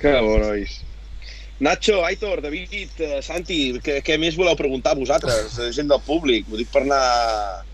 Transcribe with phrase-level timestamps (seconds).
[0.00, 0.82] Que bo, nois.
[1.58, 6.44] Nacho, Aitor, David, eh, Santi, què, què més voleu preguntar vosaltres, eh, gent del públic?
[6.52, 7.64] Ho dic per anar...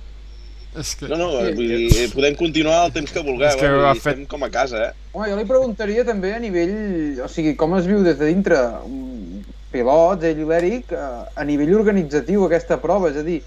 [0.79, 1.08] És que...
[1.11, 3.80] No, no, vull dir, eh, podem continuar el temps que vulgueu, És que eh?
[3.98, 5.08] fet- Estem com a casa, eh?
[5.12, 6.77] Home, jo li preguntaria també a nivell...
[7.26, 9.42] O sigui, com es viu des de dintre un
[9.74, 13.40] pilots, ell i l'Eric, eh, a nivell organitzatiu aquesta prova, és a dir,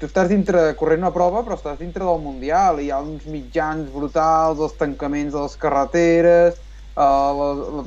[0.00, 3.28] tu estàs dintre, corrent una prova, però estàs dintre del Mundial, i hi ha uns
[3.28, 6.58] mitjans brutals, els tancaments de les carreteres,
[6.96, 7.48] eh, la,
[7.78, 7.84] la,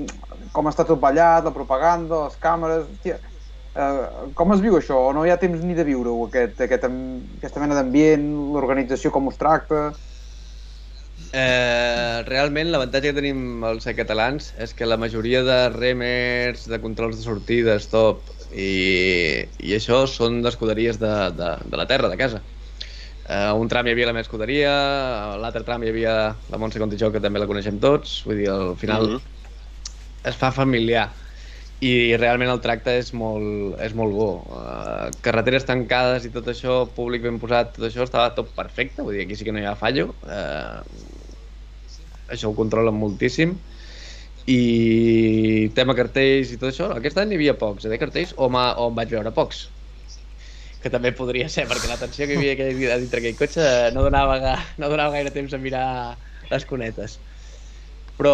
[0.55, 2.87] com està tot ballat, la propaganda, les càmeres...
[2.93, 3.19] Hòstia,
[3.75, 5.01] eh, com es viu això?
[5.15, 6.89] No hi ha temps ni de viure-ho, aquest, aquest,
[7.39, 9.91] aquesta mena d'ambient, l'organització com us tracta?
[11.33, 17.17] Eh, realment l'avantatge que tenim els catalans és que la majoria de remers, de controls
[17.17, 18.21] de sortida, stop
[18.53, 22.41] i, i això són d'escuderies de, de, de la terra, de casa.
[23.23, 24.71] Eh, un tram hi havia la meva escuderia,
[25.33, 26.13] a l'altre tram hi havia
[26.51, 29.21] la Montse Contijó, que també la coneixem tots, vull dir, al final Mhm.
[30.25, 31.09] es fa familiar
[31.83, 34.27] i realment el tracte és molt, és molt bo.
[34.47, 39.17] Uh, carreteres tancades i tot això, públic ben posat, tot això estava tot perfecte, vull
[39.17, 40.15] dir, aquí sí que no hi ha fallo.
[40.23, 40.79] Uh,
[42.31, 43.57] això ho controlen moltíssim.
[44.47, 48.73] I tema cartells i tot això, aquest any hi havia pocs, de cartells, o, ma,
[48.79, 49.67] o en vaig veure pocs.
[50.83, 54.03] Que també podria ser, perquè l'atenció que hi havia aquell dia dintre aquell cotxe no
[54.03, 55.85] donava, no donava gaire temps a mirar
[56.51, 57.17] les cunetes.
[58.17, 58.33] Però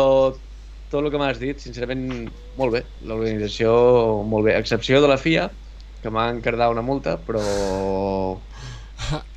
[0.89, 2.83] tot el que m'has dit, sincerament, molt bé.
[3.05, 3.71] L'organització,
[4.25, 4.57] molt bé.
[4.57, 5.47] Excepció de la FIA,
[6.01, 7.43] que m'ha encardat una multa, però...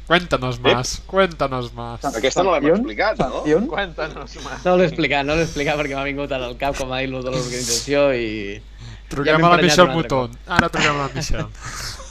[0.08, 2.05] Cuéntanos más, cuéntanos más.
[2.05, 3.28] Aquesta no l'hem explicat, no?
[3.44, 3.68] Sancions?
[3.70, 4.64] Cuéntanos más.
[4.66, 7.33] No l'he explicat, no l'he explicat perquè m'ha vingut al cap com a dir-lo de
[7.33, 8.28] l'organització i...
[9.12, 10.38] Truquem m'he a la Michelle Mouton.
[10.58, 11.50] Ara truquem a la Michelle.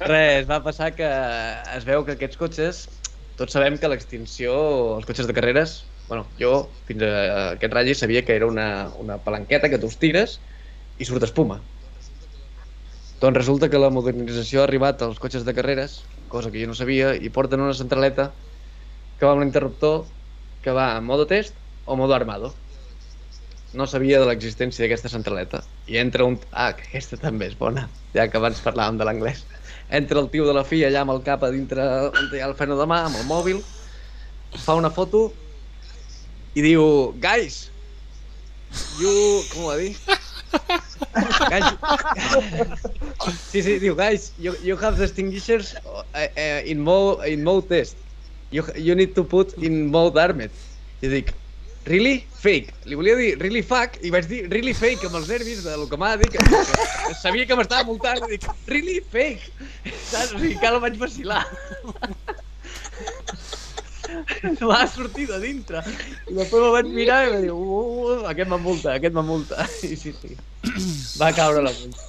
[0.00, 1.08] Res, va passar que
[1.76, 2.82] es veu que aquests cotxes,
[3.38, 4.54] tots sabem que l'extinció,
[4.98, 5.76] els cotxes de carreres,
[6.08, 6.54] bueno, jo
[6.88, 7.10] fins a
[7.54, 10.38] aquest ratll sabia que era una, una palanqueta que tu estires
[10.98, 11.60] i surt espuma.
[13.20, 16.00] Doncs resulta que la modernització ha arribat als cotxes de carreres,
[16.32, 18.30] cosa que jo no sabia, i porten una centraleta
[19.20, 20.06] que va amb l'interruptor
[20.64, 22.54] que va en modo test o modo armado.
[23.72, 25.62] No sabia de l'existència d'aquesta centraleta.
[25.86, 26.38] I entra un...
[26.50, 27.86] Ah, que aquesta també és bona,
[28.16, 29.44] ja que abans parlàvem de l'anglès.
[29.94, 32.48] Entra el tio de la FIA allà amb el cap a dintre on hi ha
[32.50, 33.62] el freno de mà, amb el mòbil,
[34.58, 35.28] fa una foto
[36.54, 36.82] i diu,
[37.22, 37.68] guys,
[38.98, 39.14] you...
[39.52, 39.94] com ho va dir?
[41.52, 41.66] guys,
[43.50, 47.68] sí, sí, diu, guys, you, you have the extinguishers uh, uh, in, mode, in mode
[47.68, 47.96] test.
[48.50, 50.50] You, you need to put in mode armed.
[51.02, 51.30] I dic,
[51.86, 52.26] really?
[52.40, 52.72] Fake.
[52.88, 55.98] Li volia dir really fuck i vaig dir really fake amb els nervis del que
[56.00, 59.50] m'ha de dir, que, que, sabia que m'estava multant i dic, really fake.
[60.08, 60.32] Saps?
[60.34, 61.44] O sigui, que vaig vacilar.
[64.70, 65.82] Va sortir de dintre.
[66.26, 69.66] I després me vaig mirar i va dir, uh, uh, aquest m'emulta, aquest m'emulta.
[69.86, 70.36] I sí, sí.
[71.20, 72.08] Va caure la multa.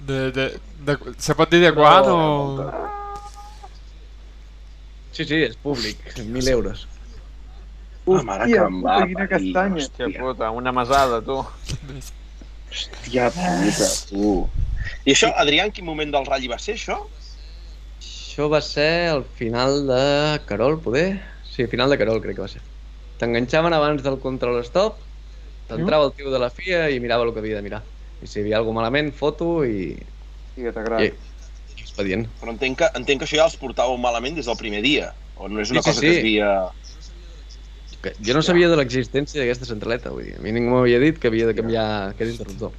[0.00, 0.46] De, de,
[0.88, 2.16] de, se pot dir de quan o...?
[5.12, 6.86] Sí, sí, és públic, 1.000 euros.
[8.08, 9.82] Ah, mare que em va quina castanya.
[9.84, 11.36] Hòstia puta, una mesada, tu.
[12.70, 14.32] Hòstia puta, tu.
[15.04, 16.96] I això, Adrià, en quin moment del ratll va ser, això?
[18.00, 20.02] Això va ser el final de
[20.48, 21.20] Carol, poder?
[21.44, 22.62] Sí, final de Carol crec que va ser.
[23.20, 24.96] T'enganxaven abans del control stop,
[25.68, 27.82] t'entrava el tio de la FIA i mirava el que havia de mirar.
[28.22, 29.92] I si hi havia alguna malament, foto i,
[30.54, 31.04] Sí, que t'agrada.
[31.04, 31.10] i,
[31.76, 32.26] i expedient.
[32.40, 35.12] Però entenc que, entenc que això ja els portàveu malament des del primer dia.
[35.36, 36.16] O no és una Sí, sí, cosa que sí.
[36.18, 36.50] es dia...
[38.00, 41.18] Que jo no sabia de l'existència d'aquesta centraleta, vull dir, a mi ningú m'havia dit
[41.20, 42.72] que havia de canviar aquest interruptor.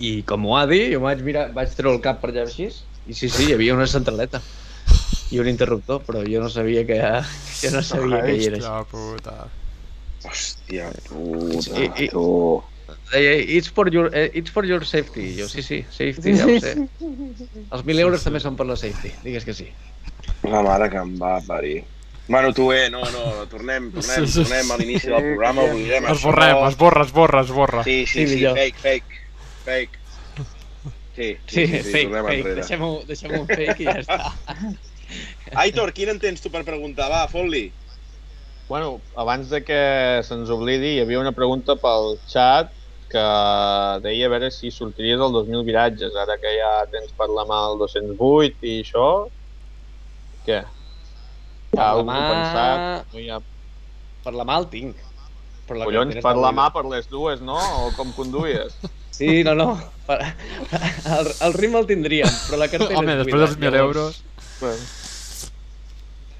[0.00, 2.68] I com ho ha dit, jo vaig mirar, vaig treure el cap per allà així,
[3.04, 4.40] i sí, sí, hi havia una centraleta
[5.30, 7.00] i un interruptor, però jo no sabia que,
[7.60, 8.60] jo no sabia que hi era.
[8.60, 9.36] Hòstia puta.
[10.30, 12.24] Hòstia puta, I- i- tu.
[13.12, 15.28] Deia, it's for your, eh, it's for your safety.
[15.38, 16.72] Jo, sí, sí, safety, ja ho sé.
[17.70, 19.68] Els 1.000 euros també són per la safety, digues que sí.
[20.50, 21.80] La mare que em va parir.
[22.30, 24.44] Bueno, tu, eh, no, no, tornem, tornem, Sí, sí.
[24.44, 27.82] tornem a l'inici del programa, oblidem Esborrem, esborra, esborra, esborra.
[27.82, 29.18] Sí, sí, Sí, sí, fake, fake,
[29.64, 29.98] fake.
[31.16, 32.60] Sí, Sí, fake, tornem fake, enrere.
[32.62, 34.30] deixem-ho deixem un fake i ja està.
[35.64, 37.10] Aitor, quin en tens tu per preguntar?
[37.10, 37.64] Va, fot-li.
[38.70, 39.80] Bueno, abans de que
[40.22, 42.70] se'ns oblidi, hi havia una pregunta pel chat
[43.10, 43.26] que
[44.06, 47.64] deia a veure si sortiries el 2.000 viratges, ara que ja tens per la mà
[47.72, 49.08] el 208 i això.
[50.46, 50.62] Què?
[51.70, 53.12] Per la mà- pensat?
[53.14, 53.38] No hi ha...
[54.24, 54.98] Per la mà el tinc.
[55.70, 57.56] Per la Collons, per la mà per les dues, no?
[57.56, 58.78] O com conduïes?
[59.20, 59.72] Sí, no, no.
[60.06, 60.16] Per...
[61.18, 64.22] El, el ritme el tindríem, però la cartera Home, és després dels 1.000 llavors-
[64.62, 64.84] euros...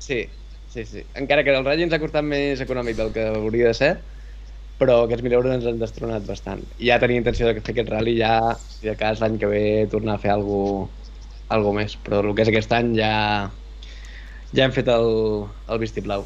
[0.00, 0.20] Sí,
[0.70, 1.02] sí, sí.
[1.18, 3.90] Encara que el ratll ens ha costat més econòmic del que hauria de ser,
[4.80, 6.62] però aquests 1.000 euros ens han destronat bastant.
[6.78, 8.32] I ja tenia intenció de fer aquest rally ja,
[8.70, 10.88] si de cas l'any que ve tornar a fer alguna
[11.50, 13.12] algo més, però el que és aquest any ja
[14.56, 15.08] ja hem fet el,
[15.68, 16.24] el vistiplau.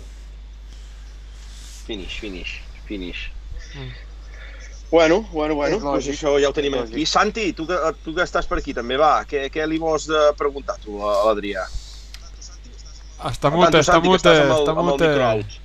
[1.84, 3.30] Finish, finish, finish.
[4.90, 6.92] Bueno, bueno, bueno, És doncs això ja ho tenim aquí.
[6.94, 7.08] lògic.
[7.10, 10.20] Santi, tu que, tu que estàs per aquí també, va, què, què li vols de
[10.38, 11.64] preguntar tu a a l'Adrià?
[13.24, 15.10] Està tant, mute, tu, està Santi, mute, el, està el mute.
[15.24, 15.58] out.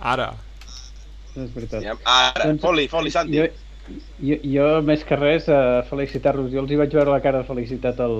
[0.00, 0.28] Ara.
[1.36, 1.82] És veritat.
[1.84, 3.38] Ja, ara, Doncs- fot-li, fot-li, Santi.
[3.38, 3.46] Jo,
[4.26, 6.50] jo, jo, més que res, eh, felicitar-los.
[6.52, 8.16] Jo els hi vaig veure la cara de felicitat al,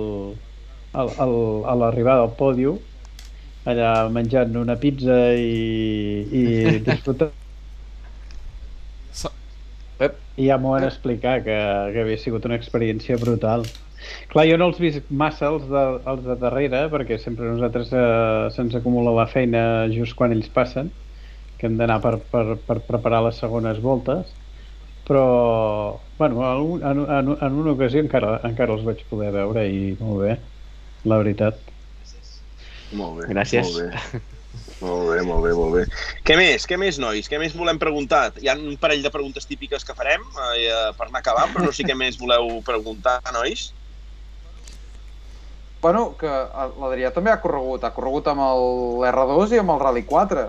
[1.02, 1.34] al, al,
[1.68, 2.76] a l'arribada al pòdio,
[3.68, 6.44] allà menjant una pizza i, i
[6.86, 7.34] disfrutant.
[9.96, 10.16] Ep.
[10.36, 11.56] I ja m'ho van explicar, que,
[11.92, 13.64] que havia sigut una experiència brutal.
[14.32, 17.92] Clar, jo no els vist massa, els de, els de darrere, perquè sempre a nosaltres
[17.96, 20.92] eh, se'ns acumula la feina just quan ells passen,
[21.56, 24.34] que hem d'anar per, per, per preparar les segones voltes,
[25.08, 25.24] però,
[26.18, 30.20] bueno, en, en, en, en una ocasió encara, encara els vaig poder veure i molt
[30.26, 30.36] bé,
[31.06, 31.58] la veritat.
[32.96, 33.28] Molt bé.
[33.32, 33.66] Gràcies.
[33.66, 34.20] Molt bé.
[34.76, 35.82] Molt bé, molt bé, molt bé.
[36.26, 36.66] Què més?
[36.68, 37.28] Què més, nois?
[37.32, 38.26] Què més volem preguntar?
[38.42, 41.72] Hi ha un parell de preguntes típiques que farem eh, per anar acabant, però no
[41.72, 43.70] sé què més voleu preguntar, nois.
[45.80, 50.46] Bueno, que l'Adrià també ha corregut, ha corregut amb l'R2 i amb el Rally 4.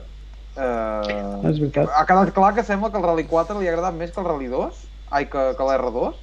[0.58, 1.92] Eh, És veritat.
[1.94, 4.28] ha quedat clar que sembla que el Rally 4 li ha agradat més que el
[4.28, 4.84] Rally 2?
[5.14, 6.16] Ai, que, que l'R2?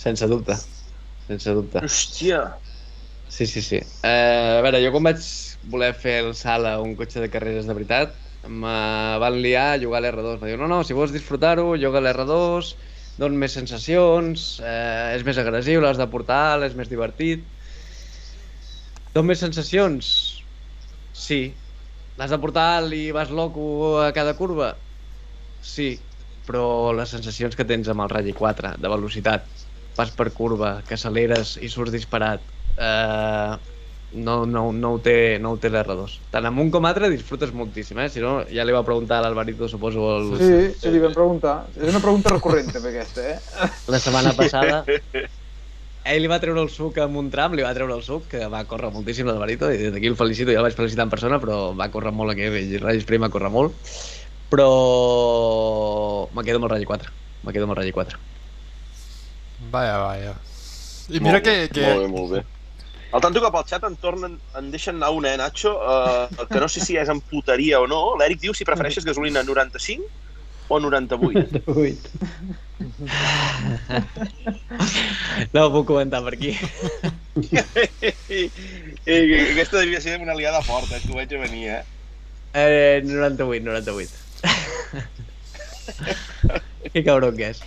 [0.00, 0.56] Sense dubte.
[1.26, 1.82] Sense dubte.
[1.84, 2.44] Hòstia!
[3.28, 3.76] Sí, sí, sí.
[4.02, 5.24] Eh, a veure, jo quan vaig
[5.72, 8.14] voler fer el salt a un cotxe de carreres de veritat,
[8.46, 8.76] me
[9.22, 10.38] van liar a jugar a l'R2.
[10.42, 12.70] Va dir, no, no, si vols disfrutar-ho, juga a l'R2,
[13.18, 17.44] don més sensacions, eh, és més agressiu, l'has de portar, és més divertit.
[19.16, 20.08] Don més sensacions?
[21.12, 21.40] Sí.
[22.16, 24.74] L'has de portar i vas loco a cada curva?
[25.60, 25.96] Sí.
[26.46, 29.48] Però les sensacions que tens amb el Rally 4, de velocitat,
[29.98, 32.44] vas per curva, que acceleres i surts disparat,
[32.76, 33.56] eh,
[34.16, 36.18] no, no, no ho té, no ho té l'R2.
[36.32, 38.08] Tant amb un com altre disfrutes moltíssim, eh?
[38.12, 41.56] Si no, ja li va preguntar a l'Alvarito, suposo, el, Sí, sí, li vam preguntar.
[41.76, 43.40] És una pregunta recurrent, també, aquesta, eh?
[43.92, 44.84] la setmana passada.
[46.06, 48.46] Ell li va treure el suc amb un tram, li va treure el suc, que
[48.52, 51.40] va córrer moltíssim l'Alvarito, i des d'aquí el felicito, ja el vaig felicitar en persona,
[51.42, 53.74] però va córrer molt aquí, i Rallis Prima corre molt.
[54.46, 54.70] Però
[56.32, 57.10] me quedo amb el Rally 4.
[57.42, 58.20] Me quedo amb el Rally 4.
[59.72, 60.36] Vaja, vaja.
[61.10, 62.44] I mira molt que, que Molt bé, molt bé.
[63.16, 66.60] Al tanto que pel xat en tornen, en deixen anar una, eh, Nacho, uh, que
[66.60, 68.00] no sé si és en puteria o no.
[68.20, 70.04] L'Eric diu si prefereixes gasolina 95
[70.68, 71.62] o 98.
[71.64, 71.96] 8.
[75.54, 76.52] No ho puc comentar per aquí.
[77.40, 77.48] I,
[78.36, 78.50] i,
[79.54, 81.82] aquesta devia ser una liada forta, eh, que ho veig a venir, eh?
[82.52, 84.12] Eh, 98, 98.
[86.92, 87.64] que cabron que és.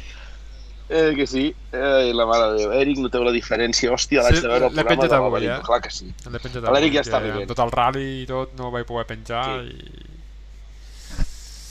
[0.90, 1.56] Eh, que sí.
[1.72, 2.72] Eh, la mare de Déu.
[2.82, 3.92] Eric, noteu la diferència.
[3.94, 5.52] Hòstia, l'haig Sí, de veure el programa de l'Alvarito.
[5.54, 5.62] eh?
[5.68, 6.08] Clar que sí.
[6.26, 7.44] L'Eric ja està que vivent.
[7.46, 9.70] amb tot el rally i tot no ho vaig poder penjar Sí.
[9.70, 10.08] i...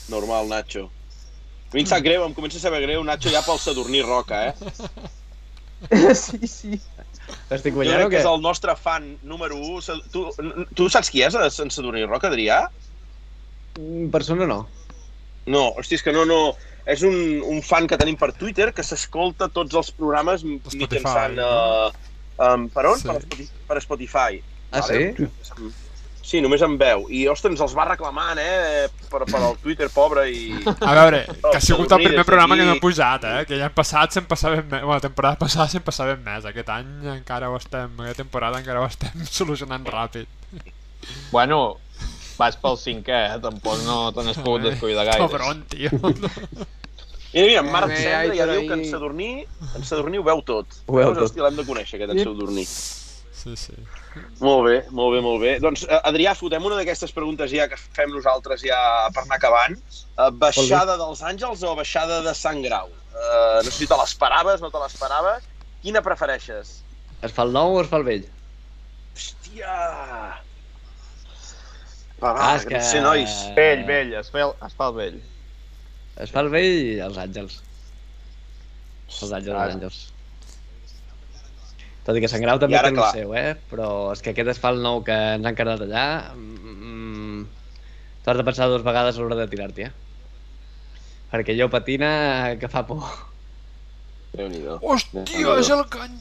[0.09, 0.85] Normal, Nacho.
[1.69, 4.39] A mi em sap greu, em comença a saber greu, Nacho, ja pel Sadurní Roca,
[4.47, 4.55] eh?
[6.15, 6.79] sí, sí.
[7.53, 8.23] Estic Jo guanyant crec o que què?
[8.23, 9.99] és el nostre fan número 1.
[10.11, 10.23] Tu,
[10.75, 12.63] tu saps qui és en Sadurní Roca, Adrià?
[13.77, 14.63] En persona no.
[15.45, 16.39] No, hosti, és que no, no...
[16.89, 17.15] És un,
[17.45, 21.37] un fan que tenim per Twitter que s'escolta tots els programes Spotify, mitjançant...
[21.37, 21.51] no?
[22.39, 22.97] Uh, um, per on?
[23.01, 23.11] Sí.
[23.11, 24.41] Per, Spotify, per Spotify.
[24.71, 25.69] Ah, sí?
[26.29, 27.07] Sí, només en veu.
[27.09, 28.85] I, ostres, ens els va reclamant, eh?
[29.09, 30.59] Per, per al Twitter, pobre, i...
[30.61, 33.39] A veure, que ha sigut el primer programa que no he pujat, eh?
[33.49, 34.83] Que l'any passat se'n passaven més...
[34.83, 36.45] Bueno, la temporada passada se'n passaven més.
[36.45, 37.95] Aquest any encara ho estem...
[38.03, 40.29] Aquesta temporada encara ho estem solucionant ràpid.
[41.31, 41.79] Bueno,
[42.39, 43.39] vas pel cinquè, eh?
[43.43, 45.27] Tampoc no te n'has pogut descuidar gaire.
[45.27, 45.91] Cabron, tio.
[47.31, 49.27] Mira, mira, en Marc Cendra ja Aitor, diu que en Sadurní,
[49.77, 50.79] en Sadurní ho veu tot.
[50.87, 51.27] Ho veu tot.
[51.27, 52.21] Hòstia, l'hem de conèixer, aquest en.
[52.25, 52.63] Sadurní.
[53.39, 53.75] Sí, sí.
[54.41, 55.51] Molt bé, molt bé, molt bé.
[55.63, 58.79] Doncs, eh, Adrià, fotem una d'aquestes preguntes ja que fem nosaltres ja
[59.13, 59.77] per anar acabant.
[60.17, 62.89] Uh, baixada dels Àngels o baixada de Sant Grau?
[63.13, 65.47] Uh, no sé si te l'esperaves, no te l'esperaves.
[65.85, 66.79] Quina prefereixes?
[67.23, 68.27] Es fa el nou o es fa el vell?
[69.13, 69.77] Hòstia!
[72.19, 72.79] Va, va, Ah, és que...
[72.83, 73.33] sé, nois.
[73.55, 75.19] Vell, vell, es fa, el, es fa el vell.
[76.19, 77.59] Es fa el vell i els àngels.
[79.09, 79.65] Els àngels, Ah.
[79.69, 79.99] els àngels.
[82.09, 83.11] Tot i que Sant Grau també té el clar.
[83.13, 83.53] seu, eh?
[83.69, 86.05] Però és que aquest es fa el nou que ens han quedat allà.
[86.35, 87.45] Mm,
[88.23, 89.91] T'ho has de pensar dues vegades a l'hora de tirar-t'hi, eh?
[91.31, 93.05] Perquè allò patina que fa por.
[94.33, 94.79] Déu-n'hi-do.
[94.83, 95.23] Hòstia,
[95.59, 96.17] és el cany!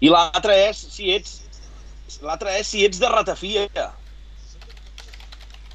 [0.00, 1.42] I l'altre és si ets...
[2.22, 3.66] L'altre és si ets de ratafia.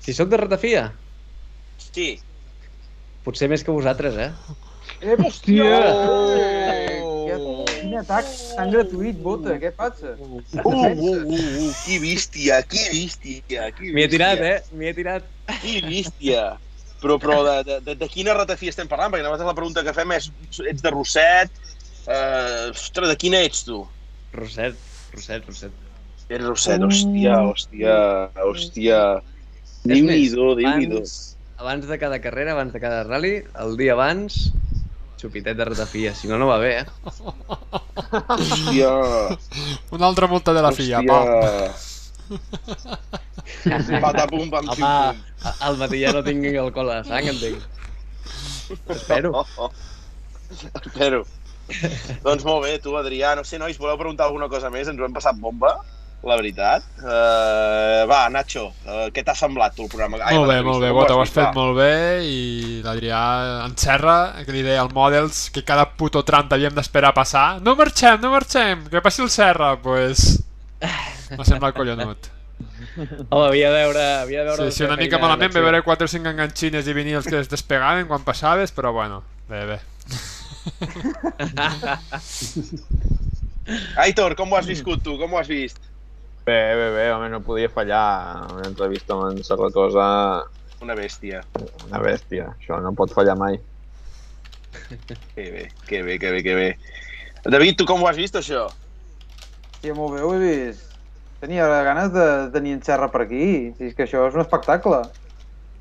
[0.02, 0.90] Si sóc de ratafia,
[1.90, 2.22] Sí.
[3.26, 4.30] Potser més que vosaltres, eh?
[5.02, 5.68] Eh, Hòstia!
[6.06, 7.66] Oh!
[7.72, 10.14] Quin atac tan gratuït, Bota, què passa?
[10.22, 14.78] Uh, uh, uh, uh, qui bístia, qui bístia, qui M'hi he tirat, bístia, eh?
[14.78, 15.30] M'hi he tirat.
[15.62, 16.44] Qui bístia.
[17.02, 19.14] Però, però de, de, de, de quina ratafia estem parlant?
[19.14, 20.30] Perquè nosaltres la pregunta que fem és,
[20.70, 21.62] ets de Rosset?
[22.06, 23.82] Uh, ostres, de quina ets tu?
[24.38, 24.78] Roset,
[25.16, 25.78] Roset, Roset.
[26.30, 27.98] Ets Rosset, hòstia, hòstia,
[28.46, 29.02] hòstia.
[29.84, 30.98] Déu-n'hi-do, Déu-n'hi-do.
[31.02, 34.52] abans, abans de cada carrera, abans de cada rally, el dia abans,
[35.22, 36.14] xupitet de ratafia.
[36.16, 36.86] Si no, no va bé, eh?
[38.12, 38.92] Hòstia,
[39.96, 41.28] Una altra multa de la filla, pam.
[44.02, 45.52] Patapum, pam, Home, pum.
[45.68, 47.62] al matí ja no tinc alcohol a la sang, entenc.
[48.90, 49.32] Espero.
[49.36, 49.72] Oh, oh.
[50.86, 51.26] Espero.
[52.24, 53.34] doncs molt bé, tu, Adrià.
[53.38, 54.88] No sé, nois, voleu preguntar alguna cosa més?
[54.92, 55.76] Ens ho hem passat bomba,
[56.24, 56.84] la veritat.
[57.02, 60.20] Uh, va, Nacho, uh, què t'ha semblat tu el programa?
[60.22, 61.94] Ai, Molt bé, molt bé, Bota, ho has fet molt bé
[62.28, 63.22] i l'Adrià
[63.66, 67.48] encerra, que li deia al Models que cada puto tram t'havíem d'esperar passar.
[67.66, 70.38] No marxem, no marxem, que passi el Serra, pues...
[70.82, 72.30] M'ha semblat collonut.
[73.30, 74.06] Home, havia de veure...
[74.22, 77.26] Havia de veure Sí, sí, una mica malament veure 4 o 5 enganxines i vinils
[77.30, 79.80] que es despegaven quan passaves, però bueno, bé, bé.
[84.04, 85.18] Aitor, com ho has viscut tu?
[85.22, 85.80] Com ho has vist?
[86.46, 88.48] Bé, bé, bé, home, no podia fallar.
[88.56, 90.08] Una entrevista amb en Serratosa,
[90.82, 91.44] Una bèstia.
[91.86, 92.48] una bèstia.
[92.58, 93.60] Això no pot fallar mai.
[95.36, 96.70] Que bé, que bé, que bé, que bé.
[97.46, 98.72] David, tu com ho has vist, això?
[98.72, 100.88] Hòstia, molt bé, ho he vist.
[101.42, 103.74] Tenia ganes de tenir en Serra per aquí.
[103.78, 105.04] Si és que això és un espectacle.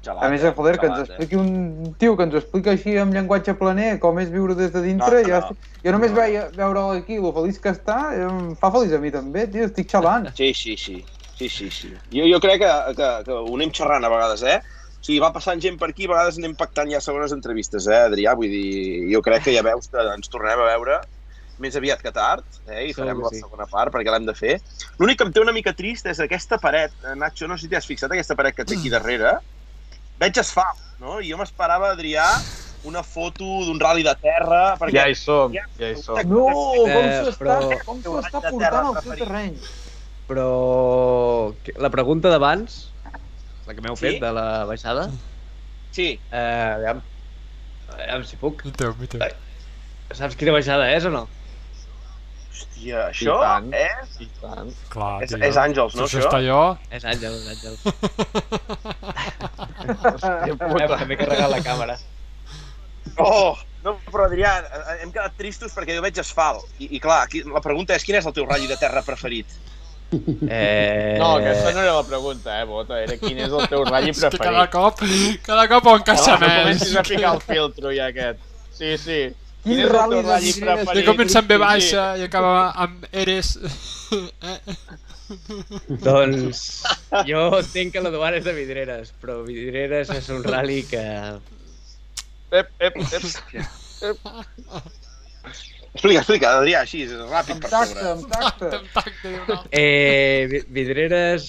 [0.01, 0.53] Gelat, A més, eh?
[0.57, 1.05] joder, que ens eh?
[1.05, 4.81] expliqui un tio que ens explica així amb llenguatge planer, com és viure des de
[4.87, 5.73] dintre, No, jo, no.
[5.85, 9.45] jo només veia, veure'l aquí, lo feliç que està, em fa feliç a mi també,
[9.53, 10.31] tio, estic xalant.
[10.39, 11.03] Sí, sí, sí.
[11.37, 11.93] Sí, sí, sí.
[12.13, 14.59] Jo, jo crec que, que, que ho anem xerrant a vegades, eh?
[15.01, 18.03] O sigui, va passant gent per aquí, a vegades anem pactant ja segones entrevistes, eh,
[18.09, 18.35] Adrià?
[18.37, 20.99] Vull dir, jo crec que ja veus que ens tornarem a veure
[21.61, 22.87] més aviat que tard, eh?
[22.89, 23.41] I farem que la sí.
[23.45, 24.59] segona part, perquè l'hem de fer.
[25.01, 27.73] L'únic que em té una mica trist és aquesta paret, eh, Nacho, no sé si
[27.73, 29.39] t'has fixat, aquesta paret que té aquí darrere.
[30.21, 31.19] Veig asfalt, no?
[31.21, 32.27] I jo m'esperava, Adrià,
[32.89, 34.97] una foto d'un rally de terra, perquè...
[34.99, 36.21] Ja hi som, ja hi som.
[36.29, 39.57] No, com Eh, s'ho està, però- com portant al seu terreny.
[40.31, 40.47] Però
[41.83, 42.77] la pregunta d'abans,
[43.67, 44.05] la que m'heu Sí?
[44.07, 45.09] fet de la baixada,
[45.91, 46.39] Sí, eh,
[46.77, 47.01] aviam,
[47.97, 48.61] aviam si puc.
[48.65, 49.25] Mi teu, mi teu.
[50.15, 51.25] Saps quina baixada és o no?
[52.61, 53.73] hòstia, això tant.
[53.75, 54.15] és...
[54.21, 54.71] I tant.
[54.93, 56.29] Clar, És, és Àngels, no, Si això?
[56.29, 56.61] està jo...
[56.95, 57.75] És Àngel, és Àngel.
[59.87, 60.97] Hòstia Eh, puta.
[60.99, 61.99] també he carregat la càmera.
[63.19, 63.57] Oh!
[63.83, 66.67] No, però Adrià, eh, hem quedat tristos perquè jo veig asfalt.
[66.79, 69.47] I, i clar, aquí, la pregunta és quin és el teu ratll de terra preferit?
[70.13, 71.17] Eh...
[71.19, 72.99] No, aquesta no era la pregunta, eh, Bota.
[73.01, 74.71] Era quin és el teu ratll que cada preferit.
[74.75, 75.01] cop,
[75.47, 76.59] cada cop ho encaixa Home, no més.
[76.65, 78.43] comencis a ficar el filtro ja aquest.
[78.77, 79.21] Sí, sí.
[79.63, 81.07] Quin Quin és el teu de ratll preferit?
[81.09, 83.55] comença amb B baixa i acaba amb Eres...
[86.07, 86.63] Doncs
[87.29, 91.03] jo entenc que l'Eduard és de Vidreres, però Vidreres és un rally que...
[92.51, 93.27] Ep, ep, ep.
[95.91, 98.05] Explica, explica, Adrià, així, ràpid, per sobre.
[98.13, 98.69] amb tacte.
[98.79, 99.59] Amb tacte, no.
[99.75, 101.49] Eh, Vi- Vidreres...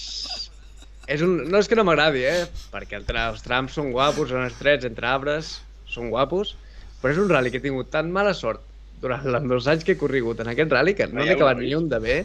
[1.11, 1.35] És un...
[1.51, 2.45] No és que no m'agradi, eh?
[2.73, 3.27] Perquè el tra...
[3.33, 5.55] els trams són guapos, són estrets, entre arbres,
[5.89, 6.55] són guapos,
[7.01, 8.63] però és un rally que he tingut tan mala sort
[9.01, 11.73] durant els dos anys que he corregut en aquest rally que no n'he acabat ni
[11.75, 12.17] un de bé,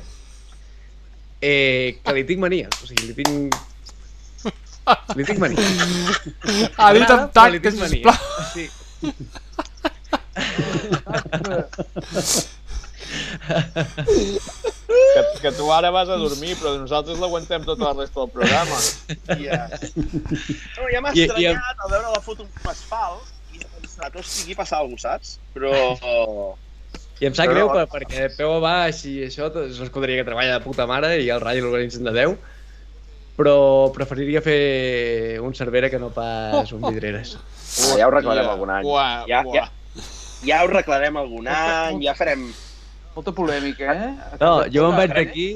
[1.47, 2.69] eh, que li tinc mania.
[2.83, 3.57] O sigui, li tinc...
[5.19, 5.63] Li tinc mania.
[6.81, 8.19] Ha dit amb tacte, sisplau.
[8.53, 8.67] Sí.
[15.17, 18.79] Que, que tu ara vas a dormir, però nosaltres l'aguantem tota la resta del programa.
[19.41, 19.63] Ja.
[20.77, 24.59] No, ja m'ha estranyat al veure la foto amb asfalt i he pensat, hosti, aquí
[24.59, 25.37] passa alguna cosa, saps?
[25.57, 26.57] Però...
[27.21, 27.75] I em sap No, greu no.
[27.79, 31.15] per, perquè peu a baix i això és una escuderia que treballa de puta mare
[31.23, 32.37] i el ratll l'organitzen de 10
[33.37, 33.55] però
[33.93, 37.35] preferiria fer un Cervera que no pas un Vidreres.
[37.37, 38.87] Ah, ja ho reclarem algun any.
[38.89, 39.55] Uà, Ja, uà.
[39.55, 39.67] ja,
[40.49, 42.47] ja ho reclarem algun any, ja farem...
[43.17, 44.37] Molta polèmica, eh?
[44.41, 45.47] No, jo me'n vaig d'aquí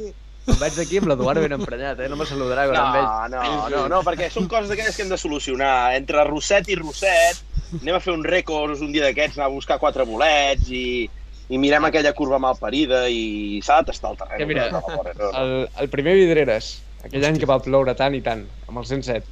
[0.51, 2.09] em vaig d'aquí amb l'Eduard ben emprenyat, eh?
[2.09, 3.09] No me saludarà quan em veig.
[3.33, 5.93] No, no, no, no, perquè són coses d'aquelles que hem de solucionar.
[5.97, 7.41] Entre Rosset i Rosset,
[7.81, 11.09] anem a fer un rècords un dia d'aquests, anar a buscar quatre bolets i,
[11.51, 14.39] i mirem aquella curva mal parida i s'ha de tastar el terreny.
[14.39, 15.31] Que mira, No, no, no, no.
[15.41, 19.27] El, el primer Vidreres, aquell any que va ploure tant i tant, amb el 107,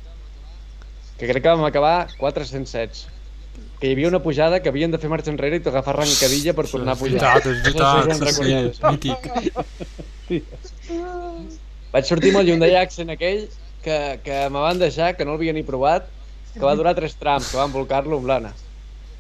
[1.19, 3.07] que crec que vam acabar 407,
[3.79, 6.67] que hi havia una pujada que havien de fer marxa enrere i t'agafar arrencadilla per
[6.71, 7.39] tornar a És pujar.
[7.39, 8.03] veritat, és No sé si veritat.
[8.03, 8.65] us en Sí, recordeu.
[8.69, 9.21] és mític.
[11.93, 13.47] Vaig sortir amb el Hyundai Accent aquell
[13.85, 16.09] que, que me van deixar, que no l'havia ni provat,
[16.55, 18.53] que va durar tres trams, que van volcar-lo amb l'Anna.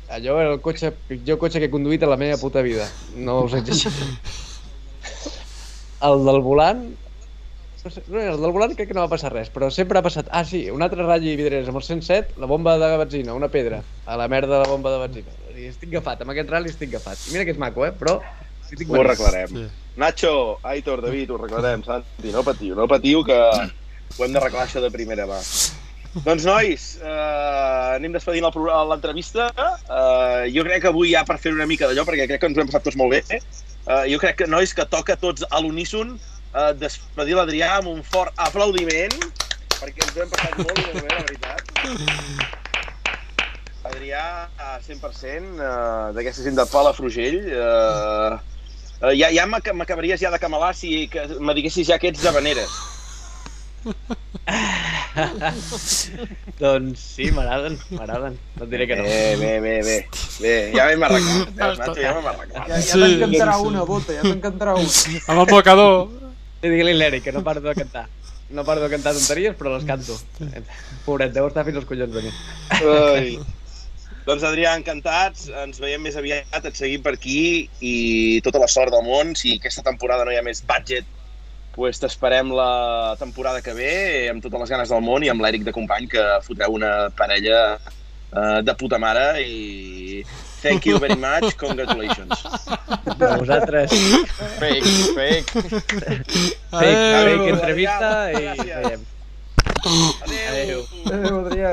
[0.08, 2.86] Allò era el cotxe, pitjor cotxe que he conduït a la meva puta vida.
[3.16, 4.08] No us exagero.
[6.08, 6.88] El del volant...
[7.88, 10.26] No, el del volant crec que no va passar res, però sempre ha passat...
[10.34, 13.78] Ah, sí, un altre ratll vidreres amb el 107, la bomba de benzina, una pedra,
[14.04, 15.36] a la merda de la bomba de benzina.
[15.54, 17.22] I estic agafat, amb aquest rally estic agafat.
[17.30, 17.94] I mira que és maco, eh?
[17.96, 18.18] Però...
[18.66, 19.54] estic Ho arreglarem.
[19.54, 19.66] Sí.
[19.98, 20.32] Nacho,
[20.68, 24.92] Aitor, David, ho arreglarem, Santi, no patiu, no patiu, que ho hem d'arreglar això de
[24.94, 25.40] primera mà.
[26.24, 28.44] Doncs, nois, eh, anem despedint
[28.88, 29.48] l'entrevista.
[29.56, 32.58] Eh, jo crec que avui ja per fer una mica d'allò, perquè crec que ens
[32.58, 35.60] ho hem passat tots molt bé, eh, jo crec que, nois, que toca tots a
[35.60, 39.14] l'uníson eh, despedir l'Adrià amb un fort aplaudiment,
[39.78, 41.62] perquè ens ho hem passat molt, molt bé, la veritat.
[43.88, 44.24] Adrià,
[44.58, 48.36] a 100%, eh, d'aquesta gent de Palafrugell, eh,
[49.00, 52.22] eh, ja, ja m'ac- m'acabaries ja de camelar si que me diguessis ja que ets
[52.22, 52.68] de Veneres.
[56.58, 58.34] Doncs sí, m'agraden, m'agraden.
[58.58, 59.04] No et diré que no.
[59.06, 59.96] Bé, bé, bé, bé.
[60.42, 62.58] Bé, ja m'hem arreglat, veus, Nacho, ja m'hem arreglat.
[62.58, 63.66] Ja, ja Sí, t'encantarà sí, sí.
[63.72, 64.90] una, Bota, ja t'encantarà una.
[65.26, 65.94] Amb el mocador.
[66.58, 68.04] Sí, digue-li a l'Eric, que no paro de cantar.
[68.50, 70.14] No paro de cantar tonteries, però les canto.
[71.04, 72.30] Pobret, deu estar fins als collons de mi.
[72.80, 73.28] Ai.
[74.28, 77.38] Doncs Adrià, encantats, ens veiem més aviat, et seguim per aquí
[77.80, 77.94] i
[78.44, 79.26] tota la sort del món.
[79.38, 81.06] Si aquesta temporada no hi ha més budget,
[81.78, 83.92] pues t'esperem la temporada que ve
[84.32, 87.60] amb totes les ganes del món i amb l'Eric de company que fotreu una parella
[87.78, 90.24] uh, de puta mare i
[90.64, 92.34] thank you very much, congratulations.
[93.22, 93.94] A vosaltres,
[94.58, 94.82] Fake,
[95.14, 95.52] fake.
[95.54, 96.26] fake,
[96.72, 97.28] Adéu.
[97.28, 98.74] fake entrevista i Gràcies.
[98.82, 99.06] veiem.
[100.48, 100.82] Adéu!
[101.06, 101.72] Adéu, Adrià.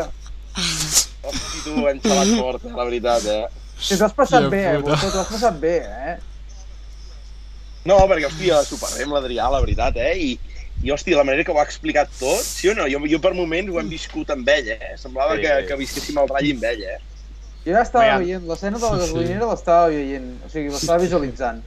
[1.25, 3.43] Hosti, tu, hem xalat fort, eh, la veritat, eh?
[3.81, 5.01] Si t'ho has passat bé, eh, puta.
[5.01, 6.15] T'ho has passat bé, eh?
[7.85, 10.13] No, perquè, hòstia, s'ho parlem l'Adrià, la veritat, eh?
[10.17, 10.29] I,
[10.83, 12.87] i, hòstia, la manera que ho ha explicat tot, sí o no?
[12.89, 14.95] Jo, jo per moments ho hem viscut amb ell, eh?
[14.97, 15.41] Semblava Sí.
[15.45, 16.97] que, que visquéssim el ratll amb ell, eh?
[17.65, 18.25] Jo ja estava Veiem.
[18.25, 19.05] veient, l'escena de la Sí, sí.
[19.05, 21.63] gasolinera l'estava veient, o sigui, l'estava visualitzant.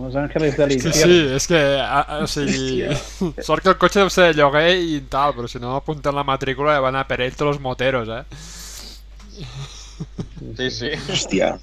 [0.00, 1.02] Los Ángeles de Sí, l'Infierno.
[1.12, 2.86] sí, és que, a, a, o sigui,
[3.48, 6.24] sort que el cotxe deu ser de lloguer i tal, però si no apunten la
[6.24, 8.24] matrícula ja van a per ell tots els moteros, eh?
[10.56, 10.90] Sí, sí.
[11.08, 11.58] Hòstia.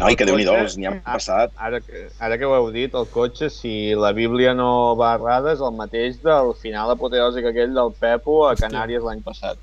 [0.00, 1.52] Ai, que déu-n'hi-do, n'hi han passat.
[1.60, 5.52] Ara que, ara que ho heu dit, el cotxe, si la Bíblia no va errada,
[5.52, 9.60] és el mateix del final apoteòsic aquell del Pepo a Canàries l'any passat.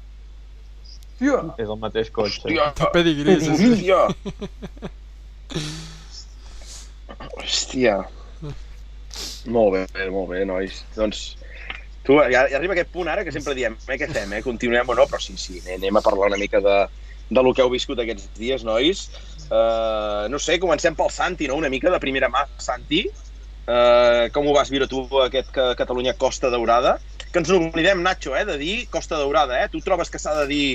[1.18, 2.44] Tio, És el mateix cotxe.
[2.46, 3.72] Hòstia, Té pedigrí, sí, sí.
[3.74, 4.02] hòstia.
[7.40, 7.98] Hòstia.
[9.50, 10.84] Molt bé, molt bé, nois.
[10.94, 11.24] Doncs,
[12.06, 14.44] tu, ja, ja arriba aquest punt ara que sempre diem, eh, què fem, eh?
[14.46, 15.08] Continuem o no?
[15.10, 16.78] Però sí, sí, anem a parlar una mica de,
[17.30, 19.08] de lo que heu viscut aquests dies, nois.
[19.48, 21.58] Uh, no sé, comencem pel Santi, no?
[21.60, 23.06] Una mica de primera mà, Santi.
[23.68, 26.98] Uh, com ho vas viure tu, aquest que Catalunya Costa Daurada?
[27.32, 29.68] Que ens n'oblidem, Nacho, eh, de dir Costa Daurada, eh?
[29.72, 30.66] Tu trobes que s'ha de dir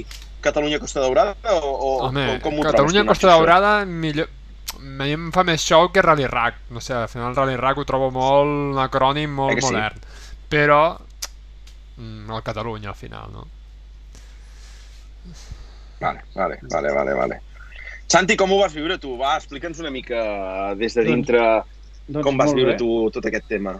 [0.44, 3.38] Catalunya Costa Daurada o, o Home, com, com ho Catalunya trobes tu, Costa Nacho, això?
[3.38, 4.28] Daurada, millor...
[4.82, 6.68] A mi em fa més show que Rally Rack.
[6.72, 9.68] No sé, al final Rally Rack ho trobo molt un acrònim molt Eh sí?
[9.68, 10.06] modern.
[10.52, 10.82] Però
[11.96, 13.46] mm, el Catalunya al final, no?
[16.02, 17.40] Vale, vale, vale, vale, vale.
[18.10, 19.14] Santi, com ho vas viure tu?
[19.20, 21.40] Va, explica'ns una mica des de dintre
[22.08, 22.78] Doncs com vas viure bé.
[22.80, 23.76] tu tot aquest tema.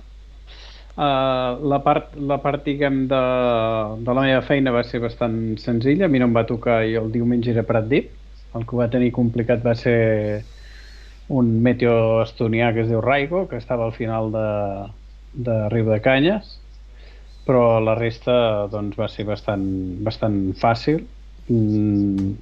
[0.93, 3.21] Uh, la part, la part diguem, de,
[4.05, 6.07] de la meva feina va ser bastant senzilla.
[6.07, 8.13] A mi no em va tocar, jo el diumenge era Pratdip.
[8.57, 10.45] El que va tenir complicat va ser
[11.33, 14.49] un meteo estonià que es diu Raigo, que estava al final de,
[15.49, 16.59] de Riu de Canyes,
[17.47, 19.65] però la resta doncs, va ser bastant,
[20.05, 21.01] bastant fàcil.
[21.49, 22.35] Mm,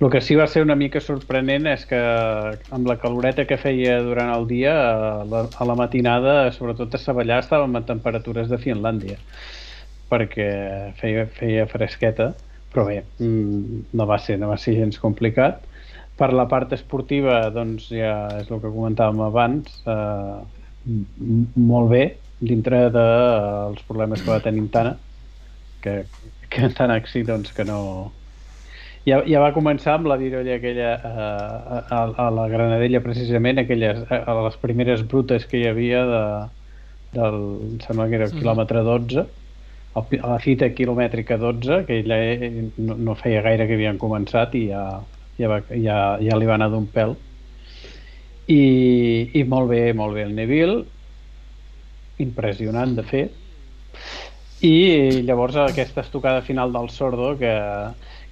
[0.00, 3.98] el que sí va ser una mica sorprenent és que amb la caloreta que feia
[4.06, 8.60] durant el dia, a la, a la matinada, sobretot a Savallà, estàvem a temperatures de
[8.62, 9.18] Finlàndia,
[10.12, 10.48] perquè
[11.00, 12.32] feia, feia fresqueta,
[12.72, 15.62] però bé, mm, no va ser, no va ser gens complicat.
[16.18, 20.42] Per la part esportiva, doncs ja és el que comentàvem abans, eh,
[21.56, 22.04] molt bé,
[22.40, 23.06] dintre dels de,
[23.70, 24.98] els problemes que va tenir Tana,
[25.82, 26.04] que,
[26.50, 28.12] que tan sí, doncs, que no...
[29.08, 34.00] Ja, ja va començar amb la virolla aquella eh, a, a la Granadella, precisament, aquelles,
[34.08, 36.20] a, a les primeres brutes que hi havia de,
[37.18, 37.36] del,
[37.72, 38.38] em sembla que era el Mhm.
[38.40, 39.26] quilòmetre 12,
[40.00, 43.76] el pi- a la fita quilomètrica 12, que ella eh, no, no feia gaire que
[43.78, 44.84] havien començat i ja,
[45.38, 47.16] ja, va, ja, ja li va anar d'un pèl.
[48.54, 48.60] I,
[49.40, 50.80] I molt bé, molt bé el Neville,
[52.24, 53.40] impressionant de fet.
[54.64, 54.70] I
[55.28, 57.50] llavors aquesta estocada final del Sordo, que,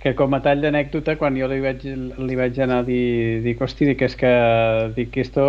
[0.02, 1.84] que com a tall d'anècdota, quan jo li vaig,
[2.18, 4.32] li vaig anar a dir, dic, hosti, dic, és que,
[4.96, 5.44] dic, esto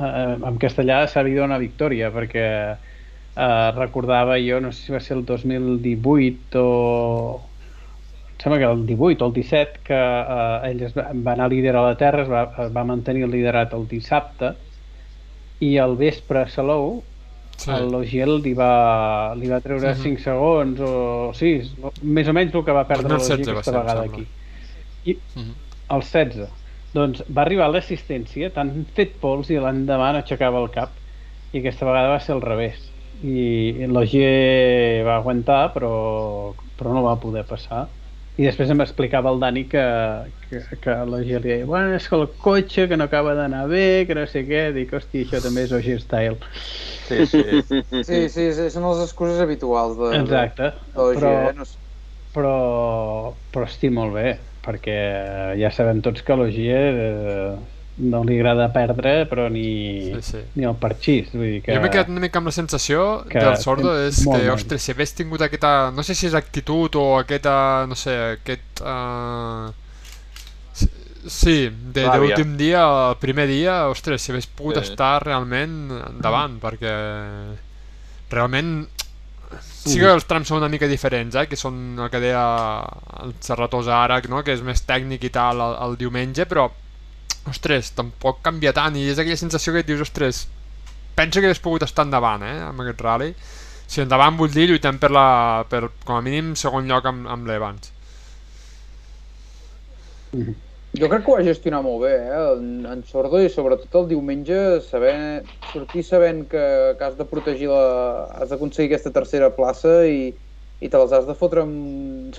[0.00, 5.02] eh, en castellà s'ha habido una victòria, perquè eh, recordava jo, no sé si va
[5.04, 7.42] ser el 2018 o
[8.36, 11.50] em sembla que el 18 o el 17, que eh, ell es va, va anar
[11.52, 14.54] líder a la Terra, es va, va mantenir el liderat el dissabte,
[15.60, 17.02] i al vespre a Salou,
[17.56, 17.70] Sí.
[17.70, 20.02] el Logiel li va, li va treure Mhm.
[20.02, 21.70] 5 segons o 6,
[22.02, 24.02] més o menys el que va perdre el 2016 Logiel va aquesta ser, em vegada
[24.12, 24.26] aquí.
[25.06, 25.54] I Mhm.
[25.96, 26.48] el 16.
[26.94, 30.90] Doncs va arribar l'assistència, t'han fet pols i l'endemà no aixecava el cap.
[31.52, 32.78] I aquesta vegada va ser al revés.
[33.24, 37.88] I l'OG va aguantar, però, però no va poder passar.
[38.36, 39.82] I després em explicava el Dani que,
[40.48, 44.04] que, que l'OG li deia bueno, és que el cotxe que no acaba d'anar bé,
[44.08, 44.66] que no sé què.
[44.76, 46.36] Dic, hòstia, això també és OG Style.
[47.08, 47.42] Sí, sí.
[48.06, 50.70] Sí, sí, sí, són les excuses habituals de, Exacte.
[50.92, 51.54] de, de Però, eh?
[51.56, 51.78] no sé.
[52.36, 52.52] però,
[53.54, 54.26] però estic molt bé,
[54.66, 54.96] perquè
[55.60, 57.56] ja sabem tots que l'Ogier eh,
[57.98, 60.40] no li agrada perdre, però ni, Sí, sí.
[60.54, 61.30] ni el parxís.
[61.32, 61.74] Vull dir que...
[61.74, 64.50] Jo m'he quedat una mica amb la sensació que del Sordo és que, mal.
[64.52, 65.90] ostres, si hagués tingut aquesta...
[65.96, 67.86] No sé si és actitud o aquesta...
[67.88, 68.82] No sé, aquest...
[68.84, 69.72] Uh...
[71.26, 74.92] Sí, de, de l'últim dia, el primer dia, ostres, si hagués pogut Sí.
[74.92, 76.92] estar realment endavant, perquè
[78.30, 78.86] realment
[79.86, 81.46] sí que els trams són una mica diferents, eh?
[81.50, 82.44] que són el que deia
[83.24, 84.42] el Serratosa ara, no?
[84.46, 86.68] que és més tècnic i tal el, el diumenge, però
[87.50, 90.46] ostres, tampoc canvia tant i és aquella sensació que et dius, ostres,
[91.16, 93.32] penso que hagués pogut estar endavant eh, amb aquest rally
[93.86, 97.48] si endavant vull dir lluitant per, la, per com a mínim segon lloc amb, amb
[97.48, 97.92] l'Evans
[100.96, 102.40] Jo crec que ho va gestionar molt bé, eh?
[102.54, 104.56] En, en Sordo i sobretot el diumenge
[104.86, 105.12] saber,
[105.72, 106.64] sortir sabent que,
[106.96, 107.82] que has de protegir la...
[108.38, 110.30] has d'aconseguir aquesta tercera plaça i,
[110.80, 112.38] i te les has de fotre amb,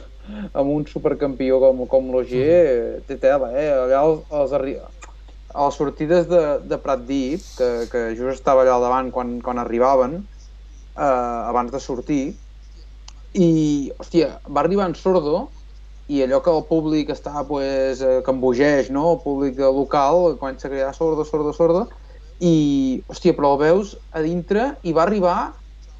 [0.53, 3.69] amb un supercampió com, com l'Ogier, té tela, eh?
[3.75, 4.96] Allà els, els.
[5.57, 9.57] A les sortides de, de Pratdip, que, que just estava allà al davant quan, quan
[9.61, 10.19] arribaven,
[10.93, 12.23] eh, abans de sortir,
[13.33, 13.47] i,
[13.97, 15.47] hòstia, va arribar en Sordo
[16.07, 19.13] i allò que el públic està pues, eh, que embogeix, no?
[19.15, 21.87] el públic local comença a cridar sordo, sordo, sordo
[22.39, 25.37] i, hòstia, però el veus a dintre i va arribar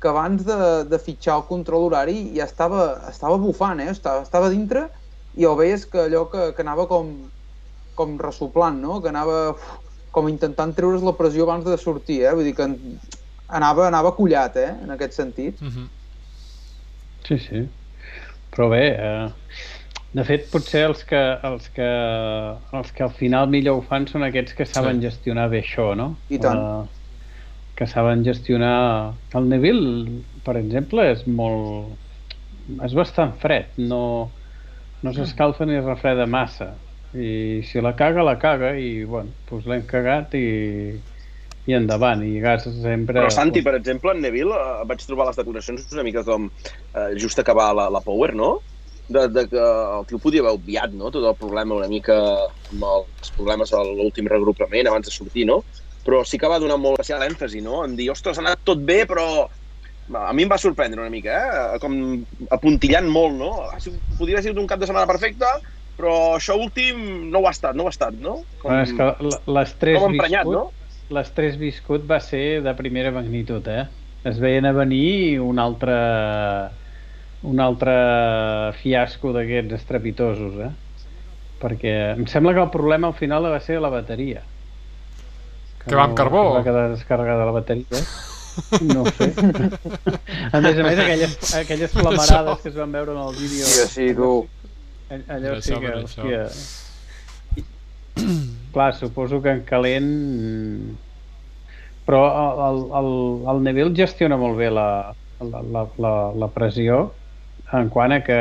[0.02, 3.89] que abans de, de fitxar el control horari ja estava, estava bufant, eh?
[3.91, 4.86] estava, estava dintre
[5.38, 7.12] i el veies que allò que, que anava com,
[7.97, 8.99] com ressoplant, no?
[9.01, 9.65] que anava uf,
[10.13, 12.33] com intentant treure's la pressió abans de sortir, eh?
[12.38, 12.99] vull dir que en-
[13.47, 14.69] anava, anava collat eh?
[14.83, 15.62] en aquest sentit.
[15.62, 15.88] mm -hmm.
[17.27, 17.67] Sí, sí.
[18.55, 19.29] Però bé, eh,
[20.13, 21.88] de fet, potser els que, els, que,
[22.73, 25.07] els que al final millor ho fan són aquests que saben Sí.
[25.10, 26.15] gestionar bé això, no?
[26.29, 26.57] I tant.
[26.57, 26.88] Eh,
[27.75, 29.13] que saben gestionar...
[29.33, 31.97] El Neville, per exemple, és molt...
[32.83, 34.31] és bastant fred, no,
[35.03, 36.71] no s'escalfa ni es refreda massa.
[37.15, 40.48] I si la caga, la caga, i bueno, doncs l'hem cagat i,
[41.67, 43.22] i endavant, i gas sempre...
[43.22, 47.13] Però Santi, per exemple, en Neville, eh, vaig trobar les declaracions una mica com eh,
[47.20, 48.58] just acabar la, la Power, no?
[49.08, 51.08] De, de que el tio podia haver obviat no?
[51.15, 52.17] tot el problema una mica
[52.74, 55.62] amb els problemes a l'últim regrupament abans de sortir, no?
[56.04, 57.86] Però sí que va donar molt especial èmfasi, no?
[57.88, 59.48] En dir, ostres, ha anat tot bé, però
[60.15, 61.80] a mi em va sorprendre una mica, eh?
[61.84, 61.96] Com
[62.52, 63.52] apuntillant molt, no?
[64.20, 65.56] Podria haver sigut un cap de setmana perfecte,
[65.97, 68.39] però això últim no ho ha estat, no ho ha estat, no?
[68.62, 71.15] Com, Bueno, és que l'estrès com emprenyat, viscut, no?
[71.17, 73.88] l'estrès viscut va ser de primera magnitud, eh?
[74.27, 75.95] Es veien a venir un altre
[77.47, 77.93] un altre
[78.81, 80.71] fiasco d'aquests estrepitosos, eh?
[81.62, 84.43] Perquè em sembla que el problema al final va ser la bateria.
[85.86, 86.49] Que va amb carbó?
[86.49, 88.01] que Va quedar descarregada la bateria.
[88.89, 89.29] No ho sé.
[90.55, 93.65] a més a més, aquelles, aquelles flamarades que es van veure en el vídeo...
[93.69, 94.31] Sí, sí, tu.
[95.10, 96.41] All- Allò sí que, hòstia...
[98.74, 100.10] Clar, suposo que en calent...
[102.08, 102.22] Però
[102.70, 103.10] el, el,
[103.52, 104.89] el Neville gestiona molt bé la,
[105.43, 107.02] la, la, la, la pressió
[107.76, 108.38] en quant a que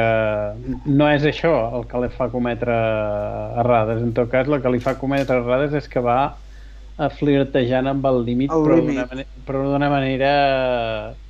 [0.86, 2.74] no és això el que li fa cometre
[3.62, 4.02] errades.
[4.06, 6.18] En tot cas, el que li fa cometre errades és que va
[6.96, 10.30] a flirtejant amb el límit, El però d'una manera, però d'una manera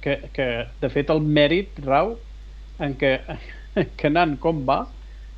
[0.05, 0.51] que, que,
[0.83, 2.13] de fet, el mèrit rau
[2.85, 3.17] en que,
[3.97, 4.83] que anant com va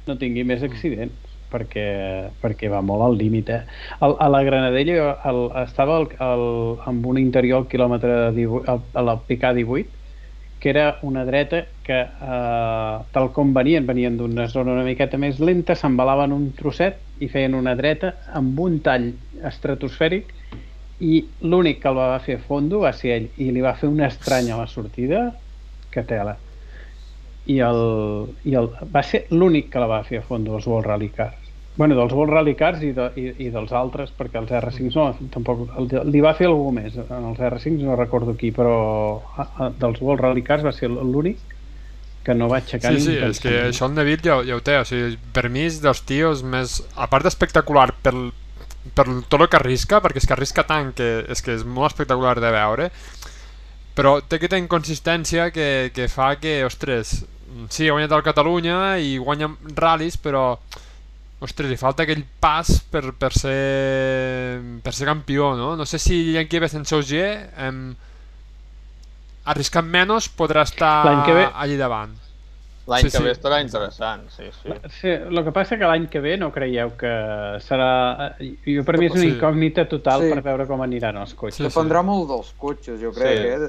[0.09, 3.63] no tingui més accidents perquè, perquè va molt al límit eh?
[4.05, 6.49] el, a la Granadella el, estava el, el,
[6.91, 9.97] amb un interior al quilòmetre 18, al, a la picar 18
[10.59, 15.39] que era una dreta que eh, tal com venien, venien d'una zona una miqueta més
[15.39, 19.13] lenta, s'embalaven un trosset i feien una dreta amb un tall
[19.47, 20.35] estratosfèric
[20.99, 23.91] i l'únic que el va fer a fondo va ser ell i li va fer
[23.91, 25.29] una estranya a la sortida
[25.95, 26.35] que tela
[27.49, 27.83] i, el,
[28.45, 31.45] i el, va ser l'únic que la va fer a fondo els World Rally Cars.
[31.79, 35.05] Bueno, dels World Rally Cars i, de, i, i dels altres perquè els R5 no,
[35.35, 38.75] tampoc el, li va fer algú més en els R5 no recordo qui però
[39.37, 41.39] a, a, dels World Rally Cars va ser l'únic
[42.27, 44.75] que no va aixecar Sí, sí, és que això el Neville ja, ja ho té,
[44.83, 46.81] o sigui, per mi és dels tios més...
[46.99, 48.13] A part d'espectacular per,
[48.99, 51.93] per tot el que arrisca, perquè és que arrisca tant que és que és molt
[51.93, 52.91] espectacular de veure,
[53.95, 57.23] però té aquesta inconsistència que, que fa que, ostres,
[57.71, 60.59] sí, ha guanyat el Catalunya i guanya ral·lis, però
[61.41, 65.75] ostres, li falta aquell pas per, per, ser, per ser campió, no?
[65.77, 67.83] No sé si Yankee en Sauger em,
[69.49, 72.17] arriscant menys podrà estar que ve- allí davant.
[72.89, 73.23] L'any Sí, que sí.
[73.25, 74.73] ve estarà interessant, sí, sí.
[75.01, 77.11] Sí, el que passa que l'any que ve no creieu que
[77.61, 78.35] serà...
[78.65, 80.31] Jo per mi és una incògnita total Sí.
[80.33, 81.59] per veure com aniran els cotxes.
[81.61, 83.39] Sí, Dependrà molt dels cotxes, jo crec.
[83.39, 83.47] Sí.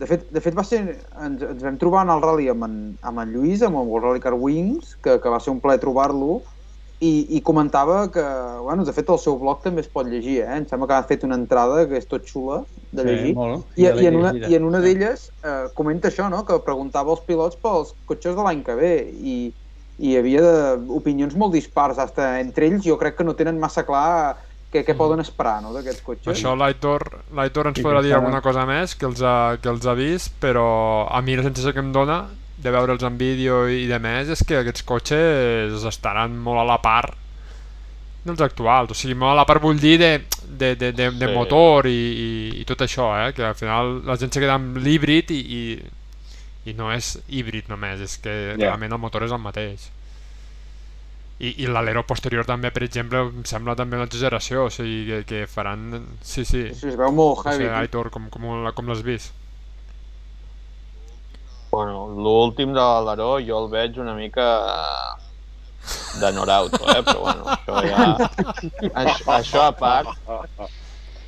[0.00, 0.82] De- fet, de fet va ser,
[1.24, 4.10] ens, ens vam trobar en el rally amb en, amb en Lluís, amb el World
[4.10, 6.42] Rally Car Wings, que, que va ser un plaer trobar-lo,
[7.00, 8.22] i, i comentava que,
[8.64, 10.56] bueno, de fet el seu blog també es pot llegir, eh?
[10.56, 12.62] em sembla que ha fet una entrada que és tot xula
[12.96, 13.66] de llegir, molt.
[13.76, 16.40] I, Ja i, en una, i en una d'elles eh, comenta això, no?
[16.48, 19.36] que preguntava als pilots pels cotxes de l'any que ve i,
[20.00, 20.56] i hi havia de,
[20.96, 24.36] opinions molt dispars, hasta entre ells jo crec que no tenen massa clar
[24.72, 25.72] què, què poden esperar no?
[25.72, 26.32] d'aquests cotxes.
[26.34, 29.68] Això l'Aitor l'Aitor ens Sí, podrà dir està- alguna cosa més que els, ha, que
[29.70, 32.24] els ha vist, però a mi la sensació que em dona
[32.56, 36.78] de veure'ls en vídeo i de més és que aquests cotxes estaran molt a la
[36.82, 37.14] part
[38.26, 40.08] dels actuals, o sigui, molt a la part vull dir de,
[40.48, 41.32] de, de, de, de Sí.
[41.34, 43.32] motor i, i, i tot això, eh?
[43.36, 45.62] que al final la gent se queda amb l'híbrid i, i,
[46.66, 48.64] i no és híbrid només, és que Ja.
[48.64, 49.90] realment el motor és el mateix.
[51.38, 55.18] I, i l'alero posterior també, per exemple, em sembla també una exageració, o sigui, que,
[55.28, 55.90] que faran...
[56.24, 57.68] Sí, sí, Sí, es veu molt no sé, heavy.
[57.82, 58.46] Aitor, com, com,
[58.78, 59.34] com l'has vist?
[61.70, 65.26] Bueno, l'últim de l'Aleró jo el veig una mica eh,
[66.22, 67.02] de Norauto, eh?
[67.04, 68.06] però bueno, això ja...
[69.02, 70.16] Això, això a part,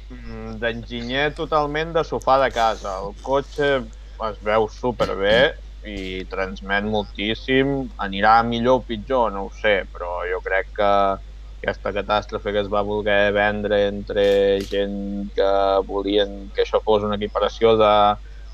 [0.08, 2.96] mm, d'enginyer totalment de sofà de casa.
[3.04, 3.74] El cotxe
[4.30, 7.72] es veu superbé i transmet moltíssim.
[8.06, 10.90] Anirà millor o pitjor, no ho sé, però jo crec que
[11.58, 14.24] aquesta catàstrofe que es va voler vendre entre
[14.70, 14.98] gent
[15.34, 15.50] que
[15.88, 17.92] volien que això fos una equiparació de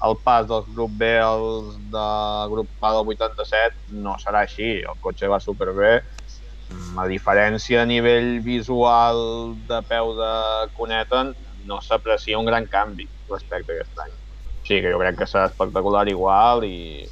[0.05, 2.09] el pas dels grup B als de
[2.53, 5.95] grup A del 87 no serà així, el cotxe va superbé
[6.73, 9.19] Mm, a diferència a nivell visual
[9.69, 10.31] de peu de
[10.73, 11.21] cuneta
[11.69, 15.29] no s'aprecia un gran canvi respecte a aquest any o sigui que jo crec que
[15.29, 17.05] serà espectacular igual i,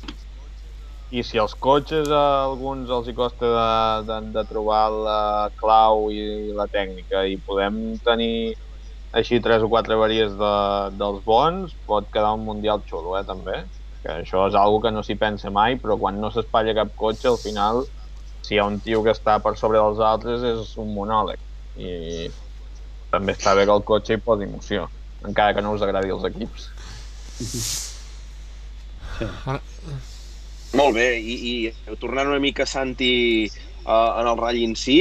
[1.12, 3.70] i si els cotxes a alguns els hi costa de,
[4.08, 5.20] de, de trobar la
[5.60, 6.22] clau i
[6.56, 8.54] la tècnica i podem tenir
[9.20, 10.52] així tres o quatre varies de,
[10.96, 13.58] dels bons, pot quedar un mundial xulo, eh, també.
[14.02, 17.28] Que això és algo que no s'hi pensa mai, però quan no s'espatlla cap cotxe,
[17.28, 17.82] al final,
[18.40, 21.44] si hi ha un tio que està per sobre dels altres, és un monòleg.
[21.76, 22.30] I
[23.12, 24.88] també està bé que el cotxe hi posi emoció,
[25.28, 26.70] encara que no us agradi els equips.
[30.72, 31.34] Molt bé, i,
[31.68, 33.10] i tornant una mica, Santi,
[33.84, 34.98] uh, en el ratll en si,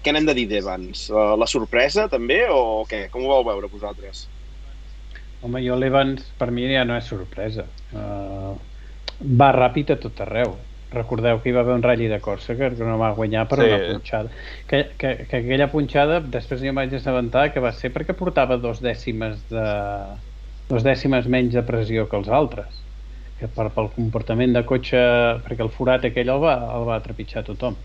[0.00, 1.08] què n'hem de dir d'Evans?
[1.12, 3.06] Uh, la sorpresa, també, o què?
[3.12, 4.24] Com ho vau veure vosaltres?
[5.44, 7.66] Home, jo l'Evans per mi ja no és sorpresa.
[7.92, 8.54] Uh,
[9.20, 10.54] va ràpid a tot arreu.
[10.94, 13.66] Recordeu que hi va haver un ratll de Còrsega que no va guanyar per Sí.
[13.68, 14.30] una punxada.
[14.70, 18.56] Que, que, que aquella punxada, després jo em vaig assabentar que va ser perquè portava
[18.62, 19.66] dos dècimes de
[20.70, 22.83] dos dècimes menys de pressió que els altres
[23.44, 25.00] que per, pel comportament de cotxe
[25.44, 27.76] perquè el forat aquell el va, el va trepitjar tothom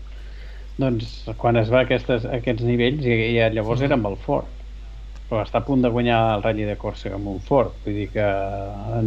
[0.80, 4.18] doncs quan es va a aquestes, a aquests nivells i, i llavors era amb el
[4.24, 4.58] Ford
[5.30, 8.08] però està a punt de guanyar el Rally de Còrsega amb un Ford vull dir
[8.14, 8.26] que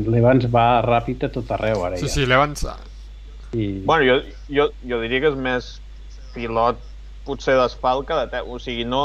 [0.08, 2.68] l'Evans va ràpid a tot arreu ara Sí, ja sí, l'Evans...
[3.54, 3.84] I...
[3.86, 4.16] Bueno, jo,
[4.50, 5.68] jo, jo diria que és més
[6.34, 6.80] pilot
[7.26, 8.48] potser d'asfalt que de terra.
[8.50, 9.04] O sigui, no,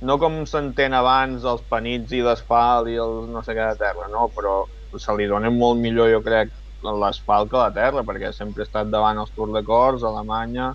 [0.00, 4.08] no com s'entén abans els panits i d'asfalt i els no sé què de terra,
[4.12, 4.28] no?
[4.36, 4.62] Però
[4.98, 6.50] se li dona molt millor, jo crec,
[6.82, 10.72] l'asfalt que la terra, perquè sempre ha estat davant els Tours de Corts, Alemanya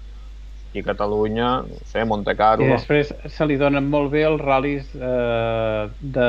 [0.74, 2.72] i Catalunya, no sé, Monte I Carlo.
[2.72, 5.88] després se li donen molt bé els ral·lis eh,
[6.18, 6.28] de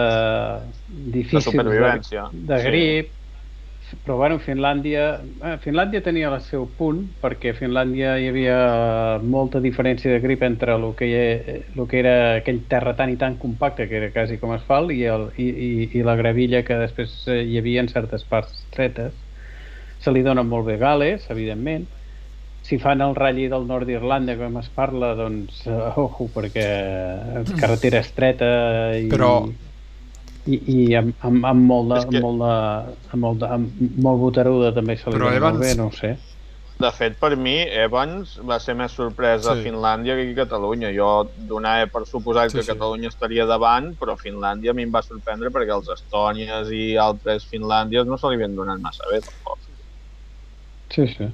[1.37, 2.27] De difícils supervivència.
[2.33, 2.71] de, de sí.
[2.71, 3.13] grip
[4.05, 5.03] però bueno, Finlàndia
[5.45, 8.57] eh, Finlàndia tenia el seu punt perquè a Finlàndia hi havia
[9.23, 13.19] molta diferència de grip entre el que, hi- el que era aquell terra tan i
[13.21, 16.81] tan compacte que era quasi com asfalt i, el, i, i, i la gravilla que
[16.83, 19.15] després eh, hi havia en certes parts estretes
[20.07, 21.87] se li dona molt bé Gales, evidentment
[22.67, 26.65] si fan el ratll del nord d'Irlanda com es parla, doncs uh, ojo, perquè
[27.61, 28.49] carretera estreta
[28.99, 29.45] i, Però-
[30.47, 32.55] i, i amb, amb, amb molt de, que- amb molt de,
[33.13, 35.95] amb molt, de, amb molt boteruda també se li Però Evans- molt bé, no ho
[35.95, 36.17] sé.
[36.77, 39.61] De fet, per mi, Evans va ser més sorpresa Sí.
[39.63, 40.91] a Finlàndia que aquí a Catalunya.
[40.93, 42.69] Jo donava per suposat Sí, que sí.
[42.75, 47.47] Catalunya estaria davant, però Finlàndia a mi em va sorprendre perquè els Estònies i altres
[47.49, 49.59] Finlàndies no se li havien donat massa bé, tampoc.
[50.95, 51.27] Sí, sí.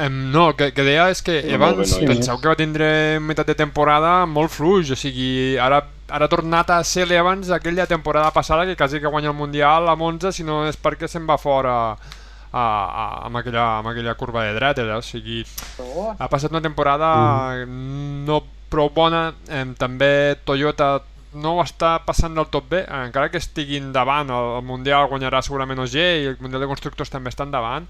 [0.00, 2.12] Em, no, que, que deia és que Sí, Evans, molt bé, nois.
[2.14, 2.86] penseu que va tindre
[3.20, 7.88] meitat de temporada molt fluix, o sigui, ara, ara ha tornat a ser l'Evans aquella
[7.90, 11.26] temporada passada que quasi que guanya el Mundial amb 11, si no és perquè se'n
[11.28, 14.96] va fora a, a, amb, aquella, amb aquella curva de dretes, eh?
[14.96, 15.44] o sigui,
[15.82, 21.00] Oh, ha passat una temporada no prou bona, eh, també Toyota
[21.34, 25.42] no ho està passant del tot bé, encara que estiguin davant, el, el Mundial guanyarà
[25.46, 27.86] segurament OG i el Mundial de Constructors també estan davant,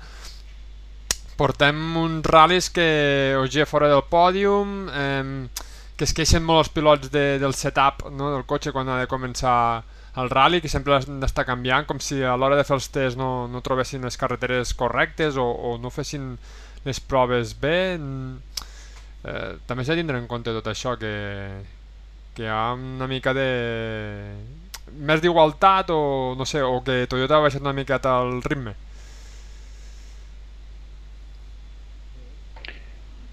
[1.41, 2.89] portem uns ral·lis que
[3.41, 5.65] OG fora del pòdium, eh,
[5.97, 9.09] que es queixen molt els pilots de, del setup no, del cotxe quan ha de
[9.09, 9.85] començar
[10.21, 13.19] el rally, que sempre han d'estar canviant, com si a l'hora de fer els tests
[13.21, 16.35] no, no trobessin les carreteres correctes o, o no fessin
[16.85, 17.97] les proves bé.
[17.97, 18.51] Mm,
[19.21, 21.11] Eh, també s'ha de tindre en compte tot això, que,
[22.35, 23.49] que hi ha una mica de...
[25.07, 28.75] més d'igualtat o no sé, o que Toyota ha baixat una miqueta el ritme.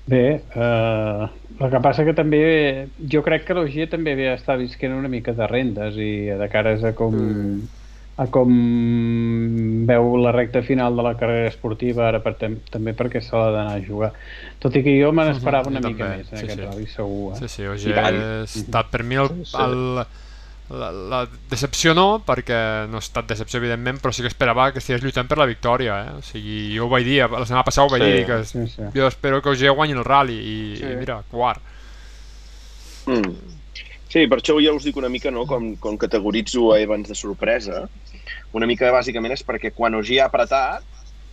[0.07, 1.27] Bé, eh,
[1.60, 2.39] el que passa que també
[3.12, 6.86] jo crec que l'OG també havia estar visquent una mica de rendes i de cares
[6.88, 7.57] a com mm.
[8.17, 8.49] A com
[9.88, 13.51] veu la recta final de la carrera esportiva ara per, tem també perquè se l'ha
[13.53, 14.12] d'anar a jugar
[14.60, 16.65] tot i que jo me n'esperava una jo mica també, més en sí, aquest sí.
[16.65, 17.41] rally segur eh?
[17.43, 18.17] Sí, sí, OG I tant.
[18.23, 19.58] ha estat per mi el, Sí, sí.
[19.62, 19.77] el,
[20.67, 22.58] la, la decepció no, perquè
[22.91, 25.99] no ha estat decepció evidentment, però sí que esperava que estigués lluitant per la victòria,
[26.10, 26.15] eh?
[26.19, 28.10] O sigui, jo ho vaig dir, la setmana passada ho vaig Sí.
[28.17, 28.89] dir, que sí, sí.
[28.97, 30.89] jo espero que OG guanyi el rally i, Sí.
[30.89, 31.62] i mira, quart.
[33.08, 33.56] Mm.
[34.07, 37.15] Sí, per això ja us dic una mica, no?, com, com categoritzo a Evans de
[37.17, 37.85] sorpresa.
[38.55, 40.85] Una mica, bàsicament, és perquè quan OG ha apretat,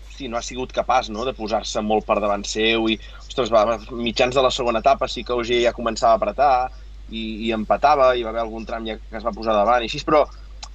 [0.08, 3.78] hosti, no ha sigut capaç no, de posar-se molt per davant seu i, ostres, va,
[3.90, 6.70] mitjans de la segona etapa sí que OG ja començava a apretar
[7.10, 9.90] i, i empatava, i va haver algun tram ja que es va posar davant i
[9.90, 10.24] així, però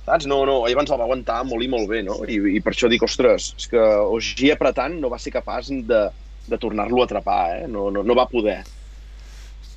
[0.10, 0.28] saps?
[0.28, 2.20] No, no, Evans el va aguantar molt i molt bé, no?
[2.28, 6.04] I, i per això dic, ostres, és que OG apretant no va ser capaç de,
[6.50, 7.66] de tornar-lo a atrapar, eh?
[7.72, 8.60] No, no, no va poder.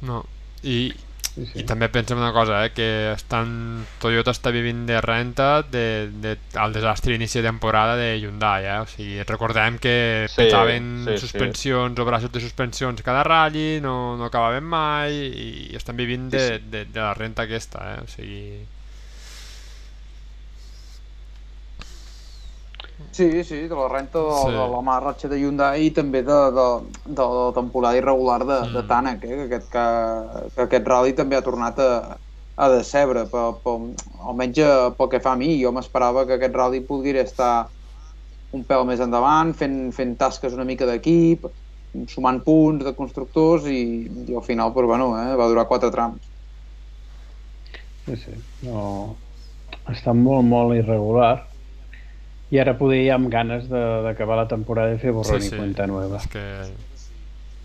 [0.02, 0.22] No.
[0.62, 0.92] I,
[1.35, 1.61] sí, sí.
[1.61, 5.85] I també pensem una cosa, eh, que estan, Toyota està vivint de renta de,
[6.25, 8.79] de, al desastre d'inici de temporada de Hyundai, eh?
[8.83, 9.97] o sigui, recordem que
[10.29, 11.18] Sí, petaven sí, sí.
[11.27, 16.59] suspensions o braços de suspensions cada ratll, no, no acabaven mai i estan vivint de,
[16.61, 17.99] de, de la renta aquesta, eh?
[18.05, 18.45] o sigui...
[23.11, 24.51] Sí, sí, de la renta de, Sí.
[24.53, 26.67] de la marratxa de Hyundai i també de, de,
[27.05, 28.75] de la temporada irregular de, mm.
[28.75, 28.83] de.
[28.88, 29.29] Tanak, eh?
[29.29, 29.87] que, aquest, que,
[30.55, 32.17] que aquest rally també ha tornat a,
[32.57, 33.77] a decebre, per, per,
[34.23, 35.55] almenys eh, pel que fa a mi.
[35.61, 37.69] Jo m'esperava que aquest rally podria estar
[38.53, 41.47] un pèl més endavant, fent, fent tasques una mica d'equip,
[42.09, 43.83] sumant punts de constructors i,
[44.29, 46.31] i al final però, bueno, eh, va durar quatre trams.
[48.07, 48.37] Sí, sí.
[48.67, 49.15] No...
[49.91, 51.41] Està molt, molt irregular.
[52.53, 55.57] I ara poder amb ganes de- d'acabar la temporada i fer borrón Sí, i sí.
[55.57, 56.19] cuenta nueva.
[56.21, 56.43] És que...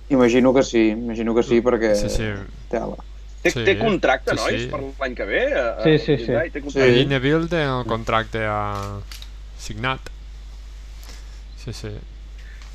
[0.10, 1.94] Imagino que sí, imagino que sí, perquè...
[2.00, 2.30] Sí, sí.
[2.72, 2.96] Tela.
[3.44, 4.70] Té, Sí, té contracte, sí, nois, sí.
[4.72, 5.42] per l'any que ve?
[5.60, 6.32] A, Sí, sí, sí.
[6.32, 6.62] Té Sí.
[6.62, 6.94] contracte?
[6.94, 7.02] Sí.
[7.02, 8.62] I Neville té el contracte a...
[9.60, 10.00] signat.
[11.58, 11.92] Sí, sí.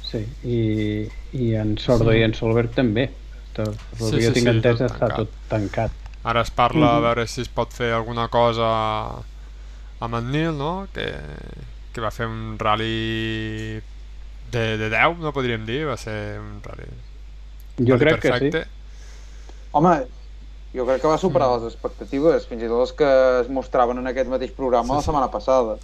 [0.04, 1.08] Sí, i,
[1.40, 2.18] i en Sordo Sí.
[2.18, 3.08] i en Solberg també.
[3.56, 5.16] Tot, el Sí, que jo sí, tinc sí, entès tot està tancat.
[5.16, 5.90] tot tancat.
[6.24, 7.02] Ara es parla a Mhm.
[7.08, 8.68] veure si es pot fer alguna cosa
[10.00, 10.86] amb en Neil, no?
[10.92, 11.08] Que,
[11.92, 13.80] que va fer un rally
[14.52, 16.88] de, de 10, no podríem dir, va ser un rally,
[17.78, 18.64] Jo rally crec que perfecte.
[18.64, 19.68] sí.
[19.72, 19.94] Home,
[20.74, 21.62] jo crec que va superar Mm.
[21.62, 23.08] les expectatives, fins i tot les que
[23.40, 25.06] es mostraven en aquest mateix programa Sí, la sí.
[25.06, 25.76] setmana passada.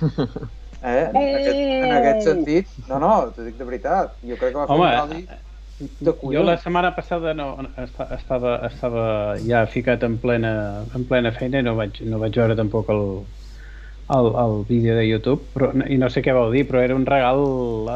[0.80, 1.10] Eh?
[1.10, 4.12] En, aquest, en aquest sentit, no, no, t'ho dic de veritat.
[4.22, 5.24] Jo crec que va fer Home, un rally
[6.06, 7.48] de Jo la setmana passada no,
[7.82, 9.06] esta- estava, estava
[9.42, 13.02] ja ficat en plena, en plena feina i no vaig, no vaig veure tampoc el,
[14.16, 17.06] el, el vídeo de YouTube però, i no sé què vau dir, però era un
[17.06, 17.44] regal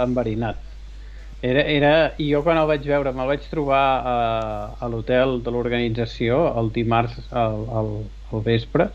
[0.03, 0.61] enverinat.
[1.43, 4.17] Era, era, I jo quan el vaig veure me'l vaig trobar a,
[4.79, 7.95] a l'hotel de l'organització el dimarts al, al,
[8.31, 8.93] al vespre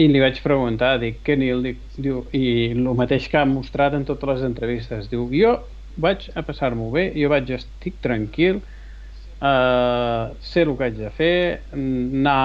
[0.00, 1.60] i li vaig preguntar, dic, què Nil?
[1.66, 5.10] Dic, diu, I el mateix que ha mostrat en totes les entrevistes.
[5.12, 5.58] Diu, jo
[6.00, 8.62] vaig a passar-m'ho bé, jo vaig estic tranquil,
[9.44, 11.34] uh, sé el que haig de fer,
[11.76, 12.38] anar,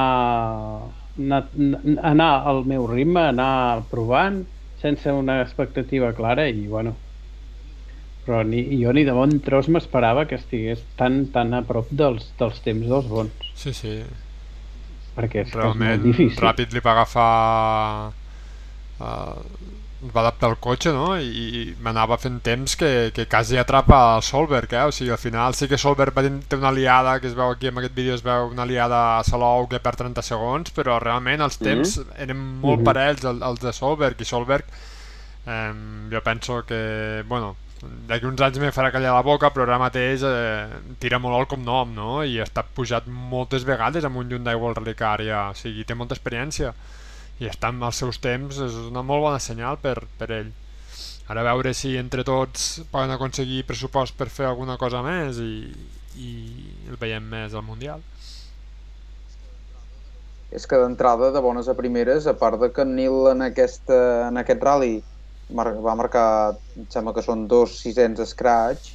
[1.18, 4.44] anar, al meu ritme, anar provant,
[4.82, 6.96] sense una expectativa clara i, bueno,
[8.26, 12.28] però ni, jo ni de bon tros m'esperava que estigués tan, tan a prop dels,
[12.40, 13.94] dels temps dels bons, Sí, sí.
[15.18, 16.42] perquè és, que és Realment molt difícil.
[16.44, 18.14] ràpid li va agafar...
[18.98, 19.42] Uh,
[20.02, 21.16] va adaptar el cotxe, no?
[21.18, 21.30] I,
[21.60, 24.84] i m'anava fent temps que, que quasi atrapa Solberg, eh?
[24.86, 27.50] O sigui, al final sí que Solberg va tenir té una aliada, que es veu
[27.50, 31.00] aquí en aquest vídeo, es veu una aliada a Salou que per 30 segons, però
[31.02, 32.86] realment els temps eren molt Mhm.
[32.86, 34.66] parells els, els de Solberg, i Solberg
[35.48, 35.74] eh,
[36.12, 37.56] jo penso que, bueno,
[38.10, 40.68] d'aquí uns anys me farà callar la boca, però ara mateix eh,
[41.00, 42.24] tira molt el cognom, no?
[42.24, 45.50] I estat pujat moltes vegades amb un lluny d'aigua al relicar, ja.
[45.52, 46.74] o sigui, té molta experiència
[47.40, 50.52] i està amb els seus temps, és una molt bona senyal per, per ell.
[51.28, 55.52] Ara veure si entre tots poden aconseguir pressupost per fer alguna cosa més i,
[56.16, 56.30] i
[56.88, 58.02] el veiem més al Mundial.
[60.56, 63.98] És que d'entrada, de bones a primeres, a part de que Nil en, aquesta,
[64.30, 64.96] en aquest rally
[65.52, 66.30] mar va marcar,
[66.80, 68.94] em sembla que són dos sisens scratch,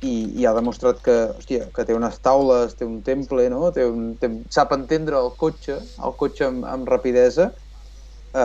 [0.00, 3.70] i, i ha demostrat que, hòstia, que té unes taules, té un temple, no?
[3.74, 7.50] té un, té, sap entendre el cotxe, el cotxe amb, amb rapidesa,
[8.34, 8.40] eh,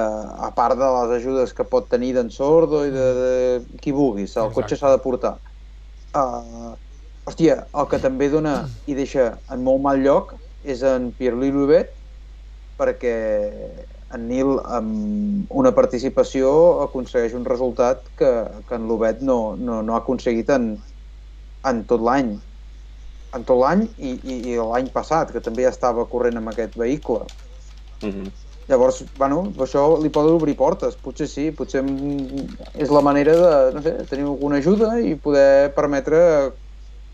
[0.47, 4.35] a part de les ajudes que pot tenir d'en Sordo i de, de qui vulguis,
[4.35, 4.55] el Exacte.
[4.59, 5.33] cotxe s'ha de portar.
[6.13, 6.75] Uh,
[7.25, 11.91] hòstia, el que també dona i deixa en molt mal lloc és en Pierre-Louis Louvet,
[12.79, 13.15] perquè
[14.13, 16.49] en Nil amb una participació
[16.85, 18.31] aconsegueix un resultat que,
[18.67, 20.75] que en Louvet no, no, no ha aconseguit en,
[21.69, 22.35] en tot l'any
[23.33, 26.75] en tot l'any i, i, i l'any passat, que també ja estava corrent amb aquest
[26.77, 27.25] vehicle.
[28.03, 28.31] Mm -hmm.
[28.73, 31.83] Llavors, bueno, això li poden obrir portes, potser sí, potser
[32.73, 36.21] és la manera de, no sé, tenir alguna ajuda i poder permetre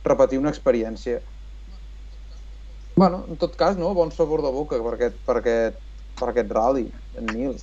[0.08, 1.20] repetir una experiència.
[2.96, 3.92] Bueno, en tot cas, no?
[3.98, 5.84] Bon sabor de boca per aquest, per aquest,
[6.20, 6.86] per aquest rally,
[7.20, 7.58] en Nil.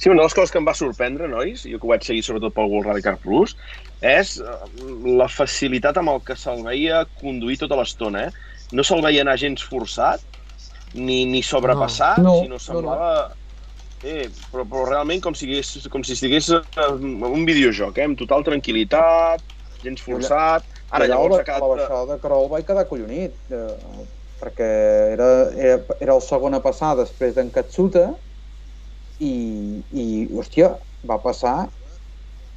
[0.00, 2.22] Sí, una de les coses que em va sorprendre, nois, jo que ho vaig seguir
[2.24, 3.52] sobretot pel World Rally Car Plus,
[4.00, 4.54] és eh,
[5.20, 8.28] la facilitat amb el que se'l veia conduir tota l'estona.
[8.28, 8.64] Eh?
[8.76, 10.24] No se'l veia anar gens forçat,
[10.94, 12.34] ni, ni sobrepassat, No.
[12.34, 13.12] No, sinó semblava...
[14.02, 18.06] Eh, però, però realment com si, hagués, com si estigués en un videojoc, eh?
[18.08, 19.42] amb total tranquil·litat,
[19.84, 20.64] gens forçat...
[20.90, 21.60] Ara, Allà llavors, a a cada...
[21.60, 24.06] la baixada de Carol vaig quedar collonit, eh,
[24.40, 24.66] perquè
[25.12, 28.08] era, era, era el segon a passar després d'en Katsuta
[29.20, 29.34] i,
[29.92, 30.72] i, hòstia,
[31.06, 31.68] va passar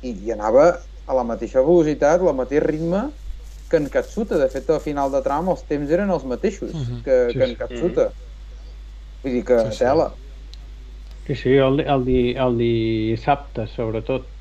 [0.01, 3.03] i, i anava a la mateixa velocitat, al mateix ritme
[3.69, 4.39] que en Katsuta.
[4.39, 7.01] De fet, al final de tram els temps eren els mateixos Mhm.
[7.03, 7.59] que, Sí, que en sí.
[7.61, 8.09] Katsuta.
[9.23, 9.83] Vull dir que, Sí, sí.
[9.83, 10.07] tela.
[11.25, 14.33] Sí, sí, el, di- el, di, el dissabte, sobretot,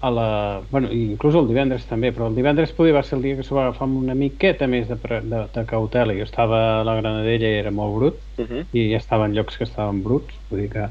[0.00, 0.66] a la...
[0.70, 3.56] Bueno, inclús el divendres també, però el divendres podia va ser el dia que s'ho
[3.56, 6.16] va agafar amb una miqueta més de, pre- de, de cautela.
[6.18, 8.68] Jo estava a la Granadella i era molt brut, Uh -huh.
[8.72, 10.88] i ja estava en llocs que estaven bruts, vull dir que...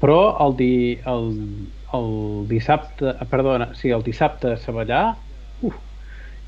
[0.00, 0.70] Però el, di,
[1.06, 1.28] el,
[1.98, 2.08] el
[2.48, 5.02] dissabte, perdona, sí, el dissabte a Savallà,
[5.60, 5.76] uf,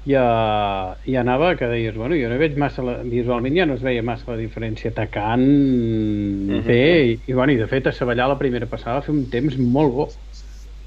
[0.08, 3.84] ja, ja anava que deies, bueno, jo no veig massa, la, visualment ja no es
[3.84, 5.44] veia massa la diferència atacant
[6.66, 6.80] bé,
[7.12, 9.58] i, i, bueno, i de fet a Savallà la primera passada va fer un temps
[9.60, 10.08] molt bo,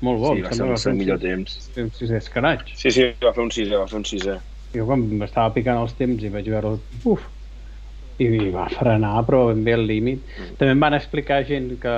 [0.03, 1.69] molt bo, Sí, va ser el va millor fer un, temps.
[1.79, 2.73] un sisè escaratx.
[2.79, 4.39] Sí, sí, va fer un sisè, va fer un sisè.
[4.73, 6.73] Jo quan m'estava picant els temps i vaig veure,
[7.05, 7.29] uf,
[8.21, 10.25] i va frenar, però ben bé al límit.
[10.57, 11.95] També em van explicar gent que,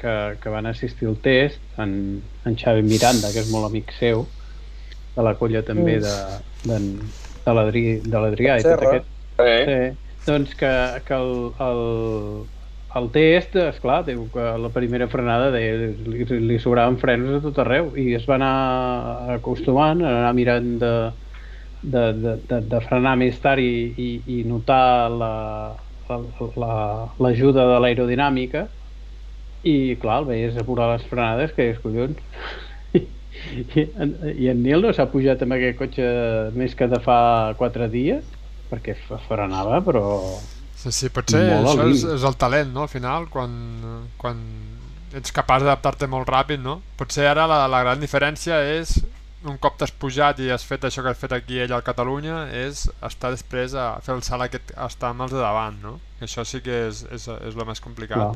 [0.00, 4.26] que, que van assistir al test, en, en Xavi Miranda, que és molt amic seu,
[5.16, 6.14] de la colla també de,
[6.70, 6.78] de,
[7.46, 9.06] de l'Adri- de l'Adrià i tot aquest.
[9.38, 9.66] Eh?
[9.66, 9.76] Sí,
[10.26, 10.70] doncs que,
[11.06, 11.32] que el,
[11.66, 11.82] el,
[13.00, 15.62] el test, esclar, diu que la primera frenada de,
[16.06, 18.52] li, li sobraven frenos a tot arreu i es va anar
[19.38, 20.92] acostumant, a anar mirant de,
[21.82, 23.72] de, de, de, de frenar més tard i,
[24.06, 25.76] i, i notar la-
[26.10, 28.66] la- la- l'ajuda la, de l'aerodinàmica.
[29.70, 32.18] I clar, el veies apurar les frenades que és collons
[33.50, 36.08] I, en, i en Nil no s'ha pujat amb aquest cotxe
[36.56, 37.18] més que de fa
[37.58, 38.24] quatre dies
[38.70, 38.96] perquè
[39.28, 40.04] frenava però
[40.82, 42.82] Sí, sí, potser això és, és el talent, no?
[42.88, 43.52] Al final, quan,
[44.18, 44.40] quan
[45.14, 46.80] ets capaç d'adaptar-te molt ràpid, no?
[46.98, 48.96] Potser ara la, la gran diferència és
[49.46, 52.44] un cop t'has pujat i has fet això que has fet aquí ell al Catalunya
[52.54, 55.96] és estar després a fer el salt aquest, a estar amb els de davant, no?
[56.22, 58.18] Això sí que és, és, és el més complicat.
[58.18, 58.34] clar,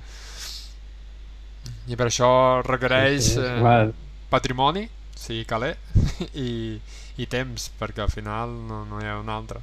[1.91, 2.31] I per això
[2.67, 3.87] requereix sí, sí, eh,
[4.31, 5.77] patrimoni, si caler,
[6.47, 6.81] i,
[7.17, 9.63] i temps, perquè al final no, no hi ha un altre.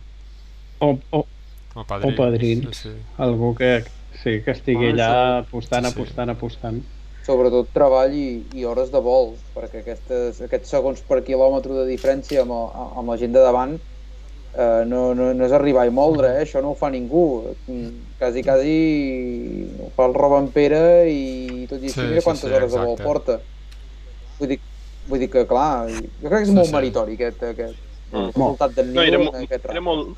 [0.80, 1.28] o, o,
[1.76, 2.16] O padrins.
[2.16, 2.70] padrins.
[2.72, 2.94] Sí, sí.
[3.18, 3.84] algú que,
[4.24, 5.94] sí, que estigui Ah, allà apostant, Sí, sí.
[5.94, 6.84] apostant, apostant
[7.24, 12.42] sobretot treball i, i hores de vol, perquè aquestes, aquests segons per quilòmetre de diferència
[12.44, 12.66] amb, el,
[13.00, 13.78] amb la gent de davant
[14.54, 16.44] eh, no, no, no és arribar i moldre, eh?
[16.46, 17.24] això no ho fa ningú.
[18.20, 18.76] Quasi, quasi
[19.80, 22.80] ho fa el Robampera i tot i així Sí, mira sí, quantes sí, hores de
[22.80, 23.04] vol exacte.
[23.08, 23.40] porta.
[24.44, 24.60] Vull dir,
[25.08, 26.76] vull dir que, clar, jo crec que és Sí, molt sí.
[26.76, 27.80] meritori aquest, aquest
[28.14, 28.28] Mm.
[28.36, 30.18] resultat d'en No, Nil era, en mo- aquest era molt,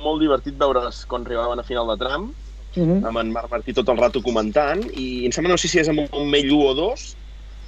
[0.00, 2.28] molt divertit veure's quan arribaven a final de tram,
[2.76, 3.04] Mhm.
[3.04, 5.88] amb en Marc Martí tot el rato comentant, i em sembla, no sé si és
[5.88, 7.16] amb un Montmell 1 o 2,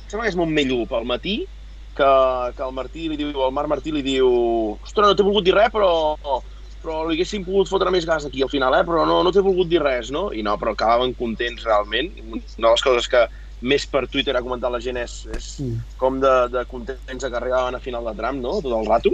[0.05, 1.47] em sembla que és Montmell 1 pel matí,
[1.95, 5.45] que, que el Martí li diu, el Marc Martí li diu ostres, no t'he volgut
[5.45, 6.16] dir res, però,
[6.80, 8.84] però li haguéssim pogut fotre més gas aquí al final, eh?
[8.84, 10.30] però no, no t'he volgut dir res, no?
[10.32, 12.14] I no, però acabaven contents realment.
[12.22, 13.26] Una de les coses que,
[13.61, 15.78] més per Twitter ha comentat la gent és, és Mm.
[15.98, 19.11] com de, de contents que arribaven a final de tram, no?, tot el rato.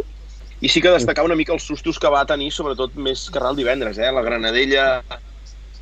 [0.61, 3.57] I sí que destacar una mica els sustos que va tenir, sobretot més que el
[3.57, 4.11] divendres, eh?
[4.13, 5.03] La Granadella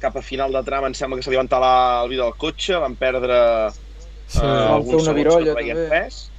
[0.01, 2.35] cap a final de tram em sembla que se li va entelar el vidre del
[2.35, 3.71] cotxe, van perdre
[4.27, 4.39] Sí.
[4.39, 5.89] eh, Van alguns fer una virolla, que també.
[5.89, 6.31] res.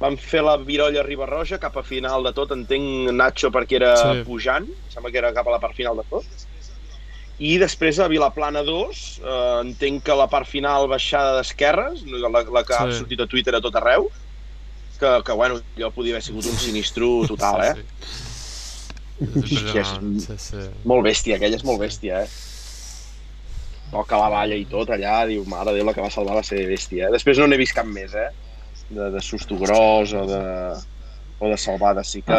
[0.00, 3.94] Van fer la virolla a Ribarroja, cap a final de tot, entenc Nacho perquè era
[3.96, 4.22] sí.
[4.24, 6.24] pujant, em sembla que era cap a la part final de tot.
[7.38, 12.64] I després a Vilaplana 2, eh, entenc que la part final baixada d'esquerres, la, la
[12.66, 12.80] que sí.
[12.80, 14.08] ha sortit a Twitter a tot arreu,
[14.98, 17.74] que, que bueno, allò podia haver sigut un sinistro total, eh?
[19.18, 19.78] Sí, sí.
[19.78, 20.66] És sí, sí.
[20.86, 22.28] Molt bèstia, aquella és molt bèstia, eh?
[23.92, 26.66] Toca la valla i tot allà, diu, mare Déu, la que va salvar va ser
[26.68, 27.06] bèstia.
[27.06, 27.14] Eh?
[27.14, 28.28] Després no n'he vist cap més, eh?
[28.90, 30.42] De, de susto gros o de,
[31.40, 32.02] o de salvada.
[32.04, 32.36] Sí que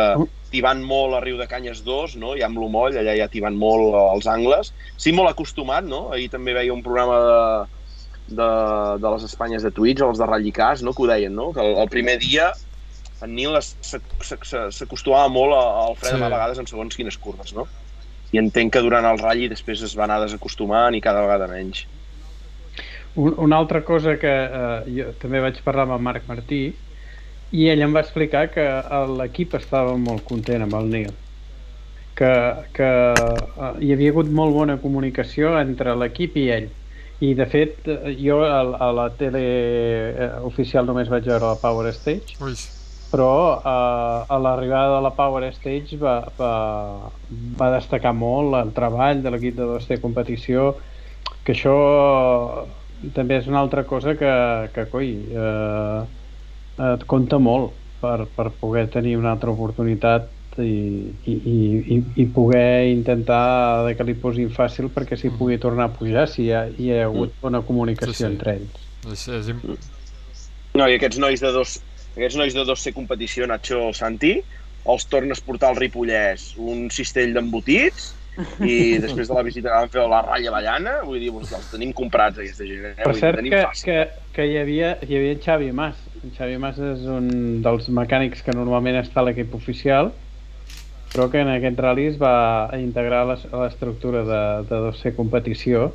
[0.52, 2.36] tibant molt a Riu de Canyes 2, no?
[2.36, 4.74] I amb l'Homoll, allà ja tibant molt als angles.
[4.98, 6.10] Sí, molt acostumat, no?
[6.16, 7.42] Ahir també veia un programa de,
[8.40, 8.50] de,
[9.04, 10.94] de les Espanyes de Twitch, els de Rallicàs, no?
[10.94, 11.52] Que ho deien, no?
[11.54, 12.50] Que el, el primer dia
[13.22, 16.18] en Nil s'acostumava molt al fred Sí.
[16.18, 16.24] sí.
[16.24, 17.68] a vegades en segons quines curves, no?
[18.32, 21.86] I entenc que durant el ratll després es va anar desacostumant i cada vegada menys.
[23.16, 26.62] Un, una altra cosa que eh, jo també vaig parlar amb el Marc Martí
[27.52, 28.68] i ell em va explicar que
[29.18, 31.18] l'equip estava molt content amb el Nil
[32.20, 32.34] que,
[32.76, 36.68] que eh, hi havia hagut molt bona comunicació entre l'equip i ell.
[37.24, 41.60] I de fet eh, jo a, a la tele eh, oficial només vaig veure la
[41.62, 42.56] Power Stage Ui,
[43.12, 46.54] però eh, a l'arribada de la Power Stage va, va,
[47.62, 50.74] va destacar molt el treball de l'equip de 2T competició
[51.44, 51.76] que això
[53.16, 54.32] també és una altra cosa que,
[54.76, 56.00] que coi, eh,
[56.80, 62.90] et compta molt per, per poder tenir una altra oportunitat i, i, i, i poder
[62.92, 66.66] intentar de que li posin fàcil perquè s'hi pugui tornar a pujar si hi ha,
[66.68, 68.30] hi ha hagut bona comunicació Sí, sí.
[68.32, 68.86] entre ells.
[69.14, 69.66] és, és imp...
[70.76, 71.80] No, i aquests nois de dos,
[72.16, 74.38] aquests nois de dos ser competició, Nacho Santi,
[74.90, 78.14] els tornes a portar al Ripollès un cistell d'embotits
[78.64, 81.72] i després de la visita que van fer a la ratlla ballana, vull dir, els
[81.72, 82.86] tenim comprats, aquesta gent.
[82.94, 82.96] Eh?
[83.04, 83.90] Per cert, tenim que, fàcil.
[83.90, 86.06] que, que hi, havia, hi havia en Xavi Mas.
[86.26, 87.28] En Xavi Mas és un
[87.66, 90.12] dels mecànics que normalment està a l'equip oficial,
[91.14, 92.34] però que en aquest rally es va
[92.86, 94.42] integrar a l'es- a l'estructura de,
[94.72, 95.86] de 2C competició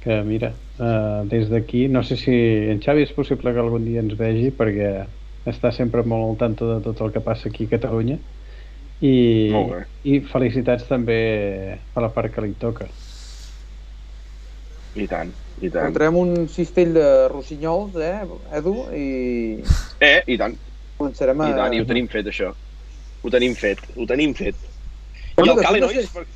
[0.00, 0.48] que mira,
[0.78, 2.32] eh, des d'aquí no sé si
[2.72, 4.90] en Xavi és possible que algun dia ens vegi perquè
[5.52, 8.16] està sempre molt al tanto de tot el que passa aquí a Catalunya
[9.00, 9.12] i,
[10.02, 11.16] i felicitats també
[11.92, 12.88] per la part que li toca
[14.96, 15.30] I tant,
[15.62, 15.86] i tant.
[15.92, 18.24] Entrem un cistell de rossinyols, eh,
[18.58, 19.62] Edu, i
[20.00, 20.56] Eh, i tant,
[20.98, 21.48] començarem a...
[21.50, 22.50] i tant, i ho tenim fet, això.
[23.22, 24.56] Ho tenim fet, ho tenim fet.
[25.38, 26.26] I el Cali, fet, no nois, sé-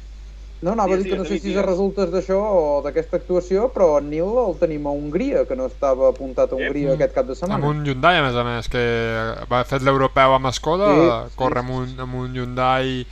[0.64, 3.98] No, anava a dir que no sé si és resultes d'això o d'aquesta actuació, però
[3.98, 6.94] en Nil el tenim a Hongria, que no estava apuntat a Hongria Mm.
[6.94, 7.66] aquest cap de amb setmana.
[7.68, 8.84] un Hyundai a més a més que
[9.50, 13.04] va fet l'europeu amb Skoda Sí, sí, corre amb un, amb un Hyundai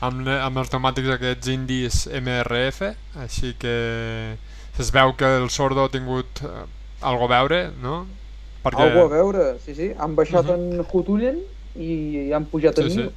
[0.00, 2.80] amb, amb els pneumàtics aquests indis MRF
[3.20, 4.38] així que
[4.78, 6.64] es veu que el Sordo ha tingut eh,
[7.02, 8.06] algo a veure no?
[8.64, 9.90] perquè Algo a veure, sí, sí.
[9.98, 10.54] Han baixat Mhm.
[10.80, 11.38] en Hutullen
[11.76, 12.96] i han pujat Sí, en sí.
[12.98, 13.12] Nil.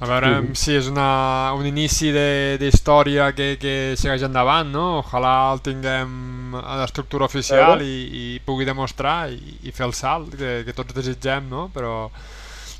[0.00, 0.54] A veure Mhm.
[0.54, 5.02] si és una, un inici de- d'història que, que segueix endavant, no?
[5.02, 10.34] Ojalà el tinguem a l'estructura oficial i, i pugui demostrar i, i fer el salt
[10.36, 11.70] que, que tots desitgem, no?
[11.74, 12.10] Però,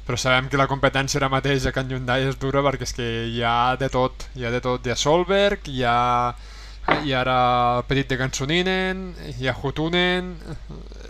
[0.07, 3.09] però sabem que la competència ara mateix a Can Hyundai és dura perquè és que
[3.31, 6.35] hi ha de tot, hi ha de tot, hi ha Solberg, hi ha
[7.05, 10.35] i ara petit de Cançoninen, hi ha Hutunen,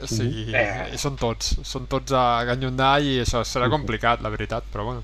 [0.03, 0.95] o sigui, Eh.
[0.95, 4.85] i són tots, són tots a Can Hyundai i això serà complicat, la veritat, però
[4.85, 5.03] bueno.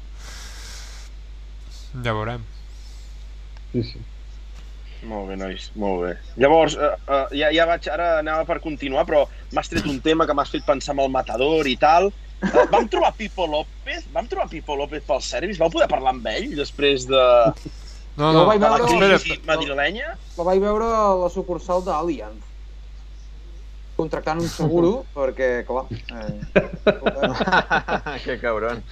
[2.04, 2.44] Ja veurem.
[3.72, 4.00] sí, sí.
[5.08, 6.10] Molt bé, nois, molt bé.
[6.36, 9.22] Llavors, eh, eh, ja, ja vaig, ara anava per continuar, però
[9.56, 12.10] m'has tret un tema que m'has fet pensar en el Matador i tal.
[12.42, 16.26] Eh, vam trobar Pipo López, vam trobar Pipo López pel servis, vau poder parlar amb
[16.28, 17.22] ell després de,
[18.16, 20.16] No, Jo no, vaig la veure- espera, crisi madrilenya?
[20.38, 22.42] La vaig veure a la sucursal d'Allianz.
[23.96, 25.84] Contractant un seguro, perquè, clar...
[25.92, 25.96] Eh,
[28.24, 28.82] que cabron.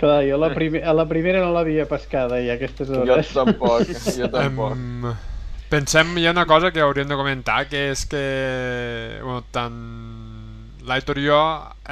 [0.00, 3.28] Clar, jo la, primer, a la primera no l'havia pescada i a aquestes Jo hores.
[3.34, 3.82] tampoc,
[4.16, 4.72] jo tampoc.
[4.74, 5.14] Em,
[5.70, 8.24] pensem, hi ha una cosa que hauríem de comentar, que és que
[9.22, 9.76] bueno, tant
[10.86, 11.38] l'Aitor i jo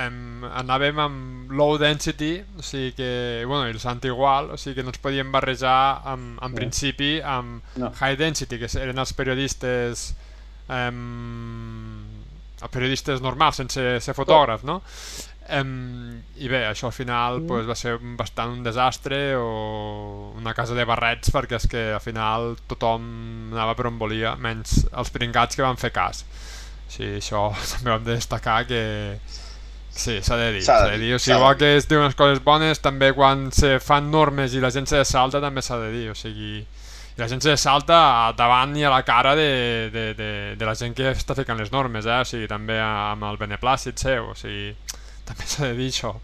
[0.01, 4.77] em, anàvem amb low density, o sigui que, bueno, i el Sant igual, o sigui
[4.77, 6.55] que no ens podíem barrejar amb, en No.
[6.57, 7.93] principi amb No.
[8.01, 10.15] high density, que eren els periodistes
[10.69, 12.01] em,
[12.63, 14.79] els periodistes normals, sense ser fotògraf, no?
[15.53, 17.47] Em, I bé, això al final Mm.
[17.47, 22.01] pues, va ser bastant un desastre o una casa de barrets perquè és que al
[22.01, 26.25] final tothom anava per on volia, menys els pringats que van fer cas.
[26.95, 28.83] Sigui, això també ho hem de destacar que
[29.95, 32.17] sí, s'ha de dir, S'ha de de dir, o sigui, igual que es diuen unes
[32.19, 35.91] coses bones, també quan se fan normes i la gent se salta també s'ha de
[35.95, 36.65] dir, o sigui,
[37.15, 40.75] i la gent se salta davant i a la cara de, de, de, de la
[40.75, 42.21] gent que està ficant les normes, eh?
[42.23, 44.73] o sigui, també amb el beneplàcit seu, o sigui,
[45.29, 46.17] també s'ha de dir això.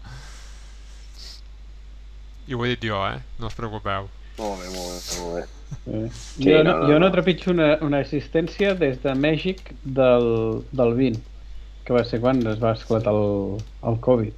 [2.51, 3.21] I ho he dit jo, eh?
[3.39, 4.09] No us preocupeu.
[4.41, 5.60] Molt bé, molt bé, molt bé.
[5.87, 6.07] Eh.
[6.13, 10.61] Sí, jo, no, no, no, jo no trepitjo una, una assistència des de Mèxic del,
[10.71, 11.23] del 20,
[11.87, 13.57] que va ser quan es va esclatar el,
[13.89, 14.37] el Covid.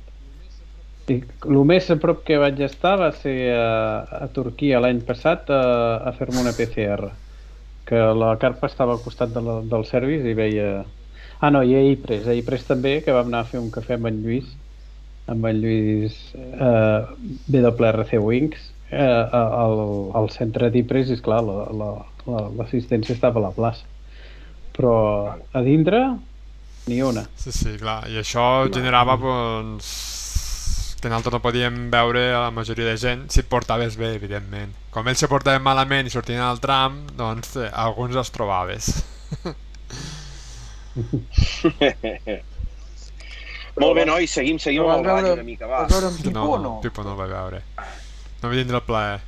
[1.11, 1.17] I
[1.51, 5.63] el més a prop que vaig estar va ser a, a Turquia l'any passat a,
[6.07, 7.11] a fer-me una PCR
[7.86, 10.67] que la carpa estava al costat de la, del service i veia...
[11.43, 13.97] Ah, no, i a Ypres, a Ypres també, que vam anar a fer un cafè
[13.97, 14.53] amb en Lluís,
[15.27, 17.01] amb en Lluís eh,
[17.51, 19.79] BWRC Wings, eh, al,
[20.15, 23.85] al centre d'Ypres, i esclar, l'assistència la, la, l'assistència estava a la plaça.
[24.73, 24.93] Però
[25.33, 25.99] a dintre,
[26.87, 27.25] ni una.
[27.37, 29.91] Sí, sí, clar, i això generava doncs,
[31.03, 34.71] que nosaltres no podíem veure a la majoria de gent si et portaves bé, evidentment.
[34.93, 38.93] Com ells se portaven malament i sortien al tram, doncs eh, alguns els trobaves.
[43.73, 45.81] Molt bé, nois, seguim, seguim amb el veure- una mica, va.
[45.83, 46.73] vas veure amb Pipo no, o no?
[46.83, 47.61] Pipo no el va veure.
[48.43, 49.21] No va tindre el plaer.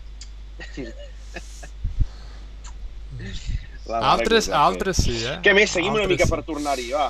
[3.90, 4.62] Va, Altres, va.
[4.68, 5.36] altres sí, eh?
[5.46, 5.72] Què més?
[5.78, 6.34] Seguim una Altres mica sí.
[6.34, 7.08] per tornar-hi, va.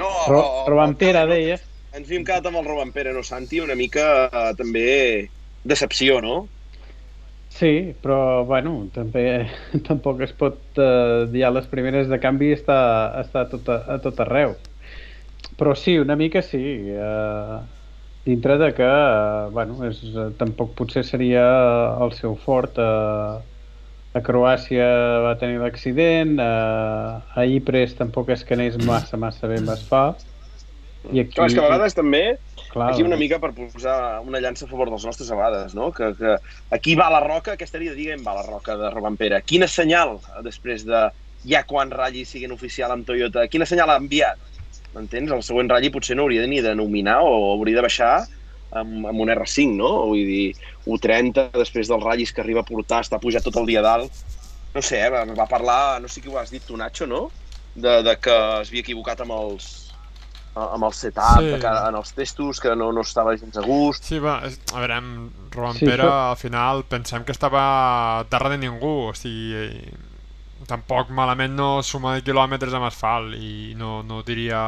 [0.00, 1.58] No, Però, o- però o- amb Pere deia...
[1.98, 3.60] Ens havíem quedat amb el Robben Pere, no, Santi?
[3.64, 4.86] Una mica eh, també
[5.74, 6.36] decepció, no?
[7.48, 7.70] Sí,
[8.04, 9.22] però bueno, també
[9.88, 12.78] tampoc es pot eh, dir a les primeres de canvi està,
[13.22, 14.54] està a, tot, a tot arreu.
[15.58, 16.60] Però sí, una mica sí.
[16.94, 17.58] Eh,
[18.28, 21.44] dintre de que, eh, bueno, és, eh, tampoc potser seria
[22.04, 22.76] el seu fort.
[22.76, 23.56] Eh,
[24.18, 24.88] a Croàcia
[25.24, 30.26] va tenir l'accident, eh, a Ypres tampoc és que anés massa, massa bé amb asfalt.
[31.12, 32.22] I aquí, Clar, és que a vegades també
[32.72, 35.92] clar, Aquí una mica per posar una llança a favor dels nostres a vegades, no?
[35.92, 36.36] Que, que
[36.74, 39.40] aquí va la roca, aquesta dia diguem va la roca de Robampera.
[39.40, 41.06] Quina senyal, després de
[41.48, 44.57] ja quan ratlli siguin oficial amb Toyota, quina senyal ha enviat?
[44.98, 45.30] M'entens?
[45.32, 48.12] El següent ratlli potser no hauria ni de nominar o hauria de baixar
[48.74, 49.92] amb, amb un R5, no?
[50.10, 50.54] Vull dir,
[50.86, 54.12] U30, després dels ratllis que arriba a portar, està pujat tot el dia dalt.
[54.74, 57.28] No sé, eh, va, parlar, no sé qui ho has dit, tu, Nacho, no?
[57.78, 59.68] De, de que es havia equivocat amb els,
[60.58, 61.52] amb el setup, Sí.
[61.54, 61.60] sí.
[61.62, 64.04] que en els testos, que no, no estava gens a gust.
[64.04, 68.26] Sí, va, a veure, amb Roman Sí, sí, Pere, però- al final pensem que estava
[68.28, 69.70] terra de ningú, o sigui,
[70.68, 74.60] tampoc malament no suma de quilòmetres amb asfalt i no, no diria,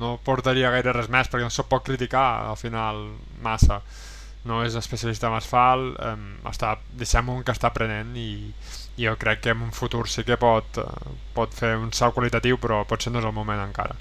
[0.00, 3.04] no portaria gaire res més perquè no se'l pot criticar al final
[3.44, 3.82] massa.
[4.48, 6.16] No és especialista en asfalt eh,
[6.50, 8.30] està, deixem un que està aprenent i,
[8.96, 10.80] i jo crec que en un futur sí que pot,
[11.36, 13.96] pot fer un salt qualitatiu però potser no és el moment encara.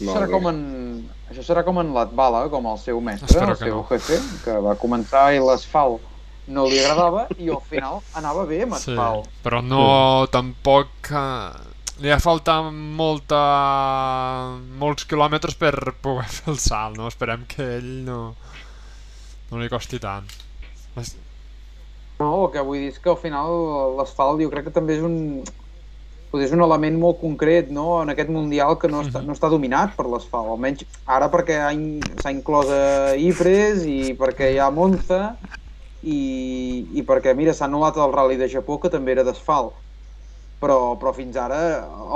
[0.00, 0.60] Això serà, com en,
[1.28, 3.82] això serà com en Latvala, com el seu mestre, Espero el seu no.
[3.90, 6.09] jefe, que va començar i l'asfalt
[6.50, 9.28] no li agradava i al final anava bé amb Sí, asfalt.
[9.44, 11.50] però no tampoc eh,
[12.00, 13.40] li ha faltat molta
[14.80, 17.08] molts quilòmetres per poder fer el salt, no?
[17.12, 18.20] Esperem que ell no
[19.50, 20.26] no li costi tant.
[22.20, 23.50] No, el que vull dir és que al final
[23.98, 25.16] l'asfalt jo crec que també és un
[26.38, 28.02] és un element molt concret no?
[28.04, 31.56] en aquest Mundial que no està, no està dominat per l'asfalt, almenys ara perquè
[32.22, 35.32] s'ha inclòs a Ypres i perquè hi ha Monza
[36.02, 36.18] i,
[37.00, 39.76] i perquè, mira, s'ha anul·lat el Rally de Japó que també era d'asfalt
[40.60, 41.58] però, però fins ara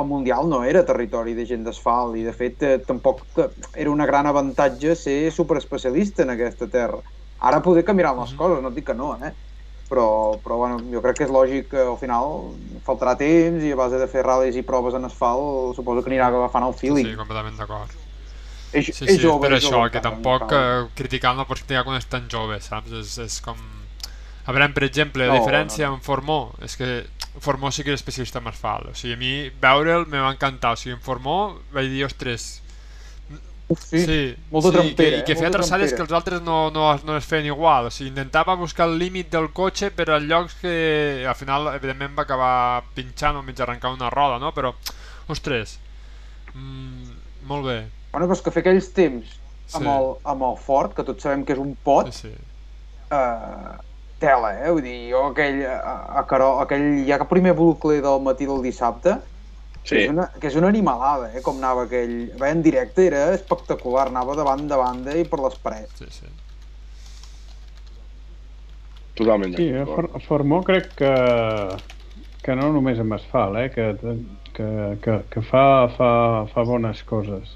[0.01, 3.91] el Mundial no era territori de gent d'asfalt i de fet eh, tampoc que- era
[3.91, 7.01] un gran avantatge ser superespecialista en aquesta terra.
[7.39, 9.32] Ara poder canviaran les coses, no et dic que no, eh?
[9.89, 12.30] però, però bueno, jo crec que és lògic que al final
[12.87, 16.28] faltarà temps i a base de fer ral·lis i proves en asfalt suposo que anirà
[16.32, 17.11] agafant el feeling.
[17.11, 17.93] Sí, completament d'acord.
[18.72, 21.85] és, Sí, és sí, jove, per és això, jove que tampoc eh, criticant pots criticar
[21.89, 22.93] quan és tan jove, saps?
[23.03, 23.59] És, és com...
[24.47, 25.95] A veure, per exemple, la No, diferència no, no.
[25.99, 27.07] amb Formó és que
[27.40, 28.90] Formó sí que és especialista en asfalt.
[28.92, 29.32] O sigui, a mi
[29.62, 30.74] veure'l me va encantar.
[30.74, 32.61] O sigui, en Formó vaig dir, ostres,
[33.80, 34.18] sí, sí,
[34.53, 35.36] molta sí, trampera, que, i que eh?
[35.40, 35.97] feia Molta traçades trampera.
[35.97, 37.88] que els altres no, no, no es feien igual.
[37.88, 42.14] O sigui, intentava buscar el límit del cotxe per a llocs que al final, evidentment,
[42.18, 44.53] va acabar pinxant o mig arrencar una roda, no?
[44.55, 44.74] Però,
[45.32, 45.78] ostres,
[46.55, 47.16] mm,
[47.49, 47.78] molt bé.
[48.12, 49.26] Bueno, però és que fer aquells temps
[49.74, 49.90] amb, Sí.
[49.90, 52.34] el, amb el Ford, que tots sabem que és un pot, Sí, sí.
[53.11, 53.74] eh,
[54.23, 54.71] tela, eh?
[54.73, 58.62] Vull dir, jo aquell, a, a Caró, aquell ja que primer bucle del matí del
[58.65, 59.19] dissabte,
[59.85, 59.97] Sí.
[59.97, 61.43] que, és una, que és una animalada, eh?
[61.45, 62.15] Com anava aquell...
[62.41, 65.99] Bé, en directe era espectacular, anava de banda a banda i per les parets.
[66.01, 66.27] sí, sí.
[69.15, 70.11] Totalment Sí, a d'acord.
[70.11, 71.11] For- Formó crec que
[72.45, 73.69] que no només amb asfalt, eh?
[73.73, 73.85] que,
[74.57, 74.67] que,
[75.05, 76.09] que, que fa, fa,
[76.53, 77.55] fa bones coses.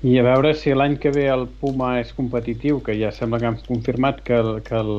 [0.00, 3.46] I a veure si l'any que ve el Puma és competitiu, que ja sembla que
[3.48, 4.92] han confirmat que el, que el,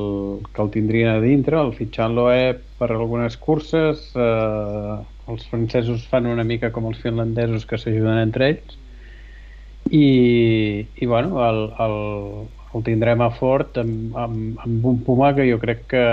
[0.52, 4.96] que el tindrien a dintre, el fitxant l'OE per algunes curses, eh,
[5.32, 8.76] els francesos fan una mica com els finlandesos que s'ajuden entre ells,
[9.88, 10.04] i,
[11.00, 11.96] i bueno, el, el,
[12.74, 16.04] el tindrem a fort amb, amb, amb un Puma que jo crec que,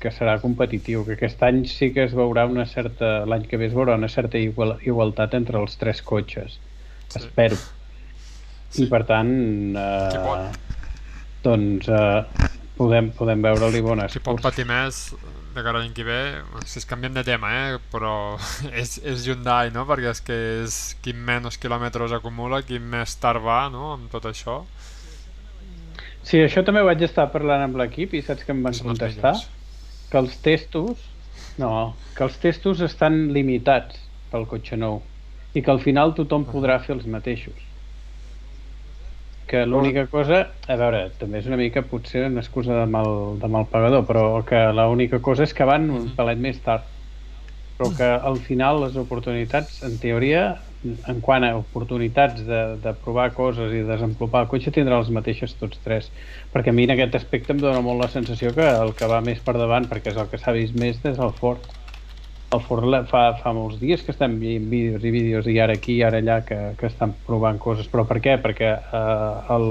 [0.00, 3.68] que serà competitiu, que aquest any sí que es veurà una certa, l'any que ve
[3.68, 6.56] es veurà una certa igual, igualtat entre els tres cotxes
[7.08, 7.22] sí.
[7.22, 7.58] espero.
[8.70, 8.84] Sí.
[8.84, 9.32] I per tant,
[9.78, 10.36] eh,
[11.44, 15.08] doncs eh, podem, podem veure-li bones Si pot patir més
[15.56, 16.18] de cara l'any que ve,
[16.68, 17.78] si es canviem de tema, eh?
[17.92, 18.36] però
[18.82, 19.86] és, és Hyundai, no?
[19.88, 20.36] perquè és que
[20.66, 23.94] és qui menys quilòmetres acumula, qui més tard va no?
[23.94, 24.60] amb tot això.
[26.26, 29.36] Sí, això també vaig estar parlant amb l'equip i saps que em van Són contestar?
[30.10, 31.04] Que els testos,
[31.62, 31.70] no,
[32.18, 34.02] que els testos estan limitats
[34.32, 35.00] pel cotxe nou
[35.56, 37.56] i que al final tothom podrà fer els mateixos.
[39.48, 43.08] Que l'única cosa, a veure, també és una mica potser una excusa de mal,
[43.40, 46.84] de mal pagador, però que l'única cosa és que van un palet més tard.
[47.78, 50.42] Però que al final les oportunitats, en teoria,
[51.12, 55.56] en quant a oportunitats de, de provar coses i desenvolupar el cotxe, tindrà les mateixes
[55.62, 56.10] tots tres.
[56.52, 59.22] Perquè a mi en aquest aspecte em dona molt la sensació que el que va
[59.24, 61.75] més per davant, perquè és el que s'ha vist més, és el Ford
[62.54, 65.96] el Forlet fa, fa molts dies que estem veient vídeos i vídeos i ara aquí
[65.98, 68.36] i ara allà que, que estan provant coses però per què?
[68.42, 69.66] perquè eh, el,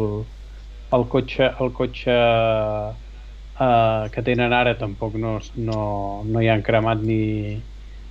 [0.98, 5.80] el cotxe, el cotxe eh, que tenen ara tampoc no, no,
[6.28, 7.62] no hi han cremat ni,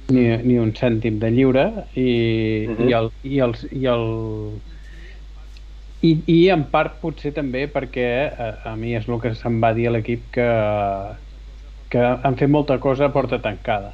[0.09, 2.09] ni, ni un cèntim de lliure i,
[2.69, 2.89] uh -huh.
[2.89, 4.07] i, el, i, els, i el
[6.05, 9.61] i, i en part potser també perquè a, eh, a mi és el que se'm
[9.61, 10.49] va dir a l'equip que,
[11.91, 13.93] que han fet molta cosa a porta tancada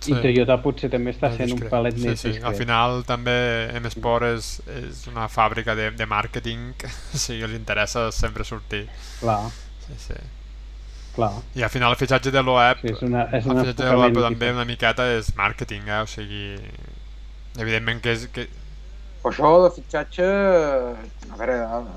[0.00, 0.14] Sí.
[0.14, 2.30] I Toyota potser també està sent un palet sí, més sí.
[2.30, 2.46] Discret.
[2.48, 3.36] Al final també
[3.82, 4.46] M-Sport és,
[4.78, 6.70] és una fàbrica de, de màrqueting
[7.12, 8.86] sí, els interessa sempre sortir.
[9.20, 9.42] Clar.
[9.84, 10.16] Sí, sí.
[11.16, 11.34] Clar.
[11.58, 14.22] I al final el fitxatge de l'OEP sí, és una, és el fitxatge de l'OEP
[14.24, 16.00] també una miqueta és màrqueting, eh?
[16.06, 16.56] o sigui
[17.60, 18.48] evidentment que és que...
[19.20, 21.56] Però això de fitxatge a veure,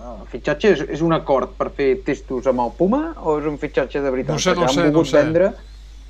[0.10, 3.56] el fitxatge és, és un acord per fer testos amb el Puma o és un
[3.62, 4.36] fitxatge de veritat?
[4.36, 5.22] No sé, no sé, no sé.
[5.22, 5.54] Vendre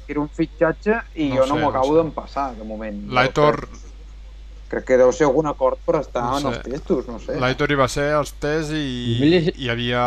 [0.07, 2.01] era un fitxatge i no jo no m'ho acabo no sé.
[2.01, 3.01] d'empassar de moment.
[3.13, 3.67] L'Aitor...
[4.73, 6.47] Crec que deu ser algun acord per estar no sé.
[6.47, 7.35] en els testos, no sé.
[7.37, 10.05] L'Aitor hi va ser als tests i hi havia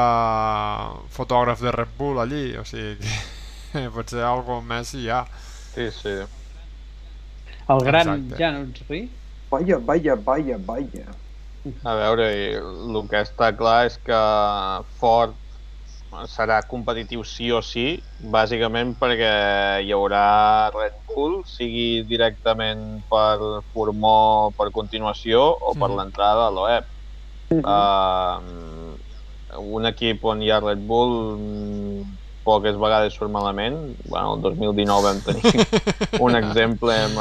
[1.15, 2.97] fotògraf de Red Bull allí, o sigui
[3.71, 5.23] que potser alguna més hi ha.
[5.77, 6.17] Sí, sí.
[7.69, 8.43] El gran Exacte.
[8.43, 9.09] Jan?
[9.51, 11.07] Vaya, vaya, vaya, vaya.
[11.83, 12.27] A veure,
[12.59, 14.19] el que està clar és que
[15.01, 15.35] Ford
[16.31, 18.01] serà competitiu sí o sí,
[18.33, 19.33] bàsicament perquè
[19.85, 25.97] hi haurà Red Bull, sigui directament per Formó per continuació o per mm.
[25.99, 26.87] l'entrada a l'OEP.
[27.51, 28.95] Mm -hmm.
[28.97, 32.03] uh, un equip on hi ha Red Bull mm,
[32.45, 33.77] poques vegades surt malament.
[34.09, 35.67] Bueno, el 2019 vam tenir
[36.27, 37.19] un exemple amb,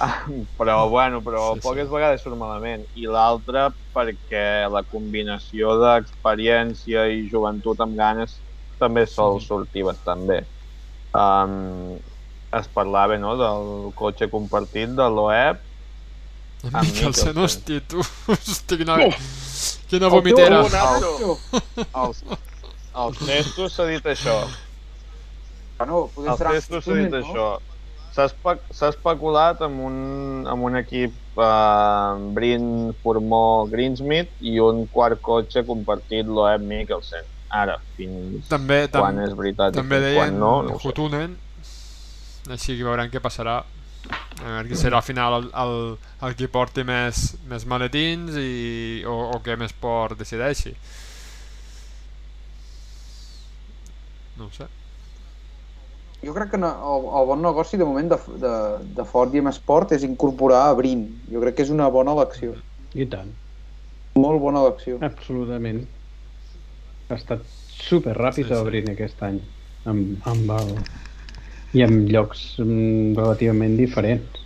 [0.58, 1.94] però bueno, però sí, poques sí.
[1.94, 8.38] vegades surt malament i l'altra perquè la combinació d'experiència i joventut amb ganes
[8.80, 9.50] també sol sí.
[9.50, 10.40] sortir bastant bé
[11.12, 11.98] um,
[12.56, 15.66] es parlava no, del cotxe compartit de l'OEP
[16.60, 18.02] amb Mikkelsen, hòstia, tu,
[18.34, 18.98] hòstia, quina,
[19.88, 20.58] quina vomitera.
[20.60, 22.18] Els,
[23.00, 24.34] els testos s'ha dit això.
[25.78, 27.22] Bueno, els testos s'ha dit no?
[27.22, 27.46] això
[28.10, 29.98] S'ha especulat amb un,
[30.50, 32.64] amb un equip eh, Brin
[33.04, 37.28] Formó Greensmith i un quart cotxe compartit l'Oeb Mikkelsen.
[37.50, 41.34] Ara, fins també, tam quan és veritat també i quan no, no Hutunen,
[42.46, 43.60] així que veurem què passarà.
[44.10, 45.74] A veure qui serà al final el, el,
[46.26, 48.50] el qui porti més, més maletins i,
[49.06, 50.74] o, o que més port decideixi.
[54.40, 54.70] No sé
[56.24, 58.54] jo crec que no, el, el bon negoci de moment de, de,
[58.96, 61.06] de Ford i Sport és incorporar a Brin.
[61.32, 62.56] Jo crec que és una bona elecció.
[62.94, 63.30] I tant.
[64.18, 64.98] Molt bona elecció.
[65.06, 65.86] Absolutament.
[67.08, 67.46] Ha estat
[67.80, 68.66] super ràpid sí, sí.
[68.68, 69.40] Brin aquest any.
[69.88, 70.74] Amb, amb el...
[71.72, 74.40] I en llocs mm, relativament diferents.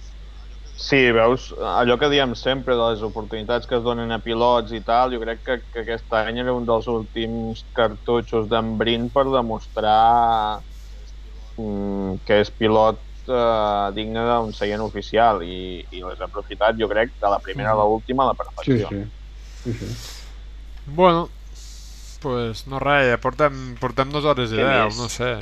[0.84, 4.80] Sí, veus, allò que diem sempre de les oportunitats que es donen a pilots i
[4.84, 9.24] tal, jo crec que, que aquest any era un dels últims cartutxos d'en Brin per
[9.30, 10.60] demostrar
[11.56, 17.30] que és pilot eh, digne d'un seient oficial i, i l'has aprofitat, jo crec, de
[17.30, 18.90] la primera a l'última a la perfecció.
[18.90, 19.04] Sí,
[19.64, 19.72] sí.
[19.72, 20.22] sí, sí.
[20.86, 21.28] Bueno,
[22.20, 25.36] pues no res, ja portem, portem dues hores i deu, no sé.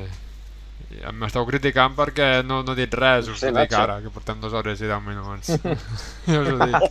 [1.17, 4.43] M'esteu criticant perquè no, no he dit res, us Sí, ho dic ara, que portem
[4.43, 5.55] dues hores i deu minuts.
[6.29, 6.91] ja us ho dic.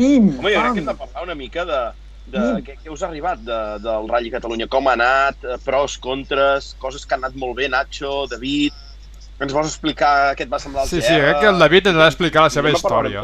[0.00, 1.80] Home, jo crec que hem de parlar una mica de,
[2.30, 2.64] de Mm.
[2.66, 6.74] què, què us ha arribat de, del Rally Catalunya, com ha anat, eh, pros, contres,
[6.78, 8.86] coses que han anat molt bé, Nacho, David...
[9.40, 11.96] Ens vols explicar què et va semblar el Sí, sí, crec que el David ens
[11.96, 13.22] ha d'explicar la seva una història.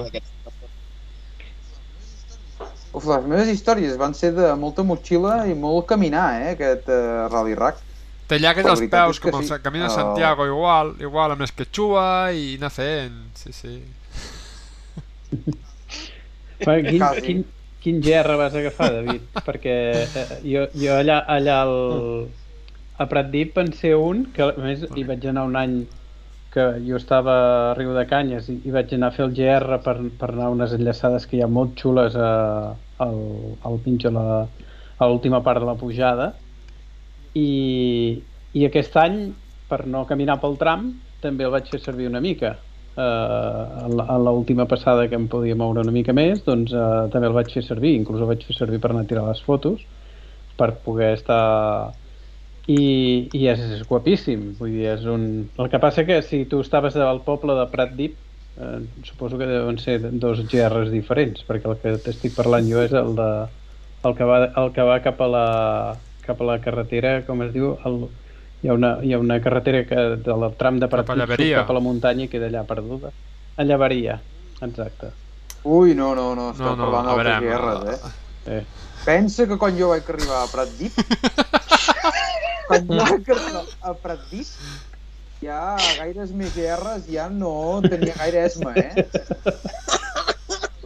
[2.96, 7.26] Uf, les meves històries van ser de molta motxilla i molt caminar, eh, aquest uh,
[7.28, 7.82] Rally Rack.
[8.30, 9.52] Té llagues veritat peus, com sí.
[9.52, 13.76] el camí de Santiago, igual, igual amb l'esquetxua i anar fent, sí, sí.
[16.64, 17.44] Quin, quin,
[17.87, 19.28] quin GR vas agafar, David?
[19.47, 21.76] Perquè eh, jo, jo allà, allà al,
[22.99, 25.76] a Pratdip en sé un, que a més hi vaig anar un any
[26.57, 27.34] que jo estava
[27.70, 30.49] a Riu de Canyes i, i vaig anar a fer el GR per, per anar
[30.49, 32.30] a unes enllaçades que hi ha molt xules a,
[33.07, 33.18] al,
[33.70, 34.47] al pinxo, la-
[34.97, 36.30] a l'última part de la pujada.
[37.37, 38.22] I,
[38.57, 39.18] i aquest any
[39.68, 40.89] per no caminar pel tram
[41.20, 42.55] també el vaig fer servir una mica
[42.97, 47.36] eh, a l'última passada que em podia moure una mica més doncs eh, també el
[47.36, 49.84] vaig fer servir inclús el vaig fer servir per anar a tirar les fotos
[50.57, 51.92] per poder estar
[52.66, 54.57] i, i és, és guapíssim.
[54.59, 55.26] Vull dir, és un...
[55.59, 58.16] el que passa que si tu estaves al poble de Pratdip
[58.59, 62.97] eh, suposo que deuen ser dos GRs diferents perquè el que t'estic parlant jo és
[62.97, 63.30] el de
[64.07, 65.47] el que va, el que va cap a la
[66.26, 67.76] cap a la carretera, com es diu?
[67.86, 68.07] El,
[68.66, 69.94] hi, ha una, hi ha una carretera que
[70.26, 71.60] del tram de Llaveria.
[71.60, 73.12] cap a la muntanya i queda allà perduda
[73.56, 74.18] a Llavaria,
[74.60, 75.12] exacte
[75.66, 78.02] Ui, no, no, no, esteu No, no, parlant d'altres guerres,
[78.46, 78.58] eh?
[78.58, 78.64] eh.
[79.06, 80.94] Pensa que quan jo vaig arribar a Pratdip,
[82.68, 84.52] quan jo vaig arribar a Pratdip,
[85.42, 85.58] ja
[85.98, 89.06] gaires més guerres ja no tenia gaire esma, eh?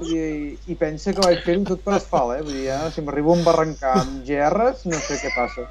[0.00, 2.44] I, i pensa que vaig fer-ho tot per asfalt, eh?
[2.44, 5.66] Vull dir, ja, si m'arribo a embarrancar amb GRs, no sé què passa.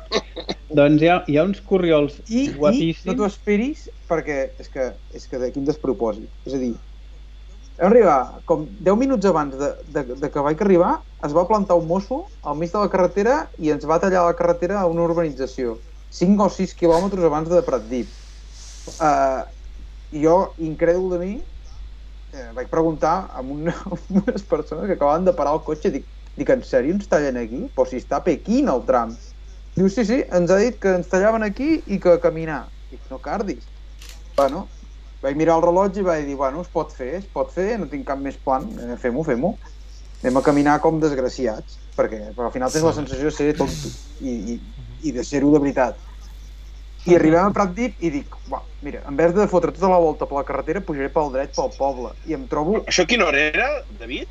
[0.79, 4.69] doncs hi ha, hi ha uns corriols I, i guapíssims no t'ho esperis perquè és
[4.69, 6.29] que, és que de quin despropòsit.
[6.45, 6.73] És a dir,
[7.79, 11.77] vam arribar com 10 minuts abans de, de, de que vaig arribar, es va plantar
[11.79, 15.05] un mosso al mig de la carretera i ens va tallar la carretera a una
[15.07, 15.77] urbanització.
[16.15, 18.09] 5 o 6 quilòmetres abans de Pratdip.
[18.97, 19.45] Uh,
[20.11, 21.33] jo, incrèdul de mi,
[22.33, 26.07] eh, vaig preguntar a, un, a unes persones que acabaven de parar el cotxe, dic,
[26.37, 27.65] dic en sèrio ens tallen aquí?
[27.75, 29.15] Però si està a Pequín el tram.
[29.75, 32.65] Diu, sí, sí, ens ha dit que ens tallaven aquí i que caminar.
[32.91, 33.67] Dic, no cardis.
[34.37, 34.67] Bueno,
[35.23, 37.89] vaig mirar el rellotge i vaig dir, bueno, es pot fer, es pot fer, no
[37.91, 39.53] tinc cap més plan, eh, fem-ho, fem-ho.
[40.19, 43.91] Anem a caminar com desgraciats, perquè, perquè al final tens la sensació de ser tonto
[44.19, 44.59] i, i,
[45.07, 46.08] i de ser-ho de veritat.
[47.07, 50.27] I arribem a Pratdip i dic, va, mira, en vez de fotre tota la volta
[50.27, 52.11] per la carretera, pujaré pel dret pel poble.
[52.27, 52.81] I em trobo...
[52.91, 53.69] Això a quina hora era,
[54.01, 54.27] David?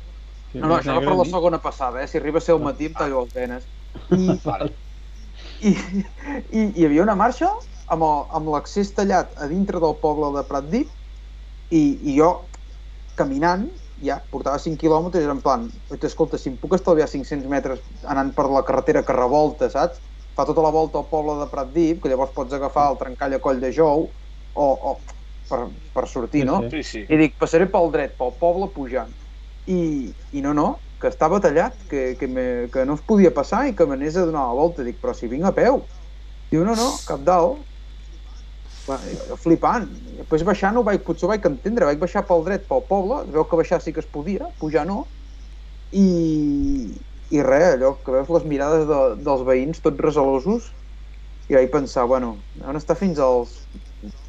[0.53, 2.07] No, no, això va per la segona passada, eh?
[2.09, 3.65] Si arriba a ser el matí em tallo els venes.
[4.13, 4.69] I, Vale.
[5.65, 7.49] i, i hi havia una marxa
[7.89, 10.89] amb el- amb l'accés tallat a dintre del poble de Pratdip
[11.73, 12.29] i, i jo
[13.17, 13.67] caminant
[14.01, 17.49] ja portava 5 quilòmetres i era en plan "Oita, escolta, si em puc estalviar 500
[17.51, 19.99] metres anant per la carretera que revolta, saps?
[20.39, 23.39] Fa tota la volta al poble de Pratdip, que llavors pots agafar el trencall a
[23.43, 24.93] coll de Jou o, o
[25.49, 26.61] per, per sortir, no?
[26.71, 26.79] sí.
[26.87, 27.01] Sí.
[27.11, 29.11] I dic, passaré pel dret, pel poble pujant.
[29.67, 30.69] I, i no, no,
[31.01, 34.23] que estava tallat, que, que, me, que no es podia passar i que m'anés a
[34.29, 34.87] donar la volta.
[34.87, 35.81] Dic, però si vinc a peu.
[36.53, 37.59] Diu, no, no, cap dalt.
[39.43, 39.91] Flipant.
[40.21, 43.43] Després baixant ho vaig, potser ho vaig entendre, vaig baixar pel dret, pel poble, veu
[43.43, 45.03] que baixar sí que es podia, pujar no,
[45.91, 46.07] i,
[47.29, 50.71] i res, allò que veus les mirades de, dels veïns tots reselosos,
[51.49, 53.55] i vaig pensar, bueno, on està fins als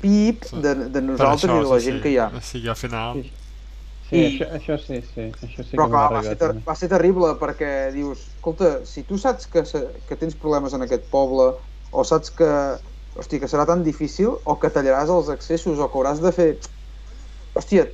[0.01, 2.30] pip de, de nosaltres i de la gent que hi ha.
[2.40, 3.20] Sí, al final...
[4.09, 6.62] Sí, I- això, això sí, sí, això sí Però que clar, va ser, ter també.
[6.68, 10.82] va ser terrible perquè dius, escolta, si tu saps que, se que tens problemes en
[10.86, 11.46] aquest poble
[11.90, 12.48] o saps que,
[13.20, 16.51] hosti, que serà tan difícil o que tallaràs els accessos o que hauràs de fer...
[17.59, 17.84] Hòstia,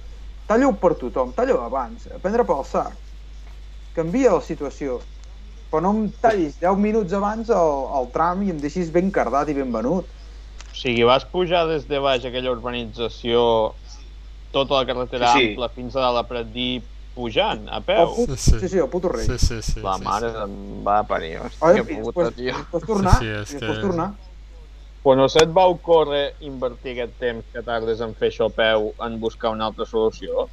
[0.48, 2.96] talla-ho per tothom, talla-ho abans, a prendre pel sac.
[3.97, 5.01] Canvia la situació.
[5.70, 9.49] Però no em tallis 10 minuts abans el, el tram i em deixis ben cardat
[9.51, 10.07] i ben venut.
[10.70, 13.72] O sigui, vas pujar des de baix aquella urbanització
[14.53, 15.49] tota la carretera Sí, sí.
[15.55, 16.84] ampla fins a dalt a Pratdip
[17.16, 18.12] pujant, a peu.
[18.14, 18.59] Sí, sí.
[18.61, 19.24] sí, sí, el puto rei.
[19.26, 19.80] Sí, sí, sí.
[19.80, 20.42] La sí, mare sí.
[20.44, 22.55] em va parir, Oi, hòstia i puta, després, tio.
[22.61, 24.11] després tornar, Sí, sí, és sí, que- tornar.
[25.07, 28.88] Però no se't va ocórrer invertir aquest temps que tardes en fer això a peu
[29.07, 30.49] en buscar una altra solució?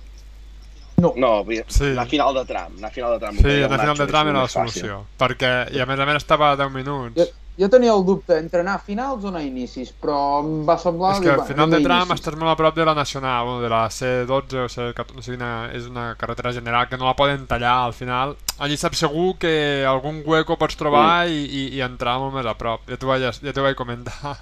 [1.15, 1.61] No, Sí.
[1.67, 1.91] sí.
[1.91, 3.35] anar a final de tram, anar a final de tram.
[3.37, 4.71] Sí, al final de tram era la més fàcil.
[4.81, 5.05] solució.
[5.19, 7.15] Perquè, i a més a més estava a 10 minuts.
[7.19, 7.25] Jo,
[7.59, 10.77] jo tenia el dubte entre anar a finals o anar a inicis, però em va
[10.81, 11.11] semblar...
[11.15, 12.21] És que al "Va, final a de tram inicis".
[12.21, 15.31] estàs molt a prop de la Nacional, bueno, de la C12 o C14, no sé
[15.35, 18.35] quina, és una carretera general que no la poden tallar al final.
[18.59, 22.55] Allí saps segur que algun hueco pots trobar i, i, i entrar molt més a
[22.57, 22.81] prop.
[22.89, 24.37] Ja t'ho vaig, ja vaig comentar.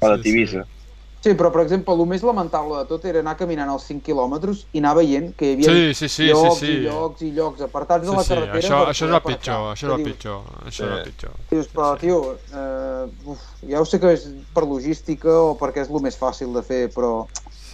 [0.00, 0.64] La de Sí, Tivissa.
[0.64, 0.77] Sí,
[1.22, 4.78] però, per exemple, el més lamentable de tot era anar caminant els 5 quilòmetres i
[4.78, 6.72] anar veient que hi havia Sí, sí, sí, llocs sí, sí.
[6.72, 8.58] i llocs i llocs apartats de Sí, la sí, carretera.
[8.60, 11.10] això, per això és el pitjor, això és el pitjor, això és el Sí.
[11.10, 11.32] pitjor.
[11.50, 12.20] Dius, però, tio,
[12.54, 16.52] eh, uf, ja ho sé que és per logística o perquè és el més fàcil
[16.54, 17.26] de fer, però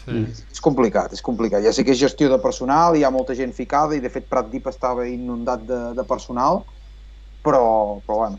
[0.05, 0.25] Sí.
[0.53, 1.63] és complicat, és complicat.
[1.63, 4.27] Ja sé que és gestió de personal, hi ha molta gent ficada i de fet
[4.29, 6.65] Prat Dip estava inundat de, de personal,
[7.43, 8.39] però, però bueno,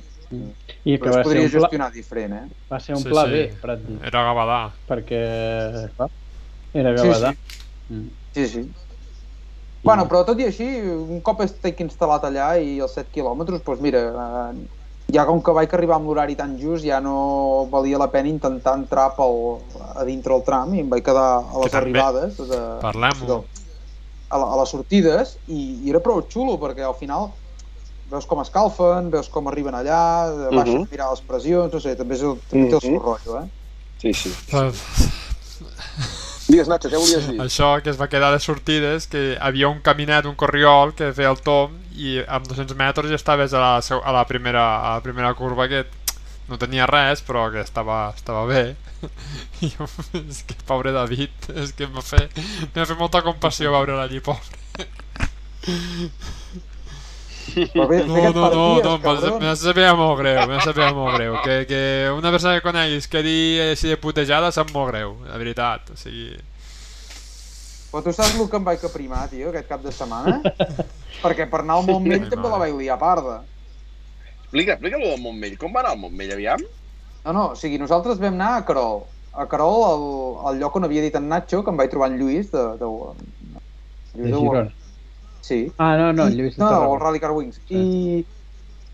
[0.85, 2.45] I que però va es ser, podria un pla, gestionar diferent, eh?
[2.71, 3.31] va ser un Sí, pla sí.
[3.31, 4.59] B, Prat Dit, Era Gavadà.
[4.89, 5.21] perquè
[5.97, 6.09] clar,
[6.73, 7.33] era Sí, Gavadà.
[7.89, 8.07] Mm.
[8.35, 8.63] Sí, sí.
[9.85, 13.81] Bueno, però tot i així, un cop estic instal·lat allà i els 7 quilòmetres, doncs
[13.85, 14.63] mira, eh,
[15.13, 18.73] ja com que vaig arribar amb l'horari tan just, ja no valia la pena intentar
[18.79, 19.59] entrar pel,
[19.93, 21.83] a dintre el tram i em vaig quedar a les també.
[21.83, 23.43] arribades, de, Parlem-ho.
[24.29, 27.29] a, la, a les sortides, i, i era prou xulo, perquè al final
[28.11, 30.01] veus com escalfen, veus com arriben allà,
[30.51, 30.87] baixen Mhm.
[30.87, 33.01] a mirar les pressions, no sé, també, és, el- també té el seu Mhm.
[33.03, 33.47] rotllo, eh?
[34.01, 34.33] Sí, sí.
[34.51, 34.71] Però
[36.47, 37.39] Digues, Nacho, què volies dir?
[37.41, 41.31] Això que es va quedar de sortides, que havia un caminet, un corriol que feia
[41.31, 44.93] el tom i amb 200 metres ja estaves a la, seu- a la, primera, a
[44.95, 45.87] la primera curva que
[46.47, 48.75] no tenia res, però que estava, estava bé.
[49.65, 52.29] I jo, és que pobre David, és que m'ha fet,
[52.75, 54.45] m'ha fet molta compassió veure'l allí, pobre.
[57.75, 59.37] No, no, no, no, cabron.
[59.43, 61.37] me sabia molt greu, me sabia molt greu.
[61.43, 61.79] Que, que
[62.11, 65.93] una persona que coneguis que dir així de putejada sap molt greu, la veritat.
[65.93, 66.33] O sigui,
[67.95, 70.41] Però tu saps el que em vaig caprimar, tio, aquest cap de setmana?
[71.23, 73.37] Perquè per anar al Montmell Ai, també la vaig liar parda.
[74.41, 75.55] Explica, explica lo del Montmell.
[75.61, 76.65] Com va anar el Montmell, aviam?
[77.23, 79.05] No, no, o sigui, nosaltres vam anar a Carol.
[79.31, 80.03] A Carol, al,
[80.49, 82.65] al lloc on havia dit en Nacho, que em vaig trobar en Lluís de...
[82.81, 82.91] de,
[84.15, 84.67] De Girona.
[85.45, 85.59] Sí.
[85.77, 86.99] Ah, no, no, I- Lluís de no, no, el.
[87.03, 87.59] Rally Car Wings.
[87.69, 88.25] I,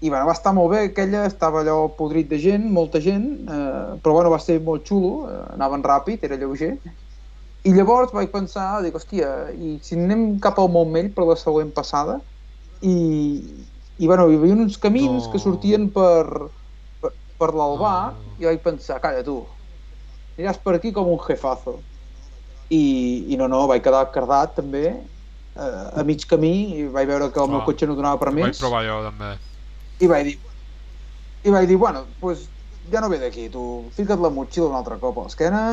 [0.01, 3.99] I bueno, va estar molt bé, aquella estava allò podrit de gent, molta gent, eh,
[4.03, 6.73] però bueno, va ser molt xulo, eh, anaven ràpid, era lleuger.
[7.63, 11.71] I llavors vaig pensar, dic, hòstia, i si anem cap al Montmell per la següent
[11.77, 12.17] passada?
[12.81, 12.95] I,
[14.01, 15.31] i bueno, hi havia uns camins No.
[15.31, 16.25] que sortien per,
[16.99, 18.35] per, per l'Albà, No.
[18.41, 19.37] i vaig pensar, calla tu,
[20.39, 21.77] aniràs per aquí com un jefazo.
[22.71, 22.83] I,
[23.29, 24.85] i no, no, vaig quedar cardat també,
[25.55, 27.65] a mig camí, i vaig veure que el meu Clar.
[27.67, 29.31] cotxe no donava per ho vaig més, provar jo també.
[29.99, 30.37] i vaig dir,
[31.43, 32.49] i vaig dir, bueno, pues,
[32.91, 35.63] ja no ve d'aquí, tu, fica't la motxilla un altre cop a l'esquena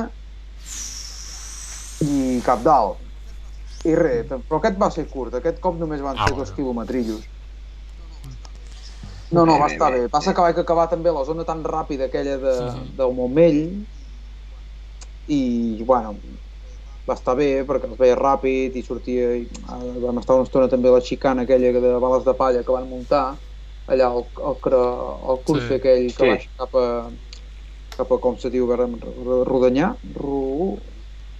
[2.05, 2.99] i cap dalt.
[3.87, 6.45] I res, però aquest va ser curt, aquest cop només van Ah, ser bueno.
[6.45, 7.22] dos quilometrillos.
[9.31, 10.09] No, no, Bé, va estar bé.
[10.09, 12.97] Passa que vaig acabar també a la zona tan ràpida aquella de, Mhm.
[12.97, 13.87] del Montmell
[15.29, 16.16] i, bueno,
[17.09, 20.69] va estar bé perquè es veia ràpid i sortia i eh, vam estar una estona
[20.69, 23.39] també a la xicana aquella que de bales de palla que van muntar
[23.89, 24.83] allà al, al, cre-
[25.33, 25.75] al curse Sí.
[25.81, 26.29] aquell que Sí.
[26.29, 26.87] baixa cap a,
[27.97, 29.95] cap a com se diu, Ro- Ro- Rodonyà?
[30.15, 30.43] Ro...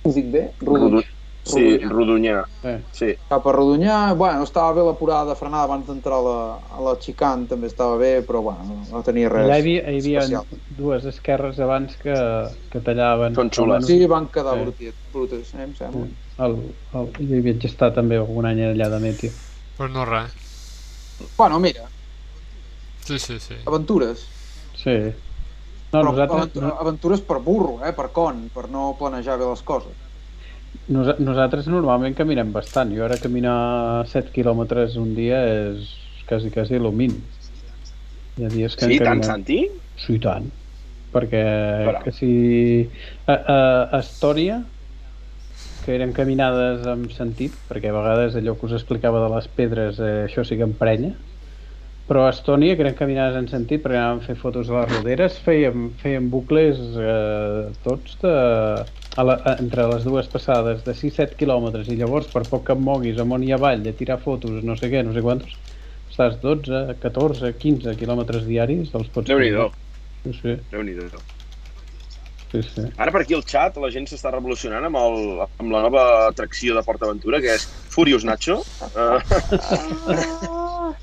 [0.09, 0.47] Ho dic bé?
[0.65, 1.03] Rodonyà.
[1.49, 1.89] Sí, Rodonyà.
[1.93, 2.43] Rodonyà.
[2.69, 2.77] Eh.
[2.93, 3.09] Sí.
[3.31, 6.39] Cap a Rodonyà, bueno, estava bé la porada de frenada abans d'entrar a la,
[6.77, 9.47] a la xicana, també estava bé, però bueno, no, tenia res.
[9.47, 10.63] Allà hi havia, hi havia especial.
[10.69, 12.15] dues esquerres abans que,
[12.71, 13.35] que tallaven.
[13.39, 13.87] Són xules.
[13.89, 14.65] Sí, van quedar Sí.
[14.67, 16.07] brutes, brutes, eh, em sembla.
[16.39, 16.59] El,
[16.95, 19.33] el, jo hi vaig estar també algun any allà de Meteo.
[19.79, 20.35] Pues no res.
[21.37, 21.89] Bueno, mira,
[23.09, 23.55] Sí, sí, sí.
[23.67, 24.27] aventures.
[24.77, 24.99] Sí.
[25.91, 29.63] No, però nosaltres, aventu- aventures per burro, eh, per con, per no planejar bé les
[29.63, 29.95] coses.
[30.89, 32.95] Nos, nosaltres normalment caminem bastant.
[32.97, 35.91] Jo ara caminar 7 quilòmetres un dia és
[36.29, 37.21] quasi, quasi el mínim.
[38.39, 39.61] Hi ha dies que Sí, tant, Santi?
[40.01, 40.49] Sí, tant.
[41.13, 41.45] Perquè
[41.89, 42.33] Però- que si...
[43.27, 43.59] A, a,
[43.99, 44.63] a Estòria,
[45.85, 50.01] que eren caminades amb sentit, perquè a vegades allò que us explicava de les pedres,
[50.01, 51.15] eh, això sí que emprenya,
[52.09, 54.93] però a Estònia, que eren caminades en sentit, perquè anàvem a fer fotos a les
[54.95, 58.33] roderes, fèiem, fèiem bucles eh, tots de,
[59.19, 62.77] a la, a, entre les dues passades de 6-7 quilòmetres i llavors per poc que
[62.77, 65.57] et moguis amunt i avall a tirar fotos, no sé què, no sé quantos,
[66.09, 69.69] estàs 12, 14, 15 quilòmetres diaris, els pots Déu-n'hi-do.
[70.25, 71.23] Sí, sí, Déu-n'hi-do.
[72.55, 72.87] sí, sí.
[72.97, 76.79] Ara per aquí al xat la gent s'està revolucionant amb, el, amb la nova atracció
[76.79, 78.63] de PortAventura, que és Furious Nacho.
[78.95, 80.57] Uh,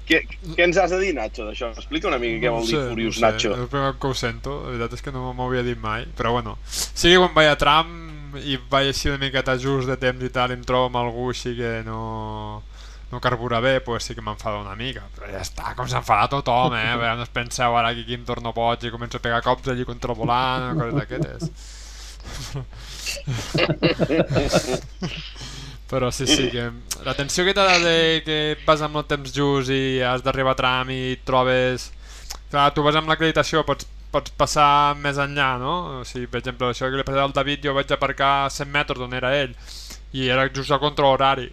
[0.08, 1.72] què, què ens has de dir, Nacho, d'això?
[1.76, 3.52] Explica una mica què vol dir Furious no Nacho.
[3.54, 6.08] És el primer que ho sento, la veritat és que no m'ho havia dit mai,
[6.18, 7.94] però bueno, sí que quan vaig a tram
[8.44, 11.30] i vaig així una miqueta just de temps i tal, i em trobo amb algú
[11.32, 12.00] així que no,
[13.12, 16.76] no carbura bé, pues sí que m'enfada una mica, però ja està, com s'enfada tothom,
[16.76, 16.90] eh?
[16.92, 19.42] A veure, no es penseu ara que aquí em torno boig i començo a pegar
[19.46, 21.44] cops allí contra el volant o coses d'aquestes.
[25.90, 26.72] Però sí, sí, que
[27.06, 30.62] la tensió que t'ha de que vas amb el temps just i has d'arribar a
[30.62, 31.92] tram i et trobes...
[32.50, 35.76] Clar, tu vas amb l'acreditació, pots, pots passar més enllà, no?
[36.00, 38.72] O sigui, per exemple, això que li passava al David, jo vaig aparcar a 100
[38.72, 39.54] metres d'on era ell,
[40.16, 41.50] i era just a contra horari.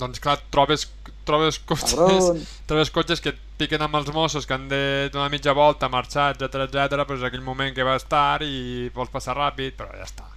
[0.00, 0.88] Doncs clar, trobes,
[1.28, 2.42] trobes cotxes, Cabron.
[2.70, 6.32] trobes cotxes que et piquen amb els Mossos que han de donar mitja volta, marxar,
[6.34, 7.02] etc etc.
[7.04, 10.30] però és aquell moment que va estar i vols passar ràpid, però ja està.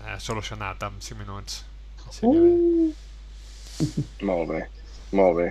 [0.00, 1.64] Eh, solucionat en 5 minuts.
[2.10, 2.90] Bé.
[4.26, 4.64] Molt bé,
[5.16, 5.46] molt bé.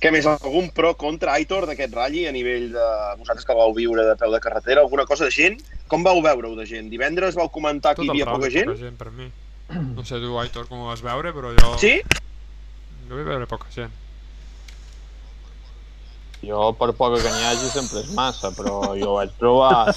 [0.00, 2.86] Què més, algun pro contra Aitor d'aquest ratll a nivell de
[3.20, 4.82] vosaltres que vau viure de peu de carretera?
[4.82, 5.60] Alguna cosa de gent?
[5.92, 6.90] Com vau veure-ho de gent?
[6.90, 8.74] Divendres vau comentar que hi havia poca gent?
[8.80, 9.30] Gent per mi.
[9.94, 11.74] No sé tu, Aitor, com ho vas veure, però jo...
[11.78, 12.00] Sí?
[13.06, 13.92] Jo vaig veure poca gent.
[16.42, 19.90] Jo, per poca que n'hi hagi, sempre és massa, però jo vaig provar...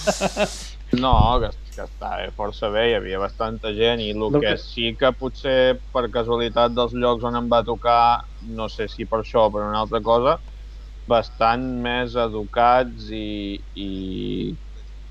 [0.93, 1.09] No,
[1.41, 4.95] que, que estava força bé, hi havia bastanta gent i el Lo que que- sí
[4.99, 9.47] que potser per casualitat dels llocs on em va tocar, no sé si per això
[9.47, 10.37] o per una altra cosa,
[11.07, 14.55] bastant més educats i, i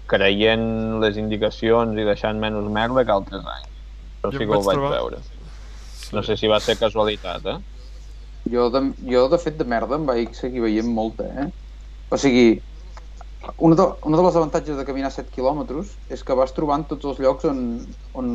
[0.06, 3.68] creient les indicacions i deixant menys merda que altres anys.
[4.22, 5.18] Això Jo sí que ho vaig vaig trobar- veure.
[6.12, 7.58] No sé si va ser casualitat, eh?
[8.52, 11.46] Jo de, jo, de fet, de merda em vaig seguir veient molta, eh?
[12.12, 12.60] O sigui,
[13.59, 17.09] una de, una de les avantatges de caminar 7 quilòmetres és que vas trobant tots
[17.11, 17.62] els llocs on,
[18.18, 18.28] on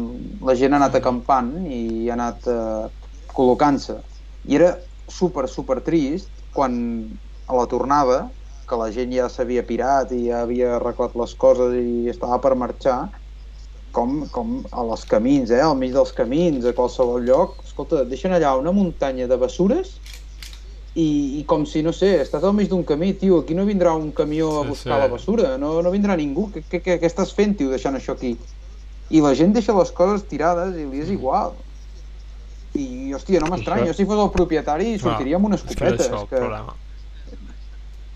[0.44, 2.88] la gent ha anat acampant i ha anat eh,
[3.36, 4.00] col·locant-se.
[4.48, 4.74] I era
[5.08, 6.76] super, super trist quan
[7.48, 8.26] a la tornada,
[8.68, 12.58] que la gent ja s'havia pirat i ja havia arreglat les coses i estava per
[12.60, 13.00] marxar,
[13.96, 15.62] com, com a les camins, eh?
[15.64, 19.96] al mig dels camins, a qualsevol lloc, escolta, deixen allà una muntanya de bessures
[20.98, 21.06] i,
[21.40, 24.10] i com si, no sé, estàs al mig d'un camí, tio, aquí no vindrà un
[24.18, 25.02] camió a Sí, buscar sí.
[25.04, 28.16] la bessura, no, no vindrà ningú, què, què, què, què estàs fent, tio, deixant això
[28.18, 28.34] aquí?
[29.14, 31.54] I la gent deixa les coses tirades i li és igual.
[32.78, 36.04] I, hòstia, no m'estranya, si fos el propietari sortiria amb una És que escopeta.
[36.04, 36.74] és això el problema.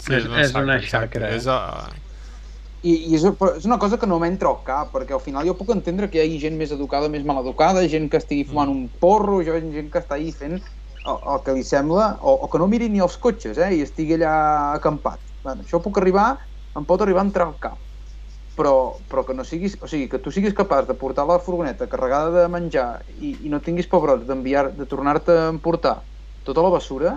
[0.01, 1.37] Sí, És- és una xacra, eh?
[1.37, 1.59] És, a...
[2.81, 5.53] I, i és, és una cosa que no m'entra al cap, perquè al final jo
[5.53, 8.87] puc entendre que hi hagi gent més educada, més maleducada, gent que estigui fumant un
[8.99, 10.57] porro, gent, gent que està ahí fent
[11.05, 13.85] el, el que li sembla, o, o que no miri ni els cotxes, eh, i
[13.85, 14.33] estigui allà
[14.77, 15.23] acampat.
[15.43, 16.27] Bueno, això puc arribar,
[16.77, 17.79] em pot arribar a entrar al cap.
[18.59, 18.73] Però,
[19.09, 22.33] però que no siguis, o sigui, que tu siguis capaç de portar la furgoneta carregada
[22.35, 25.95] de menjar i, i no tinguis pebrots d'enviar, de tornar-te a emportar
[26.43, 27.15] tota la bessura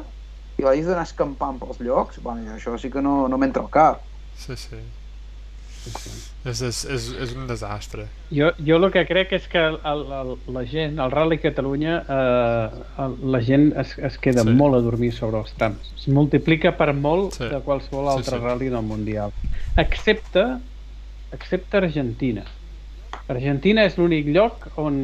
[0.61, 4.05] i l'hagis d'anar escampant pels llocs, bueno, això sí que no, no m'entra al cap.
[4.33, 4.81] Sí, sí.
[6.45, 8.07] És, és, és, és un desastre.
[8.33, 12.83] Jo, jo el que crec és que el, el, la gent, el Rally Catalunya, eh,
[13.05, 14.49] el, la gent es, es queda Sí.
[14.51, 14.57] sí.
[14.59, 15.93] molt a dormir sobre els trams.
[15.99, 17.45] Es multiplica per molt Sí.
[17.45, 17.51] sí.
[17.53, 18.43] de qualsevol Sí, altre sí.
[18.45, 19.33] rally del Mundial.
[19.77, 20.45] Excepte,
[21.33, 22.45] excepte Argentina.
[23.29, 24.97] Argentina és l'únic lloc on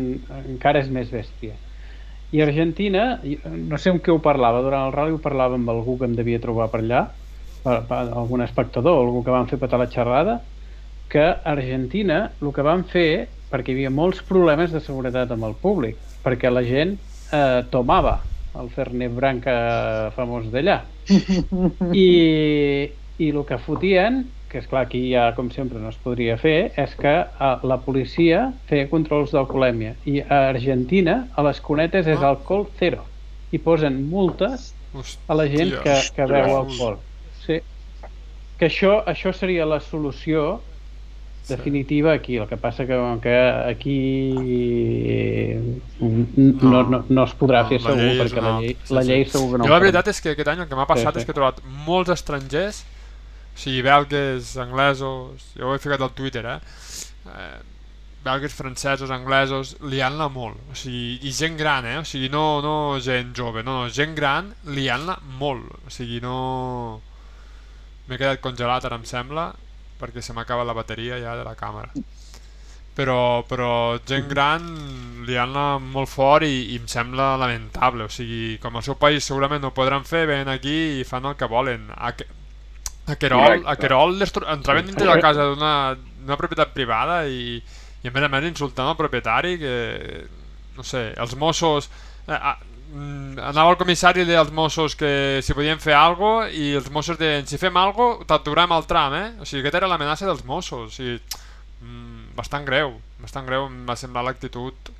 [0.44, 1.54] encara és més bèstia.
[2.32, 3.18] I Argentina,
[3.50, 6.14] no sé amb què ho parlava, durant el rally ho parlava amb algú que em
[6.14, 7.00] devia trobar per allà,
[7.64, 10.36] per, per algun espectador, algú que van fer petar la xerrada,
[11.10, 15.44] que a Argentina el que van fer, perquè hi havia molts problemes de seguretat amb
[15.48, 16.96] el públic, perquè la gent
[17.34, 18.20] eh, tomava
[18.58, 19.54] el Fernet Branca
[20.16, 20.80] famós d'allà.
[21.94, 22.90] I,
[23.20, 26.72] I el que fotien, que és clar aquí ja com sempre no es podria fer,
[26.78, 32.18] és que eh, la policia feia controls d'alcoholèmia i a Argentina a les cunetes és
[32.18, 32.30] Ah.
[32.34, 33.04] alcohol zero
[33.52, 34.72] i posen multes
[35.30, 36.96] a la gent que, que beu alcohol.
[37.44, 37.60] Sí.
[38.58, 40.60] Que això, això seria la solució.
[41.48, 42.36] Definitiva aquí.
[42.36, 43.36] El que passa que, que
[43.70, 43.98] aquí
[46.00, 48.76] n- no, no, no es podrà fer la segur llei és perquè la una- llei,
[48.84, 49.08] sí, la sí.
[49.10, 51.14] llei segur que no Jo la veritat és que aquest any el que m'ha passat
[51.14, 51.22] Sí, sí.
[51.22, 52.84] és que he trobat molts estrangers,
[53.54, 56.60] o sigui, belgues, anglesos, jo ho he ficat al Twitter, eh?
[57.26, 57.58] eh
[58.20, 61.96] belgues, francesos, anglesos, liant-la molt, o sigui, i gent gran, eh?
[62.02, 67.00] O sigui, no, no gent jove, no, no, gent gran liant-la molt, o sigui, no...
[68.10, 69.54] M'he quedat congelat ara, em sembla,
[70.00, 71.92] perquè se m'acaba la bateria ja de la càmera.
[72.96, 74.64] Però, però gent gran
[75.28, 79.62] liant-la molt fort i, i em sembla lamentable, o sigui, com al seu país segurament
[79.62, 81.86] no ho podran fer, venen aquí i fan el que volen.
[81.94, 87.56] A, a Querol, a Querol entraven dintre de la casa d'una propietat privada i,
[88.02, 89.74] i a més a més insultant el propietari que,
[90.76, 91.88] no sé, els Mossos
[92.30, 92.56] eh, ah,
[92.92, 96.72] mm, anava al comissari i deia als Mossos que si podien fer alguna cosa i
[96.78, 99.28] els Mossos deien si fem alguna cosa t'aturem al tram, eh?
[99.40, 101.18] O sigui, aquesta era l'amenaça dels Mossos, o sigui,
[101.82, 104.94] mm, bastant greu, bastant greu em va semblar l'actitud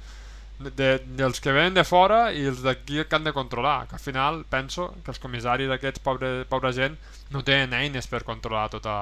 [0.61, 3.97] de, de, dels que venen de fora i els d'aquí que han de controlar, que
[3.97, 6.98] al final penso que els comissaris d'aquests, pobre, pobra gent,
[7.31, 9.01] no tenen eines per controlar tota...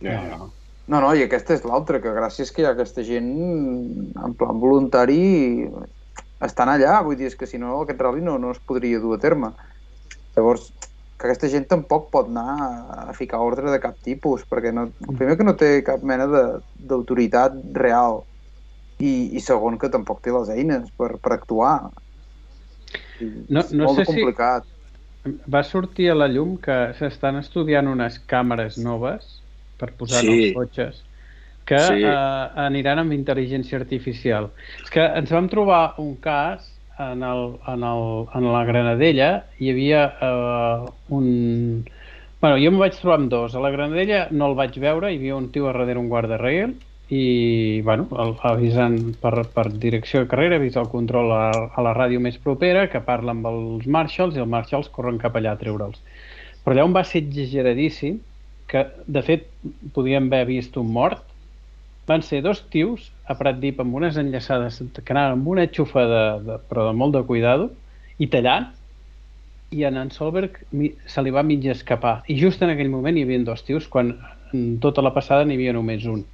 [0.00, 0.59] Ja, ja.
[0.90, 4.58] No, no, i aquesta és l'altra, que gràcies que hi ha aquesta gent en plan
[4.58, 5.20] voluntari
[6.42, 9.14] estan allà, vull dir, és que si no aquest rally no, no es podria dur
[9.14, 9.52] a terme.
[10.34, 10.70] Llavors,
[11.20, 12.56] que aquesta gent tampoc pot anar
[13.10, 14.88] a ficar ordre de cap tipus, perquè no,
[15.18, 18.22] primer que no té cap mena de- d'autoritat real
[18.98, 21.76] i, i segon que tampoc té les eines per, per actuar.
[23.20, 24.66] I No- és no molt sé si- complicat.
[25.52, 29.39] Va sortir a la llum que s'estan estudiant unes càmeres noves
[29.80, 30.34] per posar Sí.
[30.50, 31.00] els cotxes
[31.70, 32.02] que Sí.
[32.02, 34.50] eh, aniran amb intel·ligència artificial.
[34.82, 36.66] És que ens vam trobar un cas
[36.98, 38.04] en, el, en, el,
[38.34, 41.84] en la Granadella, hi havia eh, un...
[42.40, 43.54] Bueno, jo em vaig trobar amb dos.
[43.54, 46.38] A la Granadella no el vaig veure, hi havia un tio a darrere un guarda
[46.40, 46.74] rail
[47.10, 51.92] i, bueno, el, avisant per, per direcció de carrera, avisa el control a, a la
[51.94, 55.58] ràdio més propera, que parla amb els marshals i els marshals corren cap allà a
[55.60, 56.00] treure'ls.
[56.64, 58.20] Però allà on va ser exageradíssim,
[58.70, 59.46] que de fet
[59.96, 61.22] podíem haver vist un mort,
[62.06, 66.24] van ser dos tios a Pratdip amb unes enllaçades que anaven amb una xufa de,
[66.46, 67.70] de, però de molt de cuidado
[68.18, 68.70] i tallant
[69.70, 70.58] i en en Solberg
[71.06, 72.24] se li va mig escapar.
[72.26, 74.16] I just en aquell moment hi havia dos tios quan
[74.52, 76.24] en tota la passada n'hi havia només un.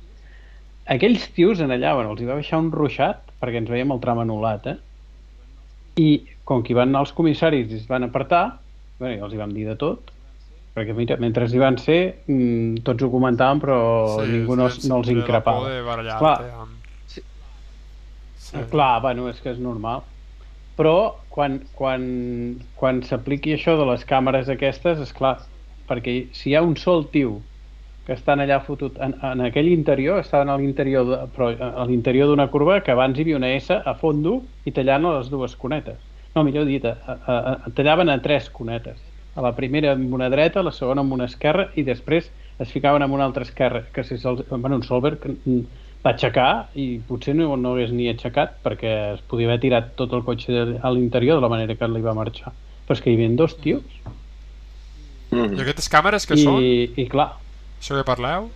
[0.89, 4.01] Aquells tios en allà, bueno, els hi va baixar un ruixat perquè ens veiem el
[4.01, 4.77] tram anul·lat eh?
[6.01, 6.09] i
[6.49, 8.45] com que hi van anar els comissaris i es van apartar
[9.01, 10.13] bueno, els hi vam dir de tot
[10.77, 13.79] perquè mira, mentre hi van ser mmm, tots ho comentaven però
[14.19, 16.37] sí, ningú no, no els increpava De barallar Clar.
[16.65, 16.93] amb...
[17.09, 17.25] Sí.
[18.37, 18.63] Sí.
[18.71, 20.05] Clar, bueno, és que és normal.
[20.77, 22.05] Però quan, quan,
[22.77, 25.39] quan s'apliqui això de les càmeres aquestes, és clar,
[25.89, 27.39] perquè si hi ha un sol tio
[28.07, 32.31] que estan allà fotut en, en aquell interior, estaven a l'interior de, però a l'interior
[32.31, 34.39] d'una curva que abans hi havia una S a fondo
[34.69, 35.99] i tallant a les dues conetes.
[36.37, 39.01] No, millor dit, a, a, a, tallaven a tres conetes.
[39.37, 42.31] A la primera amb una dreta, a la segona amb una esquerra i després
[42.65, 44.45] es ficaven amb una altra esquerra, que si se'ls...
[44.51, 45.61] Bueno, en Solberg mm,
[46.07, 50.13] va aixecar i potser no, no hagués ni aixecat perquè es podia haver tirat tot
[50.17, 52.55] el cotxe de- a l'interior de la manera que li va marxar.
[52.87, 53.85] Però és que hi havia dos tios
[55.35, 55.57] Mm.
[55.59, 56.61] I aquestes càmeres que i, són?
[57.03, 57.33] i clar,
[57.81, 58.47] Això que parleu?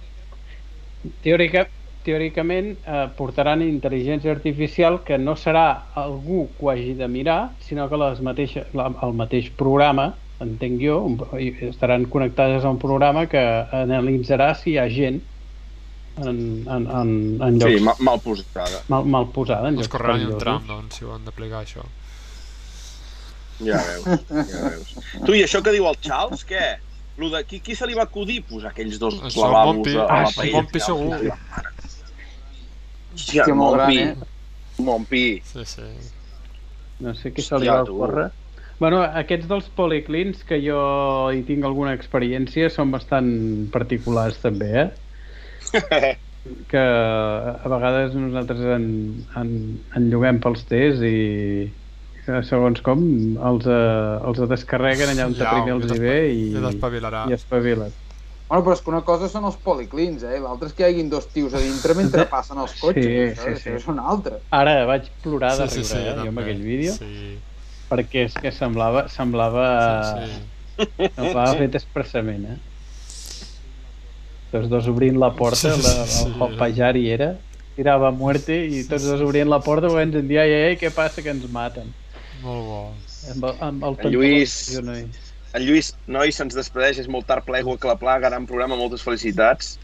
[1.25, 1.65] teòrica,
[2.07, 5.65] teòricament eh, portaran intel·ligència artificial que no serà
[5.99, 10.07] algú que ho hagi de mirar, sinó que les mateixa, la, el mateix programa,
[10.45, 10.97] entenc jo,
[11.69, 13.43] estaran connectades a un programa que
[13.83, 15.21] analitzarà si hi ha gent
[16.17, 16.41] en,
[16.77, 17.11] en, en,
[17.49, 18.81] en llocs Sí, mal, mal posada.
[18.89, 21.85] mal, mal posada, en llocs correran un tram, doncs, si ho han d'aplicar, això.
[23.61, 24.13] Ja veus,
[24.49, 24.95] ja veus.
[25.27, 26.63] Tu, i això que diu el Charles, què?
[27.21, 29.99] Lo de, qui, qui se li va acudir posar aquells dos Això, lavabos Monpi.
[30.01, 30.57] a, a Ah, la sí, paella?
[30.57, 31.11] Monpi segur.
[33.13, 33.99] Hòstia, Hòstia, molt gran, Monpi.
[34.01, 34.17] eh?
[34.89, 35.25] Monpi.
[35.53, 35.89] Sí, sí.
[37.05, 38.29] No sé què se li va ocórrer.
[38.81, 40.81] Bueno, aquests dels policlins, que jo
[41.35, 43.29] hi tinc alguna experiència, són bastant
[43.75, 44.87] particulars també, eh?
[46.71, 48.87] que a vegades nosaltres en,
[49.37, 49.51] en,
[49.97, 51.69] en lloguem pels tests i
[52.49, 53.03] segons com
[53.51, 57.93] els, eh, els descarreguen allà on Ja, primer els hi ve i, i espavilen.
[58.51, 60.41] Bueno, però és que una cosa són els policlins, eh?
[60.43, 63.05] L'altra és que hi haguin dos tios a dintre mentre passen els cotxes.
[63.05, 63.77] Sí, això, sí, això sí.
[63.77, 64.41] és una altra.
[64.57, 67.37] Ara vaig plorar de sí, riure, sí, eh, jo amb aquell vídeo, Sí,
[67.91, 69.67] perquè és que semblava, semblava,
[70.15, 70.27] sí,
[70.79, 71.11] sí.
[71.17, 72.59] semblava fet expressament, eh?
[74.51, 76.41] Tots dos obrint la porta, Sí, la, sí, el sí.
[76.43, 77.31] Hopajar hi era,
[77.77, 80.79] tirava a muerte i tots dos obrint la porta perquè ens en dia, ei, ei,
[80.81, 81.93] què passa, que ens maten.
[82.43, 82.81] Molt bo.
[83.35, 84.57] Amb, el- amb el En Lluís.
[85.51, 89.77] En Lluís, nois, se'ns despedeix, és molt tard, plego a claplar, gran programa, moltes felicitats.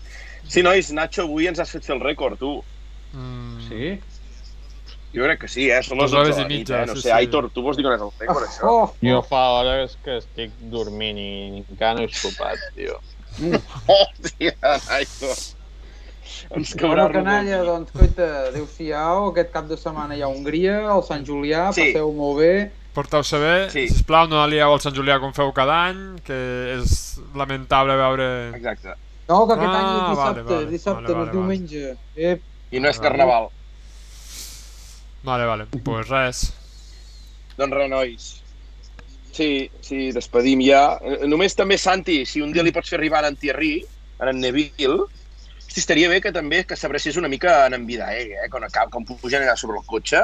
[0.47, 2.53] Sí, nois, Nacho, avui ens has fet fer el rècord, tu.
[3.15, 3.97] Mm, Sí?
[5.17, 5.81] Jo crec que sí, eh?
[5.83, 6.87] Són les Dues hores 12 de la nit, mitja, eh?
[6.87, 7.15] No sí, sé, sí.
[7.17, 8.71] Aitor, tu vols dir que no és el rècord, això?
[8.71, 11.29] Oh, Jo fa hores que estic dormint i
[11.65, 12.99] encara no he sopat, tio.
[13.89, 14.53] Hòstia,
[14.99, 15.37] Aitor.
[16.57, 19.31] Ens caurà Bueno, canalla, doncs, coita, adeu-siau.
[19.33, 21.89] Aquest cap de setmana hi ha Hongria, el Sant Julià, Sí.
[21.95, 22.53] passeu molt bé.
[22.97, 23.89] Porteu-se bé, Sí.
[23.89, 26.37] sisplau, no alieu al Sant Julià com feu cada any, que
[26.79, 28.29] és lamentable veure...
[28.57, 28.95] Exacte.
[29.29, 31.97] No, que aquest Ah, any és vale, dissabte, vale, dissabte, vale, no és vale, diumenge.
[32.17, 32.41] Ep,
[32.71, 33.51] I no és carnaval.
[35.27, 36.43] Vale, vale, doncs pues res.
[37.59, 38.27] Doncs res, nois.
[39.35, 39.49] Sí,
[39.83, 40.85] sí, despedim ja.
[41.03, 43.75] Eh, Només també, Santi, si un dia li pots fer arribar a en Thierry,
[44.23, 45.03] a en Neville,
[45.59, 48.49] hosti, estaria bé que també que s'abracés una mica en en Vidaeg, eh?
[48.53, 50.23] Quan, acaba, quan pugen allà sobre el cotxe,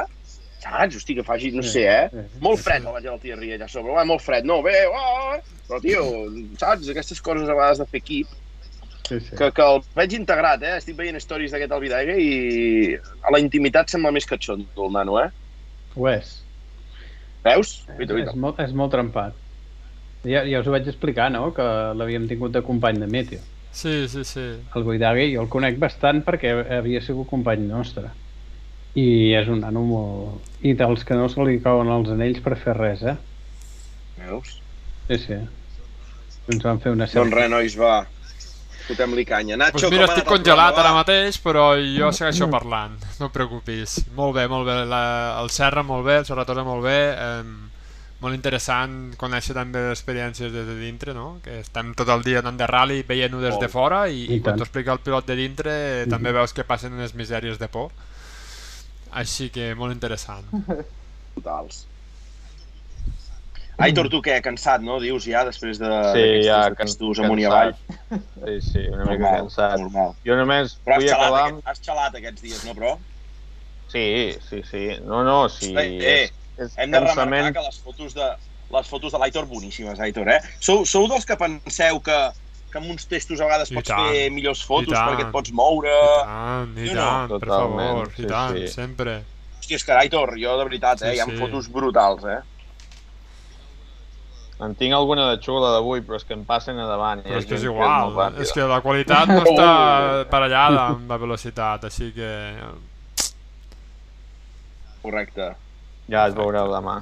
[0.63, 0.95] saps?
[0.97, 2.23] Hosti, que faci, no sé, eh?
[2.41, 3.91] Molt fred la gent del Thierry allà sobre.
[3.93, 4.47] Uah, molt fred.
[4.47, 5.35] No, bé, uah,
[5.67, 6.07] però, tio,
[6.63, 6.89] saps?
[6.95, 8.31] Aquestes coses a vegades de fer equip,
[9.07, 9.35] Sí, sí.
[9.35, 10.77] que, que el veig integrat, eh?
[10.79, 15.29] Estic veient stories d'aquest Albidaga i a la intimitat sembla més catxondo el nano, eh?
[15.95, 16.37] Ho és.
[17.43, 17.73] Veus?
[17.83, 18.35] És, Vita, és, vita.
[18.39, 19.35] molt, és molt trempat.
[20.23, 21.65] Ja, ja us ho vaig explicar, no?, que
[21.99, 23.41] l'havíem tingut de company de Meteo.
[23.75, 24.43] Sí, sí, sí.
[24.77, 28.07] El Guidagui jo el conec bastant perquè havia sigut company nostre.
[28.95, 30.49] I és un nano molt...
[30.63, 33.17] I dels que no se li cauen els anells per fer res, eh?
[34.21, 34.59] Veus?
[35.09, 35.39] Sí, sí.
[36.53, 37.35] Ens van fer una Doncs selfie.
[37.41, 37.95] res, nois, va.
[38.87, 39.55] Fotem-li canya.
[39.55, 44.01] Nacho, Pues mira, estic congelat programa, ara mateix, però jo segueixo parlant, no et preocupis.
[44.17, 45.03] Molt bé, molt bé, la,
[45.41, 47.69] el Serra molt bé, el Serratosa molt bé, eh,
[48.23, 51.39] molt interessant conèixer també les experiències des de dintre, no?
[51.43, 53.71] Que estem tot el dia anant de rally veient-ho des de Molt.
[53.71, 55.71] fora i, I i quan t'ho explica el pilot de dintre
[56.03, 57.91] eh, també veus que passen unes misèries de por.
[59.11, 60.47] Així que molt interessant.
[61.35, 61.85] Totals.
[63.87, 64.37] Aitor, tu què?
[64.45, 64.99] Cansat, no?
[65.03, 67.73] Dius ja, després de Sí, ja, dies can- d'estus amunt i avall.
[68.43, 69.79] Sí, sí, una mica Normal, cansat.
[69.81, 70.13] normal.
[70.27, 71.43] Jo només Però vull xalat, acabar...
[71.47, 72.93] aquest, has xalat aquests dies, no, però?
[73.93, 74.85] Sí, sí, sí.
[75.03, 75.73] No, no, sí.
[75.77, 77.53] Eh, eh, és, és Hem de remarcar cansament...
[77.57, 78.29] que les fotos de
[78.73, 80.39] les fotos de l'Aitor boníssimes, Aitor, eh?
[80.59, 82.15] Sou, sou dels que penseu que,
[82.71, 85.11] que amb uns testos a vegades I pots tant, fer millors fotos i tant.
[85.11, 85.93] perquè et pots moure...
[85.93, 87.03] I tant, i Sí o no?
[87.03, 88.71] tant, per Totalment, favor, sí, i tant, sí.
[88.73, 89.19] sempre.
[89.59, 91.11] Hòstia, és que Aitor, jo de veritat, eh?
[91.11, 91.37] Sí, Hi ha sí.
[91.43, 92.39] fotos brutals, eh?
[94.63, 97.19] En tinc alguna de xula d'avui, però és que em passen a davant.
[97.25, 98.41] i Però és que és igual, molt ràpida.
[98.45, 99.69] és que la qualitat no està
[100.33, 102.29] parellada amb la velocitat, així que...
[105.03, 105.49] Correcte.
[106.11, 107.01] Ja es veureu demà.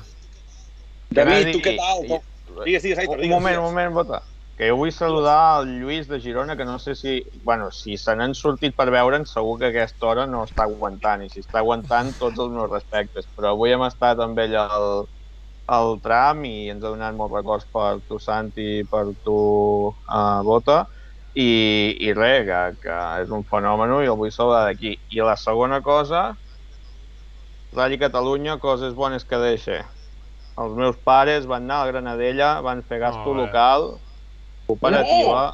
[1.11, 2.05] David, tu què tal?
[2.07, 2.19] i-
[2.65, 3.35] Digues, digues, Aitor, Un digues.
[3.35, 4.21] moment, un moment, Bota.
[4.57, 7.23] Que jo vull saludar el Lluís de Girona, que no sé si...
[7.43, 11.23] Bueno, si se n'han sortit per veure'n, segur que a aquesta hora no està aguantant.
[11.25, 13.25] I si està aguantant, tots els meus respectes.
[13.35, 15.07] Però avui hem estat amb ell al,
[15.71, 19.37] al tram i ens ha donat molts records per tu, Santi, i per tu,
[19.91, 20.83] uh, Bota.
[21.31, 21.47] I,
[22.03, 24.97] i res, que, que és un fenomen i el vull saludar d'aquí.
[25.15, 26.25] I la segona cosa,
[27.71, 29.79] Rally Catalunya, coses bones que deixa.
[30.59, 33.45] Els meus pares van anar a la Granadella, van fer gasto bé.
[33.45, 33.87] local,
[34.67, 35.53] cooperativa,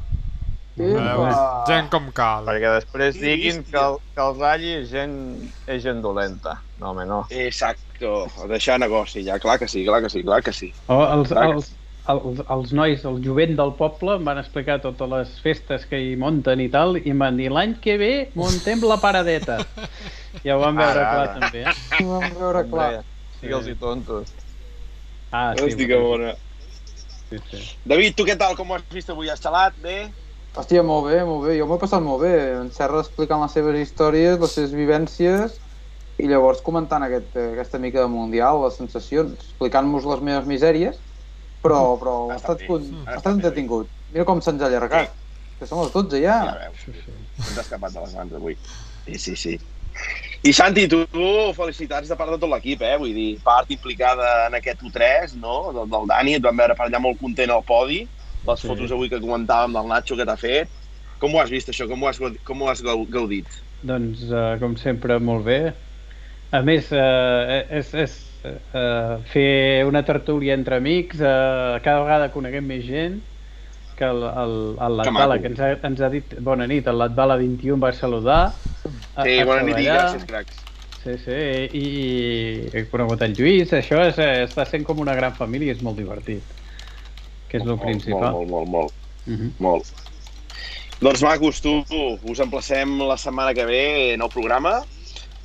[0.77, 1.37] Veus?
[1.67, 2.45] Gent com cal.
[2.45, 3.71] perquè després Sí, diguin sí.
[3.71, 5.15] que el, que el Rally és gent,
[5.65, 6.59] és gent dolenta.
[6.77, 7.23] No, home, no.
[7.33, 8.27] Exacto.
[8.51, 9.39] Deixar negoci, ja.
[9.41, 10.71] Clar que sí, clar que sí, clar que sí.
[10.87, 11.71] O els, Clar que els,
[12.13, 16.13] els, els nois, el jovent del poble, em van explicar totes les festes que hi
[16.15, 19.57] munten i tal, i em van dir, l'any que ve muntem la paradeta.
[20.45, 21.39] Ja ho vam veure Ara, clar, ara.
[21.41, 21.63] també.
[21.65, 22.03] Eh?
[22.05, 22.91] Ho vam veure clar.
[23.41, 24.29] Digue'ls-hi tontos.
[25.31, 26.35] Ah, sí, Hosti, que bona.
[27.31, 27.63] Sí, sí.
[27.89, 28.53] David, tu què tal?
[28.55, 29.31] Com ho has vist avui?
[29.33, 29.73] Has xalat?
[29.81, 29.95] Bé?
[30.57, 31.55] Hòstia, molt bé, molt bé.
[31.59, 32.33] Jo m'ho he passat molt bé.
[32.57, 35.59] En Serra explicant les seves històries, les seves vivències,
[36.17, 40.97] i llavors comentant aquest, eh, aquesta mica de Mundial, les sensacions, explicant-nos les meves misèries,
[41.61, 42.89] però, però Ha ha estat con...
[43.05, 43.93] Ha ha estat entretingut.
[44.13, 45.13] Mira com se'ns ha allargat.
[45.59, 46.39] Que som les 12 ja.
[46.49, 47.05] Ja veus.
[47.37, 48.57] Ens ha escapat de les mans avui.
[49.05, 49.57] Sí, sí, sí.
[50.45, 52.97] I Santi, tu, tu felicitats de part de tot l'equip, eh?
[53.01, 55.73] Vull dir, part implicada en aquest U3, no?
[55.75, 58.03] Del, del Dani, et vam veure per allà molt content al podi.
[58.47, 58.67] Les Sí.
[58.67, 60.67] fotos avui que comentàvem del Nacho que t'ha fet.
[61.19, 61.87] Com ho has vist, això?
[61.89, 63.45] Com ho has, com ho has gau- gaudit?
[63.83, 65.73] Doncs, uh, com sempre, molt bé.
[66.51, 68.13] A més, uh, és, és
[68.45, 73.19] uh, fer una tertúlia entre amics, uh, cada vegada coneguem més gent,
[73.97, 75.41] que el, el, el Que Latbala, maco.
[75.41, 78.53] que ens ha, ens ha dit bona nit, el Latbala 21 va saludar.
[79.15, 80.05] a- Sí, a bona nit i treballar.
[80.05, 80.63] gràcies, cracs.
[81.03, 81.31] Sí, sí,
[81.77, 84.17] i, i he conegut el Lluís, això és,
[84.49, 86.43] està sent com una gran família, és molt divertit,
[87.49, 88.31] que és el Molt, principal.
[88.33, 88.93] Molt, molt, molt, molt.
[89.27, 89.53] Mhm.
[89.59, 89.85] Molt.
[90.99, 91.73] Doncs macos, tu,
[92.25, 93.81] us emplacem la setmana que ve,
[94.17, 94.79] nou programa.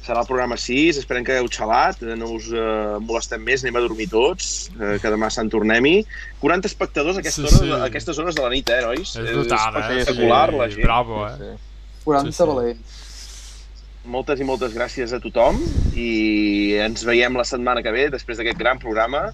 [0.03, 3.77] Serà el programa 6, esperem que hagueu xalat, eh, no us eh, molestem més, anem
[3.79, 6.01] a dormir tots, eh, que demà se'n tornem-hi.
[6.41, 7.81] 40 espectadors a, aquesta Sí, hora, sí.
[7.83, 9.13] a aquestes hores de la nit, eh, nois?
[9.15, 10.01] És brutal, eh?
[10.01, 10.83] espectacular, Sí, la gent.
[10.89, 11.37] Bravo, eh?
[11.39, 11.53] Sí.
[12.09, 12.49] 40 Sí, sí.
[12.51, 12.99] valents.
[14.05, 15.61] Moltes i moltes gràcies a tothom
[15.95, 19.29] i ens veiem la setmana que ve, després d'aquest gran programa.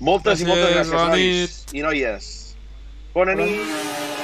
[0.00, 2.26] Moltes i moltes Gràcies, gràcies, bona nois i noies.
[3.14, 4.15] Bona nit.